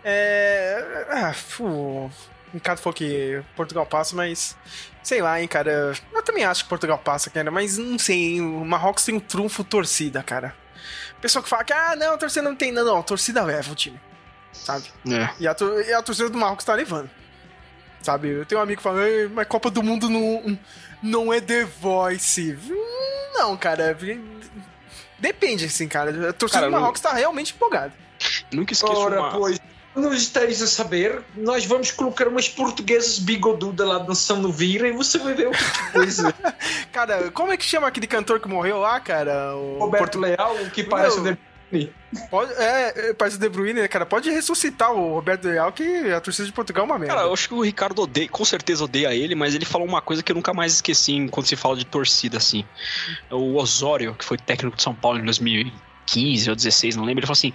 É. 0.03 1.05
Ah, 1.09 1.33
fu. 1.33 2.09
Ricardo 2.53 2.79
falou 2.79 2.93
que 2.93 3.41
Portugal 3.55 3.85
passa, 3.85 4.15
mas. 4.15 4.57
Sei 5.03 5.21
lá, 5.21 5.39
hein, 5.39 5.47
cara. 5.47 5.93
Eu 6.13 6.23
também 6.23 6.43
acho 6.43 6.63
que 6.63 6.69
Portugal 6.69 6.97
passa, 6.97 7.29
cara, 7.29 7.51
mas 7.51 7.77
não 7.77 7.99
sei, 7.99 8.15
hein? 8.15 8.41
O 8.41 8.65
Marrocos 8.65 9.05
tem 9.05 9.15
um 9.15 9.19
trunfo 9.19 9.63
torcida, 9.63 10.23
cara. 10.23 10.55
Pessoal 11.21 11.43
que 11.43 11.49
fala 11.49 11.63
que, 11.63 11.73
ah, 11.73 11.95
não, 11.95 12.13
a 12.13 12.17
torcida 12.17 12.41
não 12.41 12.55
tem. 12.55 12.71
Não, 12.71 12.85
não, 12.85 12.99
a 12.99 13.03
torcida 13.03 13.43
leva 13.43 13.71
o 13.71 13.75
time. 13.75 13.99
Sabe? 14.51 14.85
É. 15.09 15.29
E 15.39 15.47
a, 15.47 15.55
e 15.87 15.93
a 15.93 16.01
torcida 16.01 16.29
do 16.29 16.37
Marrocos 16.37 16.65
tá 16.65 16.73
levando. 16.73 17.09
Sabe? 18.01 18.29
Eu 18.29 18.45
tenho 18.45 18.59
um 18.59 18.63
amigo 18.63 18.77
que 18.77 18.83
fala, 18.83 19.07
"Ei, 19.07 19.27
mas 19.27 19.47
Copa 19.47 19.69
do 19.69 19.83
Mundo 19.83 20.09
não, 20.09 20.57
não 21.01 21.33
é 21.33 21.41
The 21.41 21.65
Voice. 21.65 22.57
Não, 23.33 23.55
cara. 23.57 23.97
Depende, 25.19 25.65
assim, 25.65 25.87
cara. 25.87 26.29
A 26.29 26.33
torcida 26.33 26.59
Cara, 26.61 26.67
do 26.67 26.71
não- 26.73 26.79
Marrocos 26.81 27.01
tá 27.01 27.13
realmente 27.13 27.53
empolgada. 27.53 27.93
Nunca 28.51 28.73
esqueço 28.73 28.93
Ora, 28.93 29.19
uma... 29.19 29.31
pois, 29.31 29.59
não 29.95 30.13
estares 30.13 30.61
a 30.61 30.67
saber, 30.67 31.21
nós 31.35 31.65
vamos 31.65 31.91
colocar 31.91 32.27
umas 32.27 32.47
portuguesas 32.47 33.19
bigodudas 33.19 33.87
lá 33.87 33.97
dançando 33.99 34.51
vira 34.51 34.87
e 34.87 34.91
você 34.91 35.17
vai 35.17 35.33
ver 35.33 35.47
o 35.47 35.51
que 35.51 35.91
coisa. 35.91 36.33
Cara, 36.93 37.29
como 37.31 37.51
é 37.51 37.57
que 37.57 37.65
chama 37.65 37.87
aquele 37.87 38.07
cantor 38.07 38.39
que 38.39 38.47
morreu 38.47 38.79
lá, 38.79 38.99
cara? 38.99 39.55
O 39.55 39.79
Roberto 39.79 40.19
Leal, 40.19 40.55
o 40.63 40.69
que 40.71 40.83
parece 40.83 41.19
Meu, 41.19 41.37
Pode, 42.29 42.53
é, 42.53 43.09
é, 43.09 43.13
parece 43.13 43.35
o 43.37 43.39
De 43.39 43.49
Bruyne, 43.49 43.81
né, 43.81 43.87
cara? 43.87 44.05
Pode 44.05 44.29
ressuscitar 44.29 44.91
o 44.91 45.13
Roberto 45.15 45.45
Leal, 45.45 45.71
que 45.71 45.83
a 46.11 46.21
torcida 46.21 46.45
de 46.45 46.53
Portugal 46.53 46.83
é 46.83 46.85
uma 46.85 46.97
merda. 46.99 47.15
Cara, 47.15 47.27
eu 47.27 47.33
acho 47.33 47.47
que 47.49 47.53
o 47.53 47.61
Ricardo 47.61 48.01
odeia, 48.01 48.29
com 48.29 48.45
certeza 48.45 48.83
odeia 48.83 49.13
ele, 49.13 49.35
mas 49.35 49.53
ele 49.53 49.65
falou 49.65 49.87
uma 49.87 50.01
coisa 50.01 50.23
que 50.23 50.31
eu 50.31 50.35
nunca 50.35 50.53
mais 50.53 50.73
esqueci 50.73 51.27
quando 51.29 51.45
se 51.45 51.55
fala 51.55 51.75
de 51.75 51.85
torcida, 51.85 52.37
assim. 52.37 52.63
O 53.29 53.55
Osório, 53.55 54.15
que 54.15 54.23
foi 54.23 54.37
técnico 54.37 54.77
de 54.77 54.83
São 54.83 54.95
Paulo 54.95 55.19
em 55.19 55.25
2015 55.25 56.49
ou 56.49 56.55
16, 56.55 56.95
não 56.95 57.03
lembro, 57.03 57.19
ele 57.19 57.27
falou 57.27 57.37
assim, 57.37 57.51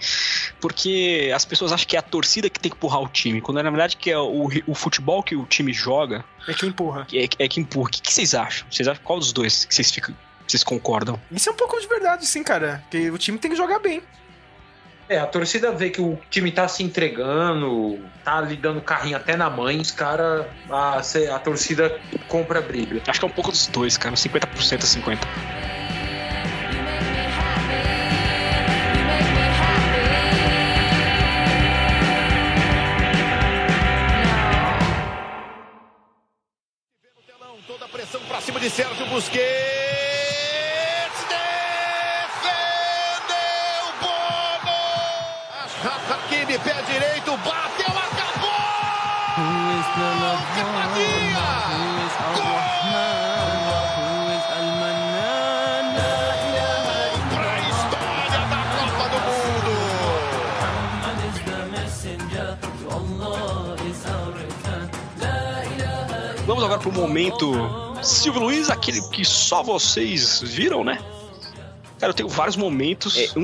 porque 0.61 1.31
as 1.33 1.43
pessoas 1.43 1.71
acham 1.71 1.87
que 1.87 1.95
é 1.95 1.99
a 1.99 2.03
torcida 2.03 2.49
que 2.49 2.59
tem 2.59 2.69
que 2.69 2.77
empurrar 2.77 3.01
o 3.01 3.07
time, 3.07 3.41
quando 3.41 3.61
na 3.61 3.69
verdade 3.69 3.97
que 3.97 4.11
é 4.11 4.17
o, 4.19 4.47
o 4.67 4.75
futebol 4.75 5.23
que 5.23 5.35
o 5.35 5.45
time 5.47 5.73
joga 5.73 6.23
É 6.47 6.53
quem 6.53 6.69
empurra. 6.69 7.05
que 7.05 7.17
é, 7.17 7.27
é 7.39 7.47
que 7.47 7.59
empurra. 7.59 7.87
O 7.87 7.91
que, 7.91 8.01
que 8.01 8.13
vocês 8.13 8.35
acham? 8.35 8.67
Vocês 8.69 8.87
acham 8.87 9.03
qual 9.03 9.17
dos 9.17 9.33
dois 9.33 9.65
que 9.65 9.73
vocês 9.73 9.89
ficam, 9.89 10.15
vocês 10.47 10.63
concordam? 10.63 11.19
Isso 11.31 11.49
é 11.49 11.51
um 11.51 11.55
pouco 11.55 11.79
de 11.79 11.87
verdade, 11.87 12.25
sim, 12.25 12.43
cara. 12.43 12.83
Porque 12.83 13.09
o 13.09 13.17
time 13.17 13.37
tem 13.37 13.51
que 13.51 13.57
jogar 13.57 13.79
bem. 13.79 14.01
É, 15.09 15.19
a 15.19 15.27
torcida 15.27 15.71
vê 15.71 15.89
que 15.89 16.01
o 16.01 16.17
time 16.29 16.51
tá 16.51 16.67
se 16.67 16.81
entregando, 16.81 17.99
tá 18.23 18.37
ali 18.37 18.55
dando 18.55 18.81
carrinho 18.81 19.17
até 19.17 19.35
na 19.35 19.49
mãe, 19.49 19.79
os 19.79 19.91
caras, 19.91 20.45
a, 20.69 21.01
a 21.35 21.39
torcida 21.39 21.99
compra 22.27 22.59
a 22.59 22.61
briga. 22.61 23.01
Acho 23.05 23.19
que 23.19 23.25
é 23.25 23.27
um 23.27 23.31
pouco 23.31 23.51
dos 23.51 23.67
dois, 23.67 23.97
cara, 23.97 24.15
50% 24.15 24.43
a 24.43 24.77
50%. 24.77 25.19
Telão, 37.27 37.57
toda 37.67 37.85
a 37.85 37.87
pressão 37.89 38.21
pra 38.21 38.39
cima 38.41 38.59
de 38.59 38.69
Sérgio 38.69 39.05
Busquets. 39.07 40.02
Hakimi, 46.43 46.59
pé 46.59 46.75
direito, 46.83 47.31
bateu, 47.37 47.87
acabou. 47.87 48.51
Pra 57.29 57.59
história 57.59 58.29
da 58.49 58.61
Copa 58.75 59.05
do 59.09 59.19
Mundo. 59.19 59.71
Vamos 66.45 66.63
agora 66.65 66.79
pro 66.79 66.91
momento. 66.91 67.53
Silvio 68.01 68.41
Luiz, 68.41 68.69
aquele 68.69 69.01
que 69.09 69.23
só 69.23 69.63
vocês 69.63 70.41
viram, 70.41 70.83
né? 70.83 70.99
Cara, 72.03 72.11
eu 72.11 72.15
tenho 72.15 72.27
vários 72.27 72.57
momentos. 72.57 73.17
É, 73.17 73.29
um, 73.39 73.41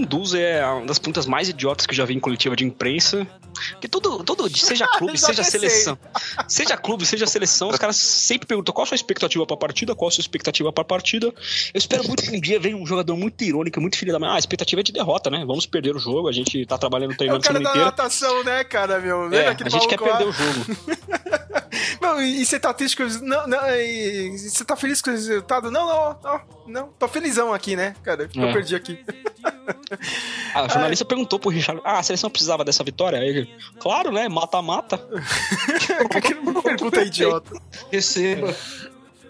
um 0.00 0.02
dos 0.02 0.34
é 0.34 0.62
uma 0.66 0.84
das 0.84 0.98
perguntas 0.98 1.24
mais 1.24 1.48
idiotas 1.48 1.86
que 1.86 1.92
eu 1.92 1.96
já 1.96 2.04
vi 2.04 2.12
em 2.14 2.20
coletiva 2.20 2.54
de 2.54 2.62
imprensa. 2.62 3.26
Porque 3.70 3.88
todo, 3.88 4.22
todo 4.22 4.54
seja 4.54 4.86
clube, 4.98 5.16
seja 5.16 5.42
pensei. 5.42 5.60
seleção. 5.60 5.98
Seja 6.46 6.76
clube, 6.76 7.06
seja 7.06 7.26
seleção, 7.26 7.70
os 7.70 7.78
caras 7.78 7.96
sempre 7.96 8.46
perguntam 8.46 8.74
qual 8.74 8.82
a 8.82 8.86
sua 8.86 8.96
expectativa 8.96 9.46
pra 9.46 9.56
partida, 9.56 9.94
qual 9.94 10.08
a 10.08 10.10
sua 10.10 10.20
expectativa 10.20 10.70
pra 10.70 10.84
partida. 10.84 11.28
Eu 11.28 11.78
espero 11.78 12.04
muito 12.06 12.22
que 12.22 12.36
um 12.36 12.38
dia 12.38 12.60
venha 12.60 12.76
um 12.76 12.84
jogador 12.86 13.16
muito 13.16 13.42
irônico, 13.42 13.80
muito 13.80 13.96
filho 13.96 14.12
da 14.12 14.18
mãe. 14.18 14.28
Ah, 14.28 14.34
a 14.34 14.38
expectativa 14.38 14.82
é 14.82 14.84
de 14.84 14.92
derrota, 14.92 15.30
né? 15.30 15.42
Vamos 15.46 15.64
perder 15.64 15.96
o 15.96 15.98
jogo, 15.98 16.28
a 16.28 16.32
gente 16.32 16.66
tá 16.66 16.76
trabalhando, 16.76 17.12
É 17.12 17.14
o 17.14 17.16
treinando 17.16 17.40
a 17.40 17.46
cara 17.46 17.60
da 17.60 17.70
inteira. 17.70 17.86
natação, 17.86 18.44
né, 18.44 18.62
cara, 18.62 18.98
meu? 19.00 19.22
Lembra 19.22 19.38
É, 19.38 19.56
a 19.64 19.68
gente 19.70 19.88
quer 19.88 19.98
lá? 19.98 20.18
perder 20.18 20.28
o 20.28 20.32
jogo. 20.32 20.76
Não, 22.00 22.20
e, 22.20 22.44
você 22.44 22.58
tá 22.60 22.72
triste 22.74 22.96
com. 22.96 23.04
Não, 23.24 23.46
não, 23.46 23.70
e 23.70 24.36
você 24.36 24.64
tá 24.64 24.76
feliz 24.76 25.00
com 25.00 25.10
o 25.10 25.12
resultado? 25.12 25.70
Não, 25.70 25.86
não, 25.86 26.18
não, 26.22 26.40
não. 26.66 26.88
Tô 26.98 27.08
felizão 27.08 27.52
aqui, 27.54 27.76
né, 27.76 27.94
cara? 28.02 28.28
Eu 28.34 28.48
É. 28.48 28.52
perdi 28.52 28.74
aqui. 28.74 28.98
A 30.54 30.68
jornalista 30.68 31.04
perguntou 31.04 31.38
pro 31.38 31.50
Richard: 31.50 31.80
Ah, 31.84 31.98
a 31.98 32.02
seleção 32.02 32.28
precisava 32.30 32.64
dessa 32.64 32.82
vitória? 32.84 33.18
Aí 33.18 33.28
ele, 33.28 33.50
claro, 33.78 34.10
né? 34.12 34.28
Mata-mata. 34.28 34.98
que 36.22 36.34
pergunta 36.62 37.02
idiota. 37.02 37.54
Receba. 37.90 38.54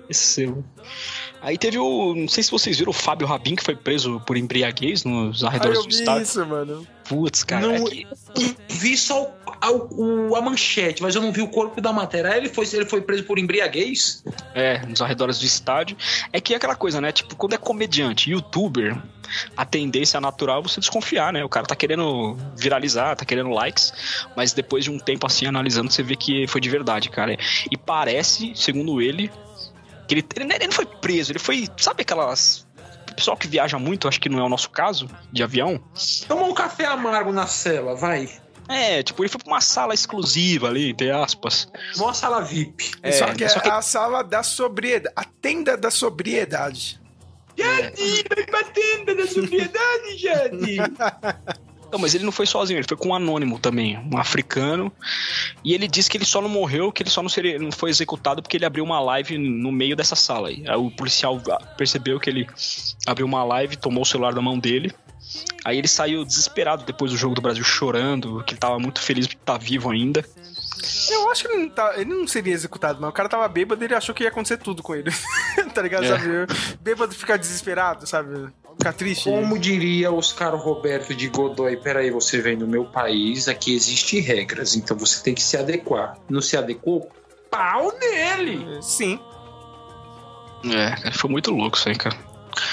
Recebo. 0.08 0.64
Aí 1.40 1.58
teve 1.58 1.78
o. 1.78 2.14
Não 2.14 2.28
sei 2.28 2.42
se 2.42 2.50
vocês 2.50 2.78
viram 2.78 2.90
o 2.90 2.94
Fábio 2.94 3.26
Rabin, 3.26 3.56
que 3.56 3.64
foi 3.64 3.74
preso 3.76 4.20
por 4.26 4.36
embriaguez 4.36 5.04
nos 5.04 5.42
Ai, 5.42 5.50
arredores 5.50 5.78
eu 5.78 5.82
do 5.84 5.88
vi 5.88 5.94
estádio. 5.96 6.22
isso, 6.22 6.46
mano. 6.46 6.86
Putz, 7.08 7.42
cara. 7.44 7.66
Não- 7.66 7.74
é 7.74 7.90
que- 7.90 8.06
Vi 8.68 8.96
só 8.96 9.24
o- 9.24 9.41
a, 9.62 9.70
o- 9.70 10.34
a 10.36 10.42
manchete, 10.42 11.00
mas 11.02 11.14
eu 11.14 11.22
não 11.22 11.32
vi 11.32 11.40
o 11.40 11.48
corpo 11.48 11.80
da 11.80 11.92
matéria. 11.92 12.30
Aí 12.32 12.38
ele 12.38 12.48
foi, 12.48 12.66
ele 12.72 12.84
foi 12.84 13.00
preso 13.00 13.24
por 13.24 13.38
embriaguez. 13.38 14.24
É, 14.54 14.84
nos 14.86 15.00
arredores 15.00 15.38
do 15.38 15.46
estádio. 15.46 15.96
É 16.32 16.40
que 16.40 16.52
é 16.52 16.56
aquela 16.56 16.74
coisa, 16.74 17.00
né? 17.00 17.12
Tipo, 17.12 17.36
quando 17.36 17.54
é 17.54 17.56
comediante, 17.58 18.30
youtuber, 18.30 19.00
a 19.56 19.64
tendência 19.64 20.20
natural 20.20 20.60
é 20.60 20.62
você 20.64 20.80
desconfiar, 20.80 21.32
né? 21.32 21.44
O 21.44 21.48
cara 21.48 21.64
tá 21.66 21.76
querendo 21.76 22.36
viralizar, 22.56 23.14
tá 23.16 23.24
querendo 23.24 23.50
likes, 23.50 23.92
mas 24.36 24.52
depois 24.52 24.84
de 24.84 24.90
um 24.90 24.98
tempo 24.98 25.26
assim 25.26 25.46
analisando, 25.46 25.90
você 25.90 26.02
vê 26.02 26.16
que 26.16 26.46
foi 26.48 26.60
de 26.60 26.68
verdade, 26.68 27.08
cara. 27.08 27.36
E 27.70 27.76
parece, 27.76 28.52
segundo 28.56 29.00
ele, 29.00 29.30
Que 30.08 30.14
ele, 30.14 30.26
ele, 30.36 30.54
ele 30.54 30.66
não 30.66 30.72
foi 30.72 30.84
preso, 30.86 31.32
ele 31.32 31.38
foi. 31.38 31.68
Sabe 31.76 32.02
aquelas. 32.02 32.66
Pessoal 33.14 33.36
que 33.36 33.46
viaja 33.46 33.78
muito, 33.78 34.08
acho 34.08 34.18
que 34.20 34.28
não 34.28 34.38
é 34.38 34.42
o 34.42 34.48
nosso 34.48 34.70
caso, 34.70 35.06
de 35.30 35.42
avião. 35.42 35.78
Toma 36.26 36.42
um 36.44 36.54
café 36.54 36.86
amargo 36.86 37.30
na 37.30 37.46
cela, 37.46 37.94
vai. 37.94 38.28
É, 38.68 39.02
tipo, 39.02 39.22
ele 39.22 39.28
foi 39.28 39.40
pra 39.40 39.52
uma 39.52 39.60
sala 39.60 39.92
exclusiva 39.94 40.68
ali, 40.68 40.90
entre 40.90 41.10
aspas. 41.10 41.68
Uma 41.96 42.14
sala 42.14 42.40
VIP. 42.42 42.92
É, 43.02 43.12
só 43.12 43.26
que 43.34 43.44
é 43.44 43.48
só 43.48 43.60
que- 43.60 43.68
a 43.68 43.82
sala 43.82 44.22
da 44.22 44.42
sobriedade. 44.42 45.12
A 45.16 45.24
tenda 45.24 45.76
da 45.76 45.90
sobriedade. 45.90 47.00
Jade, 47.56 48.24
vai 48.34 48.44
pra 48.46 48.64
tenda 48.64 49.14
da 49.14 49.26
sobriedade, 49.26 50.16
Jade. 50.16 50.76
Não, 51.92 51.98
mas 51.98 52.14
ele 52.14 52.24
não 52.24 52.32
foi 52.32 52.46
sozinho, 52.46 52.78
ele 52.78 52.88
foi 52.88 52.96
com 52.96 53.08
um 53.10 53.14
anônimo 53.14 53.58
também, 53.58 53.98
um 54.10 54.16
africano. 54.16 54.90
E 55.62 55.74
ele 55.74 55.86
disse 55.86 56.08
que 56.08 56.16
ele 56.16 56.24
só 56.24 56.40
não 56.40 56.48
morreu, 56.48 56.90
que 56.90 57.02
ele 57.02 57.10
só 57.10 57.20
não, 57.22 57.28
seria, 57.28 57.58
não 57.58 57.70
foi 57.70 57.90
executado 57.90 58.40
porque 58.40 58.56
ele 58.56 58.64
abriu 58.64 58.82
uma 58.82 58.98
live 58.98 59.36
no 59.36 59.70
meio 59.70 59.94
dessa 59.94 60.16
sala 60.16 60.48
aí. 60.48 60.64
Aí 60.66 60.74
o 60.76 60.90
policial 60.90 61.38
percebeu 61.76 62.18
que 62.18 62.30
ele 62.30 62.46
abriu 63.06 63.26
uma 63.26 63.44
live, 63.44 63.76
tomou 63.76 64.04
o 64.04 64.06
celular 64.06 64.32
da 64.32 64.40
mão 64.40 64.58
dele. 64.58 64.90
Aí 65.64 65.78
ele 65.78 65.88
saiu 65.88 66.24
desesperado 66.24 66.84
depois 66.84 67.10
do 67.10 67.16
jogo 67.16 67.34
do 67.34 67.40
Brasil, 67.40 67.62
chorando, 67.62 68.42
que 68.44 68.54
ele 68.54 68.60
tava 68.60 68.78
muito 68.78 69.00
feliz 69.00 69.26
porque 69.26 69.40
tá 69.44 69.56
vivo 69.56 69.90
ainda. 69.90 70.24
Eu 71.10 71.30
acho 71.30 71.44
que 71.44 71.52
ele 71.52 71.62
não, 71.62 71.70
tá, 71.70 71.92
ele 71.96 72.12
não 72.12 72.26
seria 72.26 72.52
executado, 72.52 73.00
mas 73.00 73.10
o 73.10 73.12
cara 73.12 73.28
tava 73.28 73.46
bêbado 73.46 73.82
e 73.82 73.86
ele 73.86 73.94
achou 73.94 74.14
que 74.14 74.24
ia 74.24 74.28
acontecer 74.28 74.56
tudo 74.56 74.82
com 74.82 74.94
ele. 74.94 75.10
tá 75.72 75.82
ligado? 75.82 76.04
É. 76.04 76.08
Sabe? 76.08 76.28
Bêbado 76.80 77.14
ficar 77.14 77.36
desesperado, 77.36 78.06
sabe? 78.06 78.48
Ficar 78.76 78.92
triste. 78.92 79.24
Como 79.24 79.58
diria 79.58 80.10
Oscar 80.10 80.56
Roberto 80.56 81.14
de 81.14 81.28
Godoy, 81.28 81.76
peraí, 81.76 82.10
você 82.10 82.40
vem 82.40 82.56
do 82.56 82.66
meu 82.66 82.84
país, 82.84 83.46
aqui 83.46 83.74
existem 83.74 84.20
regras, 84.20 84.74
então 84.74 84.96
você 84.96 85.22
tem 85.22 85.34
que 85.34 85.42
se 85.42 85.56
adequar. 85.56 86.18
Não 86.28 86.40
se 86.40 86.56
adequou? 86.56 87.08
Pau 87.50 87.92
nele! 88.00 88.82
Sim. 88.82 89.20
É, 90.64 91.10
foi 91.12 91.30
muito 91.30 91.50
louco 91.50 91.76
isso 91.76 91.88
aí, 91.88 91.96
cara. 91.96 92.16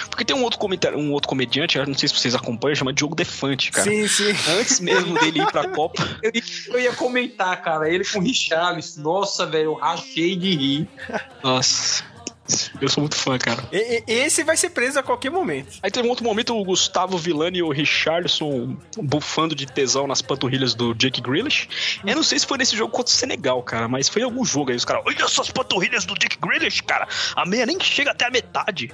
Porque 0.09 0.25
tem 0.25 0.35
um 0.35 0.43
outro, 0.43 0.59
comita- 0.59 0.95
um 0.95 1.11
outro 1.11 1.27
comediante, 1.29 1.77
eu 1.77 1.85
não 1.85 1.93
sei 1.93 2.07
se 2.09 2.15
vocês 2.15 2.35
acompanham, 2.35 2.75
chama 2.75 2.93
Diogo 2.93 3.15
Defante, 3.15 3.71
cara. 3.71 3.89
Sim, 3.89 4.07
sim. 4.07 4.35
Antes 4.59 4.79
mesmo 4.79 5.19
dele 5.19 5.41
ir 5.41 5.51
pra 5.51 5.67
Copa, 5.69 6.07
Eu, 6.23 6.31
eu 6.73 6.79
ia 6.79 6.93
comentar, 6.93 7.61
cara, 7.61 7.89
ele 7.89 8.03
com 8.05 8.19
o 8.19 8.21
Richarlison, 8.21 9.01
nossa, 9.01 9.45
velho, 9.45 9.65
eu 9.65 9.73
rachei 9.75 10.35
de 10.35 10.55
rir. 10.55 10.87
nossa, 11.43 12.03
eu 12.81 12.89
sou 12.89 13.01
muito 13.01 13.15
fã, 13.15 13.37
cara. 13.37 13.63
E- 13.71 14.03
e- 14.07 14.13
esse 14.13 14.43
vai 14.43 14.57
ser 14.57 14.71
preso 14.71 14.97
a 14.99 15.03
qualquer 15.03 15.29
momento. 15.29 15.77
Aí 15.83 15.91
teve 15.91 16.07
um 16.07 16.09
outro 16.09 16.25
momento 16.25 16.55
o 16.57 16.63
Gustavo 16.63 17.17
Villani 17.17 17.59
e 17.59 17.63
o 17.63 17.69
Richardson 17.69 18.75
bufando 18.97 19.53
de 19.53 19.65
tesão 19.67 20.07
nas 20.07 20.21
panturrilhas 20.21 20.73
do 20.73 20.93
Jake 20.95 21.21
Grealish. 21.21 21.69
Eu 22.05 22.15
não 22.15 22.23
sei 22.23 22.39
se 22.39 22.47
foi 22.47 22.57
nesse 22.57 22.75
jogo 22.75 22.91
contra 22.91 23.13
o 23.13 23.15
Senegal, 23.15 23.61
cara, 23.63 23.87
mas 23.87 24.09
foi 24.09 24.21
em 24.23 24.25
algum 24.25 24.43
jogo 24.43 24.71
aí. 24.71 24.77
Os 24.77 24.85
caras, 24.85 25.03
olha 25.05 25.23
essas 25.23 25.51
panturrilhas 25.51 26.05
do 26.05 26.15
Jake 26.15 26.37
Grealish, 26.41 26.81
cara. 26.81 27.07
A 27.35 27.45
meia 27.45 27.65
nem 27.67 27.79
chega 27.79 28.11
até 28.11 28.25
a 28.25 28.31
metade. 28.31 28.91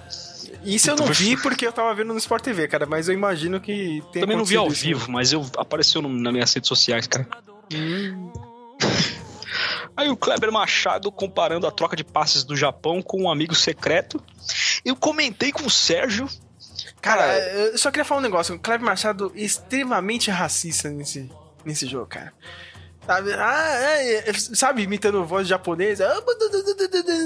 Isso 0.65 0.89
eu 0.89 0.95
não 0.95 1.05
vi 1.07 1.37
porque 1.37 1.65
eu 1.65 1.71
tava 1.71 1.93
vendo 1.93 2.11
no 2.11 2.17
Sport 2.17 2.43
TV, 2.43 2.67
cara, 2.67 2.85
mas 2.85 3.07
eu 3.07 3.13
imagino 3.13 3.61
que 3.61 4.03
tem 4.11 4.21
Também 4.21 4.35
não 4.35 4.45
vi 4.45 4.57
ao 4.57 4.69
vivo, 4.69 5.11
mas 5.11 5.31
eu 5.31 5.45
apareceu 5.57 6.01
no, 6.01 6.09
nas 6.09 6.33
minhas 6.33 6.53
redes 6.53 6.67
sociais, 6.67 7.07
cara. 7.07 7.27
Hum. 7.73 8.31
Aí 9.95 10.09
o 10.09 10.17
Kleber 10.17 10.51
Machado 10.51 11.11
comparando 11.11 11.65
a 11.65 11.71
troca 11.71 11.95
de 11.95 12.03
passes 12.03 12.43
do 12.43 12.55
Japão 12.55 13.01
com 13.01 13.23
um 13.23 13.31
amigo 13.31 13.55
secreto. 13.55 14.21
Eu 14.83 14.95
comentei 14.95 15.51
com 15.51 15.65
o 15.65 15.69
Sérgio. 15.69 16.27
Cara, 17.01 17.37
eu 17.37 17.77
só 17.77 17.91
queria 17.91 18.03
falar 18.03 18.19
um 18.19 18.23
negócio. 18.23 18.55
O 18.55 18.59
Cleber 18.59 18.85
Machado 18.85 19.31
é 19.35 19.41
extremamente 19.41 20.29
racista 20.29 20.89
nesse, 20.89 21.31
nesse 21.63 21.87
jogo, 21.87 22.07
cara. 22.07 22.33
Sabe, 23.05 23.33
ah, 23.33 23.75
é, 23.99 24.29
é, 24.29 24.33
sabe, 24.33 24.81
imitando 24.81 25.23
voz 25.25 25.47
japonesa. 25.47 26.07
ah, 26.07 26.23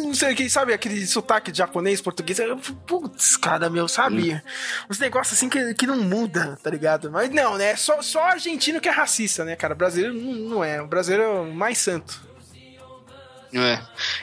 Não 0.04 0.14
sei 0.14 0.34
o 0.34 0.36
que, 0.36 0.50
sabe 0.50 0.74
aquele 0.74 1.08
sotaque 1.08 1.52
de 1.54 1.58
japonês, 1.60 2.02
português. 2.02 2.38
Putz, 2.86 3.38
cara, 3.38 3.70
meu, 3.70 3.88
sabe? 3.88 4.42
Os 4.90 5.00
negócios 5.00 5.38
assim 5.38 5.48
que, 5.48 5.74
que 5.76 5.88
não 5.88 5.98
muda, 6.04 6.60
tá 6.62 6.70
ligado? 6.70 7.10
Mas 7.10 7.30
não, 7.30 7.58
né? 7.58 7.76
Só, 7.78 8.02
só 8.02 8.20
argentino 8.26 8.82
que 8.82 8.90
é 8.90 8.92
racista, 8.92 9.46
né, 9.46 9.56
cara? 9.56 9.74
Brasileiro 9.74 10.14
não, 10.14 10.34
não 10.50 10.64
é. 10.64 10.82
O 10.82 10.88
brasileiro 10.88 11.24
é 11.24 11.40
o 11.42 11.54
mais 11.54 11.78
santo. 11.78 12.28
É. 13.54 13.80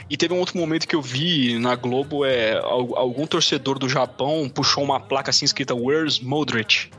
E 0.08 0.16
teve 0.16 0.34
um 0.34 0.38
outro 0.38 0.56
momento 0.56 0.86
que 0.86 0.94
eu 0.94 1.02
vi 1.02 1.58
na 1.58 1.74
Globo, 1.74 2.24
é 2.24 2.58
al- 2.58 2.96
algum 2.96 3.26
torcedor 3.26 3.78
do 3.78 3.88
Japão 3.88 4.48
puxou 4.48 4.84
uma 4.84 5.00
placa 5.00 5.30
assim 5.30 5.44
escrita 5.44 5.74
Where's 5.74 6.20
Modric? 6.20 6.90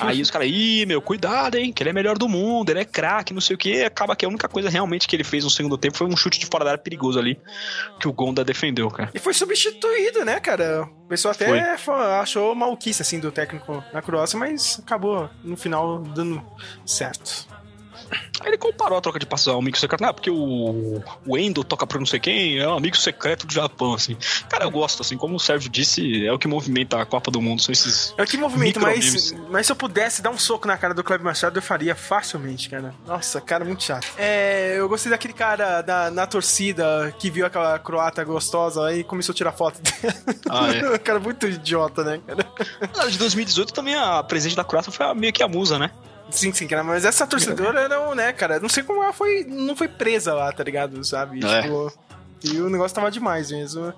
Aí 0.00 0.20
os 0.22 0.30
caras, 0.30 0.48
ih, 0.50 0.86
meu, 0.86 1.00
cuidado, 1.02 1.56
hein, 1.56 1.72
que 1.72 1.82
ele 1.82 1.90
é 1.90 1.92
melhor 1.92 2.16
do 2.18 2.28
mundo, 2.28 2.70
ele 2.70 2.80
é 2.80 2.84
craque, 2.84 3.34
não 3.34 3.40
sei 3.40 3.54
o 3.54 3.58
que. 3.58 3.82
Acaba 3.84 4.14
que 4.16 4.24
a 4.24 4.28
única 4.28 4.48
coisa 4.48 4.68
realmente 4.68 5.06
que 5.06 5.14
ele 5.16 5.24
fez 5.24 5.44
no 5.44 5.50
segundo 5.50 5.76
tempo 5.76 5.96
foi 5.96 6.06
um 6.06 6.16
chute 6.16 6.38
de 6.38 6.46
fora 6.46 6.64
da 6.64 6.70
área 6.72 6.82
perigoso 6.82 7.18
ali, 7.18 7.38
que 8.00 8.08
o 8.08 8.12
Gonda 8.12 8.44
defendeu, 8.44 8.90
cara. 8.90 9.10
E 9.14 9.18
foi 9.18 9.34
substituído, 9.34 10.24
né, 10.24 10.40
cara? 10.40 10.82
O 11.04 11.08
pessoal 11.08 11.32
até 11.32 11.76
fa- 11.78 12.20
achou 12.20 12.54
maluquice, 12.54 13.02
assim, 13.02 13.20
do 13.20 13.30
técnico 13.30 13.82
na 13.92 14.00
Croácia, 14.02 14.38
mas 14.38 14.80
acabou, 14.82 15.28
no 15.44 15.56
final, 15.56 15.98
dando 16.00 16.42
certo. 16.84 17.46
Ele 18.44 18.56
comparou 18.58 18.98
a 18.98 19.00
troca 19.00 19.18
de 19.18 19.26
passos 19.26 19.48
ao 19.48 19.58
amigo 19.58 19.76
secreto, 19.78 20.04
ah, 20.04 20.12
porque 20.12 20.30
o, 20.30 21.02
o 21.26 21.38
Endo 21.38 21.64
toca 21.64 21.86
pro 21.86 21.98
não 21.98 22.06
sei 22.06 22.20
quem, 22.20 22.58
é 22.58 22.68
um 22.68 22.76
amigo 22.76 22.96
secreto 22.96 23.46
do 23.46 23.52
Japão, 23.52 23.94
assim. 23.94 24.16
Cara, 24.48 24.64
eu 24.64 24.70
gosto, 24.70 25.02
assim, 25.02 25.16
como 25.16 25.36
o 25.36 25.40
Sérgio 25.40 25.68
disse, 25.70 26.26
é 26.26 26.32
o 26.32 26.38
que 26.38 26.46
movimenta 26.46 27.00
a 27.00 27.06
Copa 27.06 27.30
do 27.30 27.40
Mundo, 27.40 27.62
são 27.62 27.72
esses 27.72 28.14
É 28.16 28.24
que 28.26 28.36
movimento, 28.36 28.80
mas, 28.80 29.32
mas 29.50 29.66
se 29.66 29.72
eu 29.72 29.76
pudesse 29.76 30.22
dar 30.22 30.30
um 30.30 30.38
soco 30.38 30.66
na 30.68 30.76
cara 30.76 30.94
do 30.94 31.02
Kleber 31.02 31.24
Machado, 31.24 31.58
eu 31.58 31.62
faria 31.62 31.94
facilmente, 31.94 32.68
cara. 32.68 32.94
Nossa, 33.06 33.40
cara, 33.40 33.64
muito 33.64 33.82
chato. 33.82 34.06
É, 34.18 34.74
eu 34.78 34.88
gostei 34.88 35.10
daquele 35.10 35.32
cara 35.34 35.82
da, 35.82 36.10
na 36.10 36.26
torcida 36.26 37.14
que 37.18 37.30
viu 37.30 37.46
aquela 37.46 37.78
croata 37.78 38.22
gostosa 38.24 38.92
e 38.94 39.02
começou 39.02 39.32
a 39.32 39.36
tirar 39.36 39.52
foto 39.52 39.80
dela. 39.82 40.14
Ah, 40.48 40.68
é. 40.94 40.98
cara, 41.00 41.18
muito 41.18 41.46
idiota, 41.46 42.04
né, 42.04 42.20
cara? 42.26 42.46
Na 42.96 43.06
de 43.06 43.18
2018 43.18 43.72
também 43.72 43.94
a 43.94 44.22
presidente 44.22 44.56
da 44.56 44.64
Croácia 44.64 44.92
foi 44.92 45.06
a- 45.06 45.14
meio 45.14 45.32
que 45.32 45.42
a 45.42 45.48
musa, 45.48 45.78
né? 45.78 45.90
Sim, 46.30 46.52
sim, 46.52 46.66
cara, 46.66 46.82
mas 46.82 47.04
essa 47.04 47.26
torcedora 47.26 47.88
não, 47.88 48.14
né, 48.14 48.32
cara? 48.32 48.58
Não 48.60 48.68
sei 48.68 48.82
como 48.82 49.02
ela 49.02 49.12
foi, 49.12 49.44
não 49.44 49.76
foi 49.76 49.88
presa 49.88 50.34
lá, 50.34 50.50
tá 50.52 50.62
ligado? 50.64 51.02
Sabe? 51.04 51.44
É. 51.44 51.62
Tipo. 51.62 51.92
E 52.44 52.60
o 52.60 52.68
negócio 52.68 52.94
tava 52.94 53.10
demais 53.10 53.50
mesmo. 53.50 53.92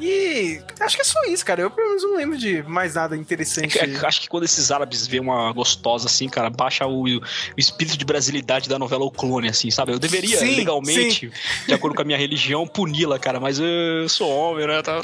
E 0.00 0.60
acho 0.80 0.96
que 0.96 1.02
é 1.02 1.04
só 1.04 1.22
isso, 1.26 1.44
cara. 1.46 1.62
Eu 1.62 1.70
pelo 1.70 1.86
menos 1.88 2.02
não 2.02 2.16
lembro 2.16 2.36
de 2.36 2.62
mais 2.64 2.94
nada 2.94 3.16
interessante. 3.16 3.78
É 3.78 3.86
que- 3.86 4.04
acho 4.04 4.20
que 4.20 4.28
quando 4.28 4.42
esses 4.42 4.70
árabes 4.70 5.06
veem 5.06 5.22
uma 5.22 5.52
gostosa 5.52 6.06
assim, 6.06 6.28
cara, 6.28 6.50
baixa 6.50 6.84
o, 6.84 7.04
o 7.04 7.20
espírito 7.56 7.96
de 7.96 8.04
brasilidade 8.04 8.68
da 8.68 8.78
novela 8.78 9.04
O 9.04 9.10
Clone, 9.10 9.48
assim, 9.48 9.70
sabe? 9.70 9.92
Eu 9.92 9.98
deveria, 10.00 10.36
Sim, 10.36 10.56
legalmente, 10.56 11.30
de 11.66 11.72
acordo 11.72 11.94
com 11.94 12.02
a 12.02 12.04
minha 12.04 12.18
religião, 12.18 12.66
puni-la, 12.66 13.18
cara, 13.18 13.38
mas 13.38 13.58
eu 13.60 14.08
sou 14.08 14.28
homem, 14.30 14.66
né? 14.66 14.82
Tá- 14.82 15.00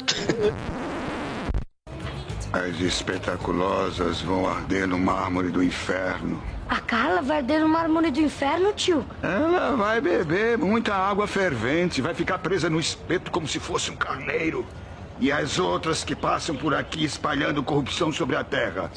As 2.51 2.79
espetaculosas 2.79 4.21
vão 4.21 4.47
arder 4.47 4.87
no 4.87 4.99
mármore 4.99 5.49
do 5.49 5.63
inferno. 5.63 6.41
A 6.69 6.79
Carla 6.79 7.21
vai 7.21 7.37
arder 7.37 7.61
no 7.61 7.69
mármore 7.69 8.09
do 8.09 8.19
inferno, 8.19 8.73
tio. 8.73 9.05
Ela 9.21 9.75
vai 9.75 10.01
beber 10.01 10.57
muita 10.57 10.93
água 10.95 11.27
fervente, 11.27 12.01
vai 12.01 12.13
ficar 12.13 12.37
presa 12.39 12.69
no 12.69 12.79
espeto 12.79 13.29
como 13.31 13.47
se 13.47 13.59
fosse 13.59 13.91
um 13.91 13.95
carneiro. 13.95 14.65
E 15.19 15.31
as 15.31 15.59
outras 15.59 16.03
que 16.03 16.15
passam 16.15 16.55
por 16.55 16.73
aqui 16.73 17.03
espalhando 17.03 17.61
corrupção 17.63 18.11
sobre 18.11 18.35
a 18.35 18.43
terra. 18.43 18.89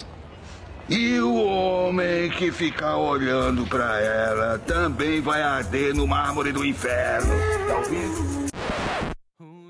E 0.88 1.18
o 1.18 1.34
homem 1.34 2.30
que 2.30 2.52
ficar 2.52 2.96
olhando 2.96 3.66
pra 3.66 4.00
ela 4.00 4.58
também 4.60 5.20
vai 5.20 5.42
arder 5.42 5.94
no 5.94 6.06
mármore 6.06 6.52
do 6.52 6.64
inferno. 6.64 7.34
Tá 7.66 7.76
ouvindo? 7.76 8.46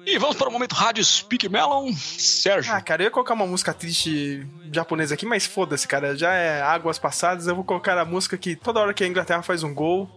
E 0.07 0.19
vamos 0.19 0.37
para 0.37 0.49
o 0.49 0.53
momento 0.53 0.73
Rádio 0.73 1.05
Speak 1.05 1.49
Melon. 1.49 1.93
Sérgio. 1.93 2.73
Ah, 2.73 2.81
cara, 2.81 3.03
eu 3.03 3.07
ia 3.07 3.11
colocar 3.11 3.35
uma 3.35 3.45
música 3.45 3.75
triste 3.75 4.47
japonesa 4.73 5.15
aqui, 5.15 5.27
mas 5.27 5.45
foda-se, 5.47 5.89
cara. 5.89 6.17
Já 6.17 6.33
é 6.33 6.63
águas 6.63 6.97
passadas. 6.97 7.49
Eu 7.49 7.57
vou 7.57 7.65
colocar 7.65 7.99
a 7.99 8.05
música 8.05 8.39
que 8.39 8.55
toda 8.55 8.79
hora 8.79 8.95
que 8.95 9.03
a 9.03 9.07
Inglaterra 9.09 9.43
faz 9.43 9.65
um 9.65 9.75
gol, 9.75 10.09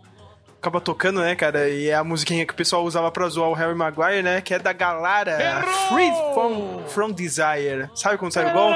acaba 0.59 0.79
tocando, 0.79 1.21
né, 1.21 1.33
cara? 1.33 1.67
E 1.67 1.89
é 1.89 1.95
a 1.95 2.03
musiquinha 2.03 2.45
que 2.45 2.53
o 2.53 2.55
pessoal 2.55 2.83
usava 2.83 3.09
pra 3.09 3.27
zoar 3.29 3.49
o 3.49 3.53
Harry 3.55 3.73
Maguire, 3.73 4.21
né? 4.21 4.41
Que 4.41 4.53
é 4.53 4.59
da 4.59 4.73
Galara. 4.73 5.63
Free 5.87 6.11
from, 6.35 6.83
from 6.87 7.11
Desire. 7.11 7.89
Sabe 7.95 8.19
quando 8.19 8.31
sai 8.31 8.45
o 8.51 8.53
gol? 8.53 8.71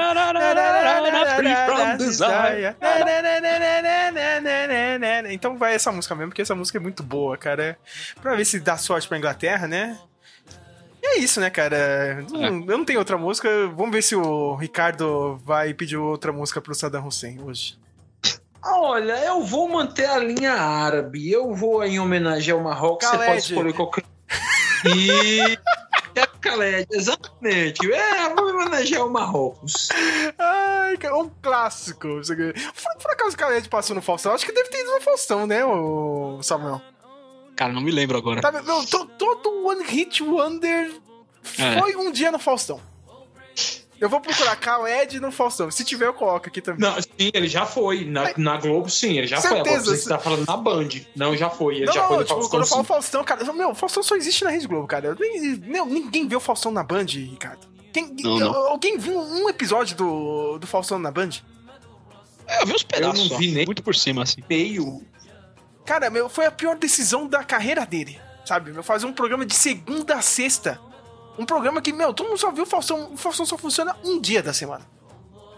Free 1.36 1.54
from 1.64 1.96
Desire. 1.96 2.74
Então 5.30 5.56
vai 5.56 5.76
essa 5.76 5.92
música 5.92 6.12
mesmo, 6.16 6.30
porque 6.30 6.42
essa 6.42 6.56
música 6.56 6.78
é 6.78 6.80
muito 6.80 7.04
boa, 7.04 7.36
cara. 7.36 7.78
Pra 8.20 8.34
ver 8.34 8.44
se 8.44 8.58
dá 8.58 8.76
sorte 8.76 9.06
pra 9.06 9.16
Inglaterra, 9.16 9.68
né? 9.68 9.96
E 11.04 11.06
é 11.06 11.18
isso, 11.18 11.38
né, 11.38 11.50
cara? 11.50 12.24
Não- 12.30 12.42
Eu 12.66 12.78
não 12.78 12.84
tenho 12.84 12.98
outra 12.98 13.18
música. 13.18 13.46
Vamos 13.76 13.92
ver 13.92 14.00
se 14.02 14.16
o 14.16 14.54
Ricardo 14.54 15.36
vai 15.44 15.74
pedir 15.74 15.98
outra 15.98 16.32
música 16.32 16.62
pro 16.62 16.74
Saddam 16.74 17.06
Hussein 17.06 17.38
hoje. 17.42 17.78
Olha, 18.64 19.22
eu 19.26 19.42
vou 19.42 19.68
manter 19.68 20.06
a 20.06 20.18
linha 20.18 20.54
árabe. 20.54 21.30
Eu 21.30 21.54
vou 21.54 21.84
em 21.84 22.00
homenagem 22.00 22.54
ao 22.54 22.60
Marrocos. 22.60 23.06
Você 23.06 23.16
pode 23.18 23.38
escolher 23.38 23.72
qualquer. 23.74 24.04
E. 24.96 25.58
É 26.16 26.26
Khaled, 26.40 26.86
exatamente. 26.92 27.92
É, 27.92 28.26
eu 28.26 28.36
vou 28.36 28.48
homenagear 28.48 29.04
o 29.04 29.10
Marrocos. 29.10 29.88
Ai, 30.38 30.96
cara, 30.96 31.16
um 31.18 31.28
clássico. 31.42 32.06
Por, 32.06 33.02
por 33.02 33.10
acaso 33.10 33.34
o 33.34 33.36
Khaled 33.36 33.68
passou 33.68 33.96
no 33.96 34.00
Faustão? 34.00 34.32
Acho 34.32 34.46
que 34.46 34.52
deve 34.52 34.68
ter 34.68 34.82
ido 34.82 34.92
no 34.92 35.00
Faustão, 35.00 35.44
né, 35.44 35.64
o 35.64 36.38
Samuel? 36.40 36.80
Cara, 37.56 37.72
não 37.72 37.80
me 37.80 37.90
lembro 37.90 38.16
agora. 38.18 38.40
Tá, 38.40 38.50
meu, 38.50 38.84
to- 38.86 39.06
todo 39.18 39.66
One 39.66 39.84
Hit 39.84 40.22
Wonder 40.22 40.90
É. 41.58 41.78
Foi 41.80 41.94
um 41.96 42.10
dia 42.10 42.32
no 42.32 42.38
Faustão. 42.38 42.80
Eu 44.00 44.08
vou 44.08 44.20
procurar 44.20 44.56
Cal 44.56 44.86
Ed 44.88 45.20
no 45.20 45.30
Faustão. 45.30 45.70
Se 45.70 45.84
tiver, 45.84 46.06
eu 46.06 46.12
coloco 46.12 46.48
aqui 46.48 46.60
também. 46.60 46.80
Não, 46.80 47.00
sim, 47.00 47.30
ele 47.32 47.46
já 47.48 47.64
foi. 47.64 48.04
Na, 48.04 48.32
na 48.36 48.56
Globo, 48.56 48.90
sim, 48.90 49.16
ele 49.16 49.26
já 49.26 49.40
Certeza, 49.40 49.62
foi. 49.64 49.70
Agora 49.78 49.96
você 49.96 50.08
tá 50.08 50.18
falando 50.18 50.46
na 50.46 50.56
Band. 50.56 50.88
Não, 51.14 51.36
já 51.36 51.48
foi. 51.48 51.76
Ele 51.76 51.86
Não, 51.86 51.92
já 51.92 52.00
não, 52.02 52.08
foi 52.08 52.16
no 52.18 52.24
tipo, 52.24 52.34
Faustão, 52.34 52.50
quando 52.50 52.62
eu 52.62 52.66
falo 52.68 52.82
sim. 52.82 52.88
Faustão, 52.88 53.24
cara, 53.24 53.52
meu, 53.52 53.70
o 53.70 53.74
Faustão 53.74 54.02
só 54.02 54.16
existe 54.16 54.42
na 54.44 54.50
Rede 54.50 54.66
Globo, 54.66 54.86
cara. 54.86 55.16
Eu 55.18 55.58
Meu, 55.60 55.86
ninguém 55.86 56.26
vê 56.26 56.34
o 56.36 56.40
Faustão 56.40 56.72
na 56.72 56.82
Band, 56.82 57.04
Ricardo. 57.08 57.66
Quem- 57.92 58.14
Não, 58.22 58.38
não. 58.38 58.54
Alguém 58.70 58.98
viu 58.98 59.18
um 59.18 59.48
episódio 59.48 59.96
do, 59.96 60.58
do 60.58 60.66
Faustão 60.66 60.98
na 60.98 61.10
Band? 61.12 61.30
É, 62.46 62.62
eu 62.62 62.66
vi 62.66 62.74
uns 62.74 62.82
pedaços 62.82 63.20
não 63.20 63.28
só, 63.28 63.36
vi 63.38 63.52
nem- 63.52 63.64
muito 63.64 63.82
por 63.82 63.94
cima, 63.94 64.24
assim. 64.24 64.42
Meio. 64.50 65.02
Cara, 65.84 66.08
meu, 66.10 66.28
foi 66.28 66.46
a 66.46 66.50
pior 66.50 66.76
decisão 66.76 67.26
da 67.26 67.44
carreira 67.44 67.84
dele, 67.84 68.20
sabe? 68.46 68.72
Meu, 68.72 68.82
fazer 68.82 69.06
um 69.06 69.12
programa 69.12 69.44
de 69.44 69.54
segunda 69.54 70.14
a 70.16 70.22
sexta. 70.22 70.80
Um 71.38 71.44
programa 71.44 71.82
que, 71.82 71.92
meu, 71.92 72.14
todo 72.14 72.28
mundo 72.28 72.38
só 72.38 72.50
viu 72.50 72.62
o 72.62 72.66
Faustão. 72.66 73.12
O 73.12 73.16
Faustão 73.16 73.44
só 73.44 73.58
funciona 73.58 73.94
um 74.04 74.20
dia 74.20 74.42
da 74.42 74.52
semana. 74.52 74.86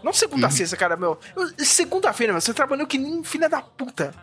Não 0.02 0.12
segunda 0.12 0.46
a 0.46 0.50
sexta, 0.50 0.76
cara, 0.76 0.96
meu. 0.96 1.18
Eu- 1.34 1.64
Segunda-feira, 1.64 2.32
meu, 2.32 2.40
você 2.40 2.54
trabalhou 2.54 2.86
que 2.86 2.96
nem 2.98 3.22
filha 3.24 3.48
da 3.48 3.60
puta. 3.60 4.14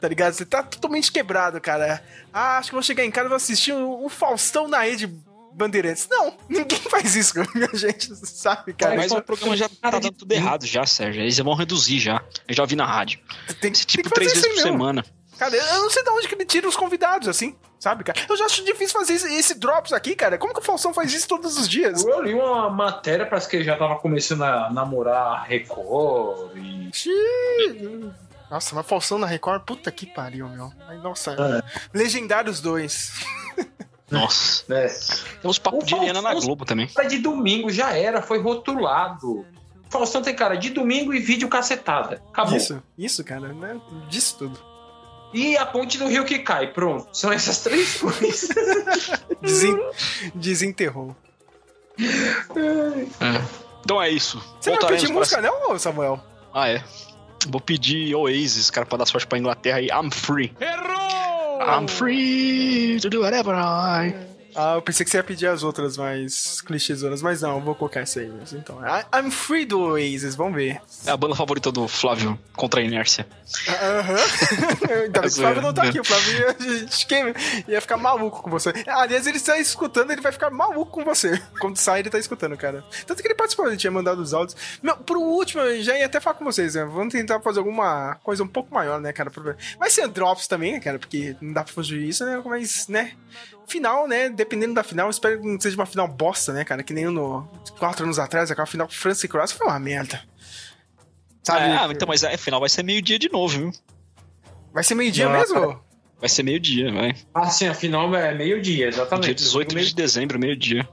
Tá 0.00 0.06
ligado? 0.08 0.34
Você 0.34 0.44
tá 0.44 0.62
totalmente 0.62 1.10
quebrado, 1.10 1.60
cara. 1.60 2.02
Ah, 2.32 2.58
acho 2.58 2.68
que 2.70 2.74
vou 2.74 2.82
chegar 2.82 3.04
em 3.04 3.10
casa 3.10 3.26
e 3.26 3.28
vou 3.28 3.36
assistir 3.36 3.72
o, 3.72 4.04
o 4.04 4.08
Faustão 4.08 4.68
na 4.68 4.80
rede 4.82 5.06
Bandeirantes. 5.52 6.06
Não, 6.10 6.36
ninguém 6.48 6.78
faz 6.78 7.16
isso 7.16 7.34
com 7.34 7.40
a 7.40 7.76
gente, 7.76 8.14
sabe, 8.26 8.72
cara? 8.74 8.96
Mas 8.96 9.10
o 9.12 9.22
programa 9.22 9.56
já 9.56 9.68
tá 9.68 9.90
dando 9.90 10.12
tudo 10.12 10.30
errado 10.32 10.64
já, 10.66 10.84
Sérgio. 10.86 11.22
Eles 11.22 11.38
vão 11.38 11.54
reduzir 11.54 11.98
já. 12.00 12.22
Eu 12.46 12.54
já 12.54 12.64
vi 12.66 12.76
na 12.76 12.86
rádio. 12.86 13.18
tem, 13.60 13.72
Esse 13.72 13.86
tem 13.86 14.02
tipo 14.02 14.02
que 14.04 14.08
fazer 14.10 14.14
três 14.14 14.32
isso 14.32 14.42
vezes 14.42 14.62
por 14.62 14.64
mesmo. 14.64 14.78
semana. 14.78 15.04
Cara, 15.40 15.56
eu 15.56 15.80
não 15.80 15.88
sei 15.88 16.04
de 16.04 16.10
onde 16.10 16.28
que 16.28 16.34
ele 16.34 16.44
tira 16.44 16.68
os 16.68 16.76
convidados, 16.76 17.26
assim, 17.26 17.56
sabe, 17.78 18.04
cara? 18.04 18.20
Eu 18.28 18.36
já 18.36 18.44
acho 18.44 18.62
difícil 18.62 18.92
fazer 18.92 19.14
esse, 19.14 19.34
esse 19.34 19.58
drops 19.58 19.90
aqui, 19.90 20.14
cara. 20.14 20.36
Como 20.36 20.52
que 20.52 20.60
o 20.60 20.62
Faustão 20.62 20.92
faz 20.92 21.14
isso 21.14 21.26
todos 21.26 21.56
os 21.56 21.66
dias? 21.66 22.04
Eu 22.04 22.22
li 22.22 22.34
uma 22.34 22.68
matéria, 22.68 23.24
parece 23.24 23.48
que 23.48 23.56
ele 23.56 23.64
já 23.64 23.74
tava 23.74 23.98
começando 23.98 24.42
a 24.42 24.70
namorar 24.70 25.16
a 25.16 25.42
Record 25.44 26.54
e. 26.58 26.90
Xiii. 26.92 28.12
Nossa, 28.50 28.74
mas 28.74 28.86
Faustão 28.86 29.18
na 29.18 29.26
Record, 29.26 29.62
puta 29.62 29.90
que 29.90 30.04
pariu, 30.04 30.46
meu. 30.46 30.70
Ai, 30.86 30.98
nossa, 30.98 31.64
Legendários 31.94 32.60
2. 32.60 33.12
Nossa. 34.10 34.62
né? 34.68 34.88
Tem 35.40 35.50
uns 35.50 35.58
papos 35.58 35.86
de 35.86 35.94
Eliana 35.94 36.20
na 36.20 36.34
Globo 36.34 36.66
também. 36.66 36.86
Cara 36.88 37.08
de 37.08 37.16
domingo 37.16 37.70
já 37.70 37.96
era, 37.96 38.20
foi 38.20 38.42
rotulado. 38.42 39.46
Faustão 39.88 40.20
tem 40.20 40.36
cara 40.36 40.56
de 40.56 40.68
domingo 40.68 41.14
e 41.14 41.18
vídeo 41.18 41.48
cacetada. 41.48 42.22
Acabou. 42.28 42.58
Isso, 42.58 42.82
isso, 42.98 43.24
cara, 43.24 43.54
né? 43.54 43.80
Disso 44.10 44.36
tudo. 44.36 44.69
E 45.32 45.56
a 45.56 45.64
ponte 45.66 45.96
do 45.98 46.08
rio 46.08 46.24
que 46.24 46.40
cai, 46.40 46.68
pronto. 46.72 47.08
São 47.12 47.32
essas 47.32 47.58
três 47.62 47.96
coisas. 47.98 48.48
Desen... 49.40 49.78
Desenterrou. 50.34 51.14
É. 51.98 53.40
Então 53.84 54.00
é 54.02 54.08
isso. 54.10 54.38
Você 54.60 54.70
vai 54.70 54.78
Voltaremos 54.78 55.02
pedir 55.02 55.12
pra- 55.12 55.20
música, 55.20 55.42
não, 55.42 55.78
Samuel? 55.78 56.20
Ah, 56.52 56.68
é. 56.68 56.82
Vou 57.48 57.60
pedir 57.60 58.14
Oasis, 58.14 58.70
cara, 58.70 58.86
pra 58.86 58.98
dar 58.98 59.06
sorte 59.06 59.26
pra 59.26 59.38
Inglaterra 59.38 59.80
e 59.80 59.86
I'm 59.88 60.10
free. 60.10 60.52
Errou! 60.60 61.60
I'm 61.62 61.88
free 61.88 62.98
to 63.00 63.08
do 63.08 63.20
whatever 63.22 63.54
I... 63.54 64.14
Ah, 64.54 64.74
eu 64.74 64.82
pensei 64.82 65.04
que 65.04 65.10
você 65.10 65.16
ia 65.18 65.24
pedir 65.24 65.46
as 65.46 65.62
outras 65.62 65.96
mais 65.96 66.60
clichêzonas, 66.60 67.22
mas 67.22 67.42
não, 67.42 67.56
eu 67.56 67.60
vou 67.60 67.74
colocar 67.74 68.00
essa 68.00 68.20
aí 68.20 68.28
mesmo. 68.28 68.58
Então, 68.58 68.78
I- 68.84 69.04
I'm 69.18 69.30
free 69.30 69.64
do 69.64 69.80
Oasis, 69.80 70.34
vamos 70.34 70.54
ver. 70.54 70.80
É 71.06 71.10
a 71.10 71.16
banda 71.16 71.34
favorita 71.36 71.70
do 71.70 71.86
Flávio 71.86 72.38
contra 72.56 72.80
a 72.80 72.84
inércia. 72.84 73.26
Aham. 73.68 74.16
Ainda 75.04 75.20
bem 75.20 75.22
que 75.22 75.26
o 75.28 75.30
Flávio 75.32 75.62
não 75.62 75.72
tá 75.74 75.82
aqui. 75.84 76.00
O 76.00 76.04
Flávio 76.04 76.38
ia, 76.38 76.54
que 77.64 77.70
ia 77.72 77.80
ficar 77.80 77.96
maluco 77.96 78.42
com 78.42 78.50
você. 78.50 78.72
Aliás, 78.86 79.26
ele 79.26 79.36
está 79.36 79.58
escutando, 79.58 80.10
ele 80.10 80.20
vai 80.20 80.32
ficar 80.32 80.50
maluco 80.50 80.90
com 80.92 81.04
você. 81.04 81.40
Quando 81.60 81.76
sai, 81.76 82.00
ele 82.00 82.10
tá 82.10 82.18
escutando, 82.18 82.56
cara. 82.56 82.84
Tanto 83.06 83.22
que 83.22 83.28
ele 83.28 83.34
participou, 83.34 83.66
ele 83.68 83.76
tinha 83.76 83.90
mandado 83.90 84.20
os 84.20 84.34
áudios. 84.34 84.56
Meu, 84.82 84.96
pro 84.96 85.20
último, 85.20 85.62
eu 85.62 85.82
já 85.82 85.96
ia 85.98 86.06
até 86.06 86.20
falar 86.20 86.36
com 86.36 86.44
vocês, 86.44 86.74
né? 86.74 86.84
Vamos 86.84 87.12
tentar 87.12 87.40
fazer 87.40 87.58
alguma 87.60 88.16
coisa 88.22 88.42
um 88.42 88.48
pouco 88.48 88.74
maior, 88.74 89.00
né, 89.00 89.12
cara? 89.12 89.30
Vai 89.78 89.90
ser 89.90 90.08
drops 90.08 90.46
também, 90.46 90.72
né, 90.74 90.80
cara? 90.80 90.98
Porque 90.98 91.36
não 91.40 91.52
dá 91.52 91.62
pra 91.64 91.72
fugir 91.72 92.02
isso, 92.02 92.24
né? 92.24 92.40
Mas, 92.44 92.88
né? 92.88 93.12
Final, 93.66 94.08
né? 94.08 94.28
Dependendo 94.40 94.72
da 94.72 94.82
final, 94.82 95.10
espero 95.10 95.38
que 95.38 95.46
não 95.46 95.60
seja 95.60 95.76
uma 95.76 95.84
final 95.84 96.08
bosta, 96.08 96.50
né, 96.50 96.64
cara? 96.64 96.82
Que 96.82 96.94
nem 96.94 97.04
no 97.04 97.46
quatro 97.78 98.04
anos 98.04 98.18
atrás, 98.18 98.50
aquela 98.50 98.66
final 98.66 98.88
França 98.88 99.26
e 99.26 99.28
Croácia 99.28 99.54
foi 99.54 99.66
uma 99.66 99.78
merda. 99.78 100.18
Sabe? 101.42 101.66
Ah, 101.66 101.86
então, 101.90 102.08
mas 102.08 102.24
a 102.24 102.38
final 102.38 102.58
vai 102.58 102.70
ser 102.70 102.82
meio-dia 102.82 103.18
de 103.18 103.30
novo, 103.30 103.58
viu? 103.58 103.72
Vai 104.72 104.82
ser 104.82 104.94
meio-dia 104.94 105.28
mesmo? 105.28 105.78
Vai 106.18 106.28
ser 106.30 106.42
meio-dia, 106.42 106.90
vai. 106.90 107.14
ah, 107.34 107.50
sim, 107.50 107.68
a 107.68 107.74
final 107.74 108.14
é 108.14 108.34
meio-dia, 108.34 108.88
exatamente. 108.88 109.26
Dia 109.26 109.34
18 109.34 109.78
de 109.78 109.94
dezembro, 109.94 110.38
meio-dia. 110.38 110.88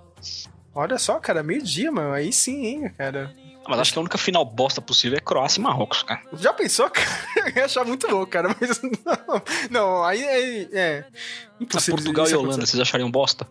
Olha 0.75 0.97
só, 0.97 1.17
cara, 1.17 1.41
meio-dia, 1.41 1.89
mano. 1.89 2.11
Aí 2.11 2.33
sim, 2.33 2.65
hein, 2.65 2.91
cara. 2.97 3.33
Ah, 3.67 3.71
Mas 3.71 3.79
acho 3.81 3.93
que 3.93 3.99
a 3.99 4.01
única 4.01 4.17
final 4.17 4.45
bosta 4.45 4.81
possível 4.81 5.17
é 5.17 5.21
Croácia 5.21 5.59
e 5.59 5.63
Marrocos, 5.63 6.01
cara. 6.03 6.21
Já 6.33 6.53
pensou, 6.53 6.89
cara? 6.91 7.09
Eu 7.49 7.55
ia 7.57 7.65
achar 7.65 7.83
muito 7.85 8.07
louco, 8.07 8.27
cara. 8.31 8.55
Mas 8.59 8.81
não, 8.81 9.41
não 9.69 10.03
aí 10.03 10.23
é, 10.23 10.61
é 10.73 10.99
A 11.59 11.63
impossível. 11.63 11.95
Portugal 11.95 12.25
isso 12.25 12.33
e 12.33 12.37
Holanda, 12.37 12.65
vocês 12.65 12.79
achariam 12.81 13.11
bosta? 13.11 13.45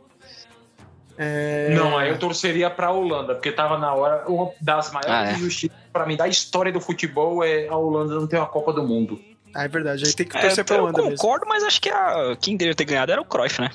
É... 1.18 1.74
Não, 1.74 1.96
aí 1.96 2.10
eu 2.10 2.18
torceria 2.18 2.68
pra 2.68 2.90
Holanda, 2.90 3.34
porque 3.34 3.50
tava 3.50 3.78
na 3.78 3.92
hora. 3.94 4.24
Uma 4.28 4.50
das 4.60 4.90
maiores 4.92 5.10
Ah, 5.10 5.30
é. 5.30 5.32
injustiças 5.34 5.76
pra 5.92 6.04
mim 6.06 6.16
da 6.16 6.28
história 6.28 6.70
do 6.72 6.80
futebol 6.80 7.42
é 7.42 7.68
a 7.68 7.76
Holanda 7.76 8.14
não 8.14 8.26
ter 8.26 8.36
uma 8.36 8.46
Copa 8.46 8.72
do 8.72 8.82
Mundo. 8.82 9.18
Ah, 9.54 9.64
é 9.64 9.68
verdade. 9.68 10.04
Aí 10.06 10.12
tem 10.12 10.26
que 10.26 10.36
É, 10.36 10.40
torcer 10.42 10.64
pra 10.64 10.76
eu 10.76 10.82
Holanda 10.82 11.02
mesmo. 11.02 11.16
concordo, 11.16 11.46
mas 11.48 11.62
acho 11.64 11.80
que 11.80 11.88
a... 11.88 12.36
quem 12.40 12.56
deveria 12.56 12.74
ter 12.74 12.84
ganhado 12.84 13.12
era 13.12 13.20
o 13.20 13.24
Cruyff, 13.24 13.60
né? 13.60 13.70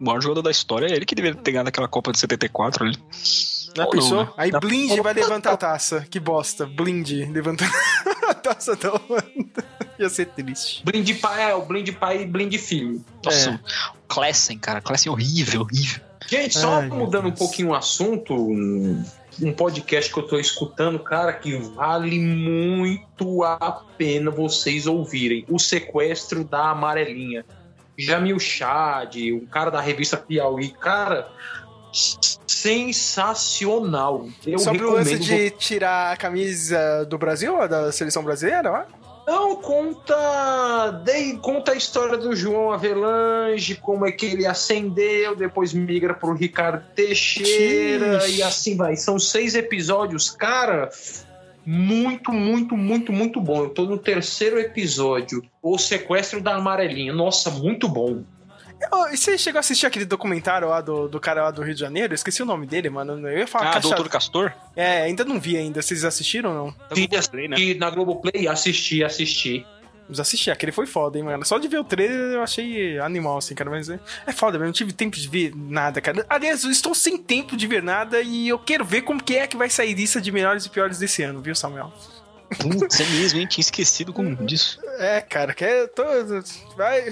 O 0.00 0.04
maior 0.04 0.20
jogador 0.20 0.42
da 0.42 0.50
história 0.50 0.86
é 0.86 0.90
ele 0.96 1.04
que 1.06 1.14
deveria 1.14 1.40
ter 1.40 1.52
ganhado 1.52 1.68
aquela 1.68 1.86
Copa 1.86 2.10
de 2.10 2.18
74 2.18 2.84
ali. 2.84 2.96
Já 3.76 3.84
Ou 3.84 3.90
pensou? 3.90 4.16
não, 4.18 4.24
né? 4.24 4.32
Aí 4.36 4.50
Não. 4.50 4.60
Blind 4.60 4.98
vai 5.00 5.14
levantar 5.14 5.52
a 5.52 5.56
taça. 5.56 6.06
Que 6.10 6.18
bosta. 6.18 6.66
Blind 6.66 7.10
levantando 7.30 7.70
a 8.28 8.34
taça 8.34 8.74
da 8.76 8.90
Holanda. 8.92 9.64
Ia 9.98 10.08
ser 10.08 10.26
triste. 10.26 10.82
Blind 10.84 11.10
pai 11.20 11.50
é 11.50 11.54
o 11.54 11.64
blind 11.64 11.90
pai 11.94 12.22
e 12.22 12.26
blind 12.26 12.54
filho. 12.56 13.04
Nossa, 13.24 13.50
É. 13.50 13.54
o 13.54 14.08
Klessen, 14.08 14.58
cara. 14.58 14.80
Klessen 14.80 15.12
horrível, 15.12 15.62
horrível. 15.62 16.00
Gente, 16.26 16.58
só 16.58 16.80
Ai, 16.80 16.88
mudando 16.88 17.28
um 17.28 17.32
pouquinho 17.32 17.68
o 17.70 17.74
assunto, 17.74 18.34
um 18.34 19.02
um 19.42 19.52
podcast 19.52 20.12
que 20.12 20.18
eu 20.18 20.26
tô 20.26 20.38
escutando, 20.38 20.98
cara, 20.98 21.32
que 21.32 21.56
vale 21.56 22.18
muito 22.18 23.42
a 23.42 23.82
pena 23.96 24.30
vocês 24.30 24.86
ouvirem. 24.86 25.46
O 25.48 25.58
sequestro 25.58 26.44
da 26.44 26.70
amarelinha. 26.70 27.44
Jamil 27.96 28.38
Chad, 28.38 29.16
um 29.32 29.46
cara 29.46 29.70
da 29.70 29.80
revista 29.80 30.16
Piauí, 30.16 30.70
cara, 30.70 31.28
sensacional. 31.92 34.26
Eu 34.46 34.58
Sobre 34.58 34.84
o 34.84 34.92
lance 34.92 35.12
recomendo. 35.14 35.36
de 35.36 35.50
tirar 35.50 36.12
a 36.12 36.16
camisa 36.16 37.04
do 37.06 37.18
Brasil, 37.18 37.56
da 37.68 37.90
seleção 37.92 38.22
brasileira, 38.22 38.72
ó. 38.72 39.00
Não, 39.26 39.56
conta. 39.56 40.90
Dei, 41.04 41.36
conta 41.36 41.72
a 41.72 41.76
história 41.76 42.16
do 42.16 42.34
João 42.34 42.72
Avelange, 42.72 43.76
como 43.76 44.06
é 44.06 44.10
que 44.10 44.26
ele 44.26 44.46
ascendeu, 44.46 45.36
depois 45.36 45.72
migra 45.72 46.14
pro 46.14 46.34
Ricardo 46.34 46.82
Teixeira 46.94 48.26
Ixi. 48.26 48.38
e 48.38 48.42
assim 48.42 48.76
vai. 48.76 48.96
São 48.96 49.18
seis 49.18 49.54
episódios, 49.54 50.30
cara. 50.30 50.90
Muito, 51.64 52.32
muito, 52.32 52.76
muito, 52.76 53.12
muito 53.12 53.40
bom. 53.40 53.64
Eu 53.64 53.70
tô 53.70 53.84
no 53.84 53.98
terceiro 53.98 54.58
episódio. 54.58 55.42
O 55.62 55.78
Sequestro 55.78 56.40
da 56.40 56.56
Amarelinha. 56.56 57.12
Nossa, 57.12 57.50
muito 57.50 57.88
bom. 57.88 58.24
E 59.12 59.16
você 59.16 59.36
chegou 59.36 59.58
a 59.58 59.60
assistir 59.60 59.86
aquele 59.86 60.04
documentário 60.04 60.68
lá 60.68 60.80
do, 60.80 61.08
do 61.08 61.20
cara 61.20 61.42
lá 61.44 61.50
do 61.50 61.62
Rio 61.62 61.74
de 61.74 61.80
Janeiro? 61.80 62.12
Eu 62.12 62.14
esqueci 62.14 62.42
o 62.42 62.46
nome 62.46 62.66
dele, 62.66 62.88
mano. 62.88 63.28
Eu 63.28 63.38
ia 63.38 63.46
falar 63.46 63.70
Ah, 63.70 63.72
caixa... 63.74 63.88
Doutor 63.88 64.08
Castor? 64.08 64.52
É, 64.74 65.02
ainda 65.02 65.24
não 65.24 65.38
vi 65.38 65.56
ainda. 65.56 65.82
Vocês 65.82 66.04
assistiram 66.04 66.50
ou 66.50 66.56
não? 66.56 66.72
Tá 66.72 66.94
Sim, 66.94 67.02
no 67.02 67.08
Globoplay, 67.08 67.48
né? 67.48 67.56
E 67.58 67.74
na 67.74 67.90
Globoplay, 67.90 68.48
assisti, 68.48 69.04
assisti. 69.04 69.66
Vamos 70.04 70.18
assistir. 70.18 70.50
Aquele 70.50 70.72
foi 70.72 70.86
foda, 70.86 71.18
hein, 71.18 71.24
mano. 71.24 71.44
Só 71.44 71.58
de 71.58 71.68
ver 71.68 71.78
o 71.78 71.84
trailer 71.84 72.32
eu 72.32 72.42
achei 72.42 72.98
animal, 72.98 73.38
assim, 73.38 73.54
cara. 73.54 73.70
Mas 73.70 73.88
é, 73.88 74.00
é 74.26 74.32
foda 74.32 74.58
mesmo. 74.58 74.66
Não 74.66 74.72
tive 74.72 74.92
tempo 74.92 75.16
de 75.16 75.28
ver 75.28 75.52
nada, 75.54 76.00
cara. 76.00 76.24
Aliás, 76.28 76.64
eu 76.64 76.70
estou 76.70 76.94
sem 76.94 77.18
tempo 77.18 77.56
de 77.56 77.66
ver 77.66 77.82
nada 77.82 78.20
e 78.20 78.48
eu 78.48 78.58
quero 78.58 78.84
ver 78.84 79.02
como 79.02 79.22
que 79.22 79.36
é 79.36 79.46
que 79.46 79.56
vai 79.56 79.70
sair 79.70 79.94
lista 79.94 80.20
de 80.20 80.32
melhores 80.32 80.64
e 80.64 80.70
piores 80.70 80.98
desse 80.98 81.22
ano, 81.22 81.40
viu, 81.40 81.54
Samuel? 81.54 81.92
Putz, 82.58 82.98
é 82.98 83.04
mesmo, 83.04 83.38
hein? 83.38 83.46
Tinha 83.46 83.62
esquecido 83.62 84.12
como 84.12 84.34
disso. 84.44 84.80
É, 85.00 85.20
cara, 85.22 85.54
que 85.54 85.64
é, 85.64 85.86
tô, 85.86 86.02
vai 86.76 87.02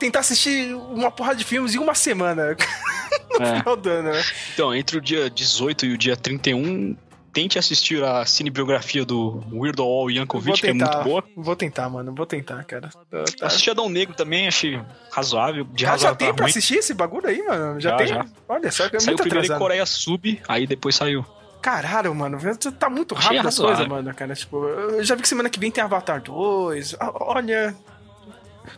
tentar 0.00 0.18
assistir 0.20 0.74
uma 0.74 1.10
porrada 1.12 1.36
de 1.36 1.44
filmes 1.44 1.74
em 1.74 1.78
uma 1.78 1.94
semana 1.94 2.56
no 3.38 3.46
É. 3.46 3.58
final 3.60 3.76
do 3.76 3.88
ano, 3.88 4.10
né? 4.12 4.22
Então, 4.52 4.74
entre 4.74 4.98
o 4.98 5.00
dia 5.00 5.30
18 5.30 5.86
e 5.86 5.92
o 5.94 5.98
dia 5.98 6.16
31, 6.16 6.96
tente 7.32 7.56
assistir 7.58 8.02
a 8.02 8.24
cinebiografia 8.26 9.04
do 9.04 9.44
Weird 9.52 9.80
Al 9.80 10.10
Yankovic, 10.10 10.60
que 10.60 10.66
é 10.66 10.72
muito 10.72 10.98
boa. 11.04 11.22
vou 11.36 11.54
tentar, 11.54 11.88
mano, 11.88 12.12
vou 12.14 12.26
tentar, 12.26 12.64
cara. 12.64 12.88
Tá- 12.88 13.24
tá- 13.38 13.46
Assisti 13.46 13.70
Adão 13.70 13.88
Negro 13.88 14.14
também, 14.16 14.48
achei 14.48 14.80
razoável. 15.12 15.64
De 15.72 15.86
Ah, 15.86 15.96
já 15.96 16.14
tem 16.16 16.34
pra 16.34 16.44
ruim. 16.46 16.50
assistir 16.50 16.78
esse 16.78 16.94
bagulho 16.94 17.28
aí, 17.28 17.40
mano? 17.46 17.78
Já, 17.80 17.90
Já, 17.90 17.96
tem? 17.96 18.06
já. 18.08 18.26
Olha 18.48 18.72
só, 18.72 18.88
que 18.88 18.96
é 18.96 19.00
Saiu 19.00 19.12
muito 19.12 19.20
primeiro 19.22 19.44
em 19.44 19.46
atrasado. 19.46 19.58
Coreia 19.60 19.86
Sub, 19.86 20.42
aí 20.48 20.66
depois 20.66 20.96
saiu. 20.96 21.24
Caralho, 21.66 22.14
mano, 22.14 22.38
tá 22.78 22.88
muito 22.88 23.12
rápido 23.12 23.48
as 23.48 23.58
coisas, 23.58 23.88
mano, 23.88 24.14
cara. 24.14 24.36
Tipo, 24.36 24.68
eu 24.68 25.02
já 25.02 25.16
vi 25.16 25.22
que 25.22 25.28
semana 25.28 25.50
que 25.50 25.58
vem 25.58 25.68
tem 25.68 25.82
Avatar 25.82 26.22
2. 26.22 26.94
Ah, 27.00 27.10
Olha. 27.12 27.74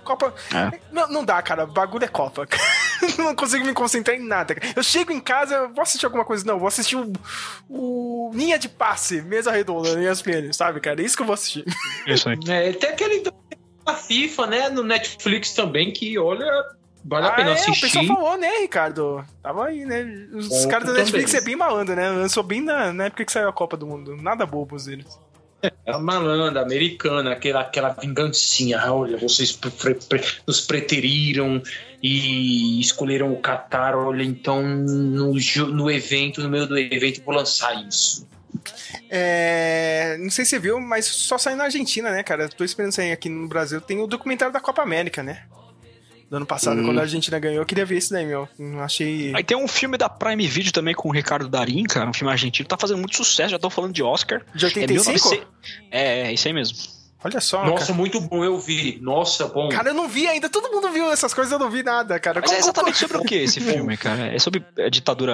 Copa. 0.02 0.34
É. 0.54 0.80
Não, 0.90 1.06
não 1.06 1.22
dá, 1.22 1.42
cara. 1.42 1.66
Bagulho 1.66 2.06
é 2.06 2.08
Copa. 2.08 2.48
não 3.18 3.34
consigo 3.34 3.66
me 3.66 3.74
concentrar 3.74 4.16
em 4.16 4.26
nada. 4.26 4.54
cara. 4.54 4.72
Eu 4.74 4.82
chego 4.82 5.12
em 5.12 5.20
casa, 5.20 5.54
eu 5.54 5.74
vou 5.74 5.82
assistir 5.82 6.06
alguma 6.06 6.24
coisa. 6.24 6.46
Não, 6.46 6.58
vou 6.58 6.66
assistir 6.66 6.96
o, 6.96 7.12
o 7.68 8.30
Linha 8.32 8.58
de 8.58 8.70
Passe, 8.70 9.20
mesa 9.20 9.52
redonda, 9.52 9.94
no 9.94 10.10
ESPN, 10.10 10.50
sabe, 10.54 10.80
cara? 10.80 11.02
É 11.02 11.04
isso 11.04 11.14
que 11.14 11.20
eu 11.20 11.26
vou 11.26 11.34
assistir. 11.34 11.66
Isso 12.06 12.26
aí. 12.26 12.38
É, 12.48 12.72
tem 12.72 12.88
aquele 12.88 13.22
da 13.84 13.94
FIFA, 13.96 14.46
né, 14.46 14.68
no 14.70 14.82
Netflix 14.82 15.52
também, 15.52 15.92
que 15.92 16.18
olha, 16.18 16.50
vale 17.08 17.26
a 17.26 17.28
Ah, 17.30 17.32
pena 17.32 17.50
é, 17.50 17.52
o 17.52 17.54
assistir. 17.54 17.80
pessoal 17.80 18.06
falou, 18.06 18.36
né, 18.36 18.50
Ricardo? 18.60 19.24
Tava 19.42 19.66
aí, 19.66 19.84
né? 19.84 20.04
Os 20.34 20.48
Bom, 20.48 20.68
caras 20.68 20.86
da 20.86 20.92
também. 20.94 21.02
Netflix 21.04 21.34
é 21.34 21.40
bem 21.40 21.56
malandro, 21.56 21.96
né? 21.96 22.10
Lançou 22.10 22.42
bem 22.42 22.60
na, 22.60 22.92
na 22.92 23.06
época 23.06 23.24
que 23.24 23.32
saiu 23.32 23.48
a 23.48 23.52
Copa 23.52 23.76
do 23.76 23.86
Mundo. 23.86 24.16
Nada 24.16 24.44
bobos 24.46 24.86
eles. 24.86 25.18
É 25.84 25.90
a 25.92 25.98
malandra 25.98 26.62
americana, 26.62 27.32
aquela, 27.32 27.62
aquela 27.62 27.88
vingancinha. 27.88 28.78
Ah, 28.80 28.92
Olha, 28.94 29.16
vocês 29.16 29.50
pre- 29.50 29.94
pre- 29.94 30.24
nos 30.46 30.60
preteriram 30.60 31.60
e 32.00 32.80
escolheram 32.80 33.32
o 33.32 33.40
Qatar. 33.40 33.96
Olha, 33.96 34.22
então 34.22 34.62
no, 34.62 35.32
no 35.34 35.90
evento, 35.90 36.40
no 36.40 36.48
meio 36.48 36.66
do 36.66 36.78
evento, 36.78 37.18
eu 37.18 37.24
vou 37.24 37.34
lançar 37.34 37.74
isso. 37.88 38.28
É, 39.10 40.16
não 40.20 40.30
sei 40.30 40.44
se 40.44 40.50
você 40.50 40.58
viu, 40.58 40.78
mas 40.80 41.06
só 41.06 41.36
saiu 41.38 41.56
na 41.56 41.64
Argentina, 41.64 42.10
né, 42.10 42.22
cara? 42.22 42.48
Tô 42.48 42.62
esperando 42.64 42.92
sair 42.92 43.10
aqui 43.12 43.28
no 43.28 43.48
Brasil. 43.48 43.80
Tem 43.80 44.00
o 44.00 44.06
documentário 44.06 44.52
da 44.52 44.60
Copa 44.60 44.82
América, 44.82 45.22
né? 45.22 45.42
Do 46.30 46.36
ano 46.36 46.44
passado, 46.46 46.80
Hum. 46.80 46.84
quando 46.84 46.98
a 46.98 47.02
Argentina 47.02 47.38
ganhou. 47.38 47.62
Eu 47.62 47.66
queria 47.66 47.86
ver 47.86 47.96
esse 47.96 48.10
daí, 48.12 48.26
meu. 48.26 48.46
Não 48.58 48.80
achei. 48.82 49.32
Aí 49.34 49.42
tem 49.42 49.56
um 49.56 49.66
filme 49.66 49.96
da 49.96 50.08
Prime 50.10 50.46
Video 50.46 50.70
também 50.72 50.94
com 50.94 51.08
o 51.08 51.12
Ricardo 51.12 51.48
Darim, 51.48 51.84
cara, 51.84 52.08
um 52.08 52.12
filme 52.12 52.30
argentino, 52.30 52.68
tá 52.68 52.76
fazendo 52.76 52.98
muito 52.98 53.16
sucesso, 53.16 53.50
já 53.50 53.56
estão 53.56 53.70
falando 53.70 53.94
de 53.94 54.02
Oscar. 54.02 54.42
De 54.54 54.64
É 54.64 54.68
85? 54.68 55.10
1900 55.10 55.46
É, 55.90 56.20
é, 56.28 56.32
isso 56.32 56.46
aí 56.46 56.52
mesmo. 56.52 56.76
Olha 57.24 57.40
só, 57.40 57.64
Nossa, 57.66 57.86
cara. 57.86 57.98
muito 57.98 58.20
bom, 58.20 58.44
eu 58.44 58.60
vi. 58.60 58.96
Nossa, 59.02 59.48
bom. 59.48 59.68
Cara, 59.70 59.88
eu 59.88 59.94
não 59.94 60.06
vi 60.06 60.28
ainda. 60.28 60.48
Todo 60.48 60.70
mundo 60.70 60.88
viu 60.92 61.10
essas 61.10 61.34
coisas, 61.34 61.50
eu 61.52 61.58
não 61.58 61.68
vi 61.68 61.82
nada, 61.82 62.20
cara. 62.20 62.40
Mas 62.40 62.50
é 62.52 62.54
Como- 62.54 62.64
exatamente 62.66 62.96
sobre 62.98 63.16
o 63.16 63.22
que 63.24 63.34
esse 63.34 63.60
filme, 63.60 63.96
cara? 63.96 64.32
É 64.32 64.38
sobre 64.38 64.62
a 64.78 64.88
ditadura 64.88 65.32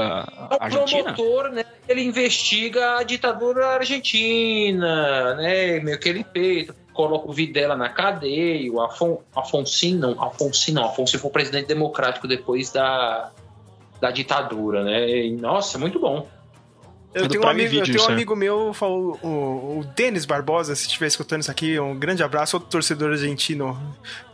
É 0.50 0.54
o 0.54 0.58
argentina? 0.62 1.12
promotor, 1.12 1.50
né? 1.50 1.64
Ele 1.86 2.00
investiga 2.02 2.98
a 3.00 3.02
ditadura 3.02 3.66
argentina, 3.66 5.34
né? 5.34 5.80
Meio 5.80 5.98
que 5.98 6.08
ele 6.08 6.24
peita, 6.24 6.74
coloca 6.94 7.28
o 7.28 7.32
Videla 7.32 7.76
na 7.76 7.88
cadeia, 7.90 8.72
o 8.72 8.80
Afon, 8.80 9.20
Afonso 9.34 9.94
não, 9.96 10.22
Afonso 10.22 10.72
não, 10.72 10.84
Afonso 10.86 11.18
foi 11.18 11.30
presidente 11.30 11.66
democrático 11.66 12.26
depois 12.26 12.70
da, 12.70 13.30
da 14.00 14.10
ditadura, 14.10 14.84
né? 14.84 15.26
E, 15.26 15.32
nossa, 15.32 15.76
muito 15.76 15.98
bom. 15.98 16.26
Eu 17.12 17.28
tenho, 17.28 17.44
um 17.44 17.48
amigo, 17.48 17.76
eu 17.76 17.84
tenho 17.84 17.96
um 17.96 18.00
isso 18.00 18.10
é. 18.10 18.12
amigo 18.12 18.34
meu, 18.34 18.74
falou, 18.74 19.18
o, 19.22 19.78
o 19.78 19.84
Denis 19.94 20.24
Barbosa, 20.24 20.74
se 20.74 20.86
estiver 20.86 21.06
escutando 21.06 21.42
isso 21.42 21.50
aqui, 21.50 21.78
um 21.78 21.96
grande 21.96 22.24
abraço, 22.24 22.56
outro 22.56 22.68
torcedor 22.68 23.12
argentino 23.12 23.78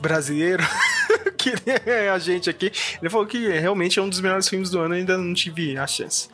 brasileiro, 0.00 0.62
que 1.36 1.52
é 1.84 2.08
a 2.08 2.18
gente 2.18 2.48
aqui. 2.48 2.72
Ele 3.00 3.10
falou 3.10 3.26
que 3.26 3.48
realmente 3.48 3.98
é 3.98 4.02
um 4.02 4.08
dos 4.08 4.20
melhores 4.20 4.48
filmes 4.48 4.70
do 4.70 4.80
ano, 4.80 4.94
ainda 4.94 5.18
não 5.18 5.34
tive 5.34 5.76
a 5.76 5.86
chance. 5.86 6.30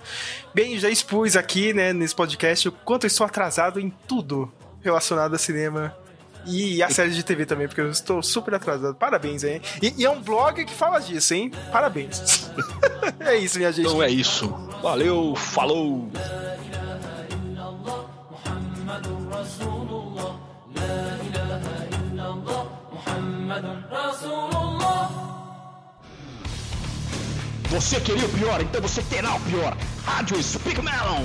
Bem, 0.55 0.79
já 0.79 0.89
expus 0.89 1.35
aqui, 1.35 1.73
né, 1.73 1.93
nesse 1.93 2.15
podcast, 2.15 2.69
o 2.69 2.73
quanto 2.73 3.05
eu 3.05 3.09
estou 3.09 3.27
atrasado 3.27 3.81
em 3.81 3.91
tudo 4.07 4.53
relacionado 4.83 5.35
a 5.35 5.39
cinema. 5.39 5.97
E 6.47 6.83
a 6.83 6.89
série 6.89 7.11
de 7.11 7.23
TV 7.23 7.45
também, 7.45 7.67
porque 7.67 7.81
eu 7.81 7.91
estou 7.91 8.23
super 8.23 8.55
atrasado. 8.55 8.95
Parabéns, 8.95 9.43
hein? 9.43 9.61
E, 9.83 9.95
e 9.99 10.05
é 10.05 10.11
um 10.11 10.21
blog 10.21 10.65
que 10.65 10.73
fala 10.73 11.01
disso, 11.01 11.35
hein? 11.35 11.51
Parabéns. 11.73 12.51
é 13.21 13.37
isso, 13.37 13.59
minha 13.59 13.73
gente. 13.73 13.87
Então 13.87 14.03
é 14.03 14.09
isso. 14.09 14.49
Valeu, 14.83 15.35
falou! 15.35 16.11
Você 27.71 28.01
queria 28.01 28.25
o 28.25 28.29
pior, 28.31 28.61
então 28.63 28.81
você 28.81 29.03
terá 29.03 29.35
o 29.35 29.41
pior. 29.41 29.77
Rádio 30.05 30.43
Speak 30.43 30.81
Melon. 30.81 31.25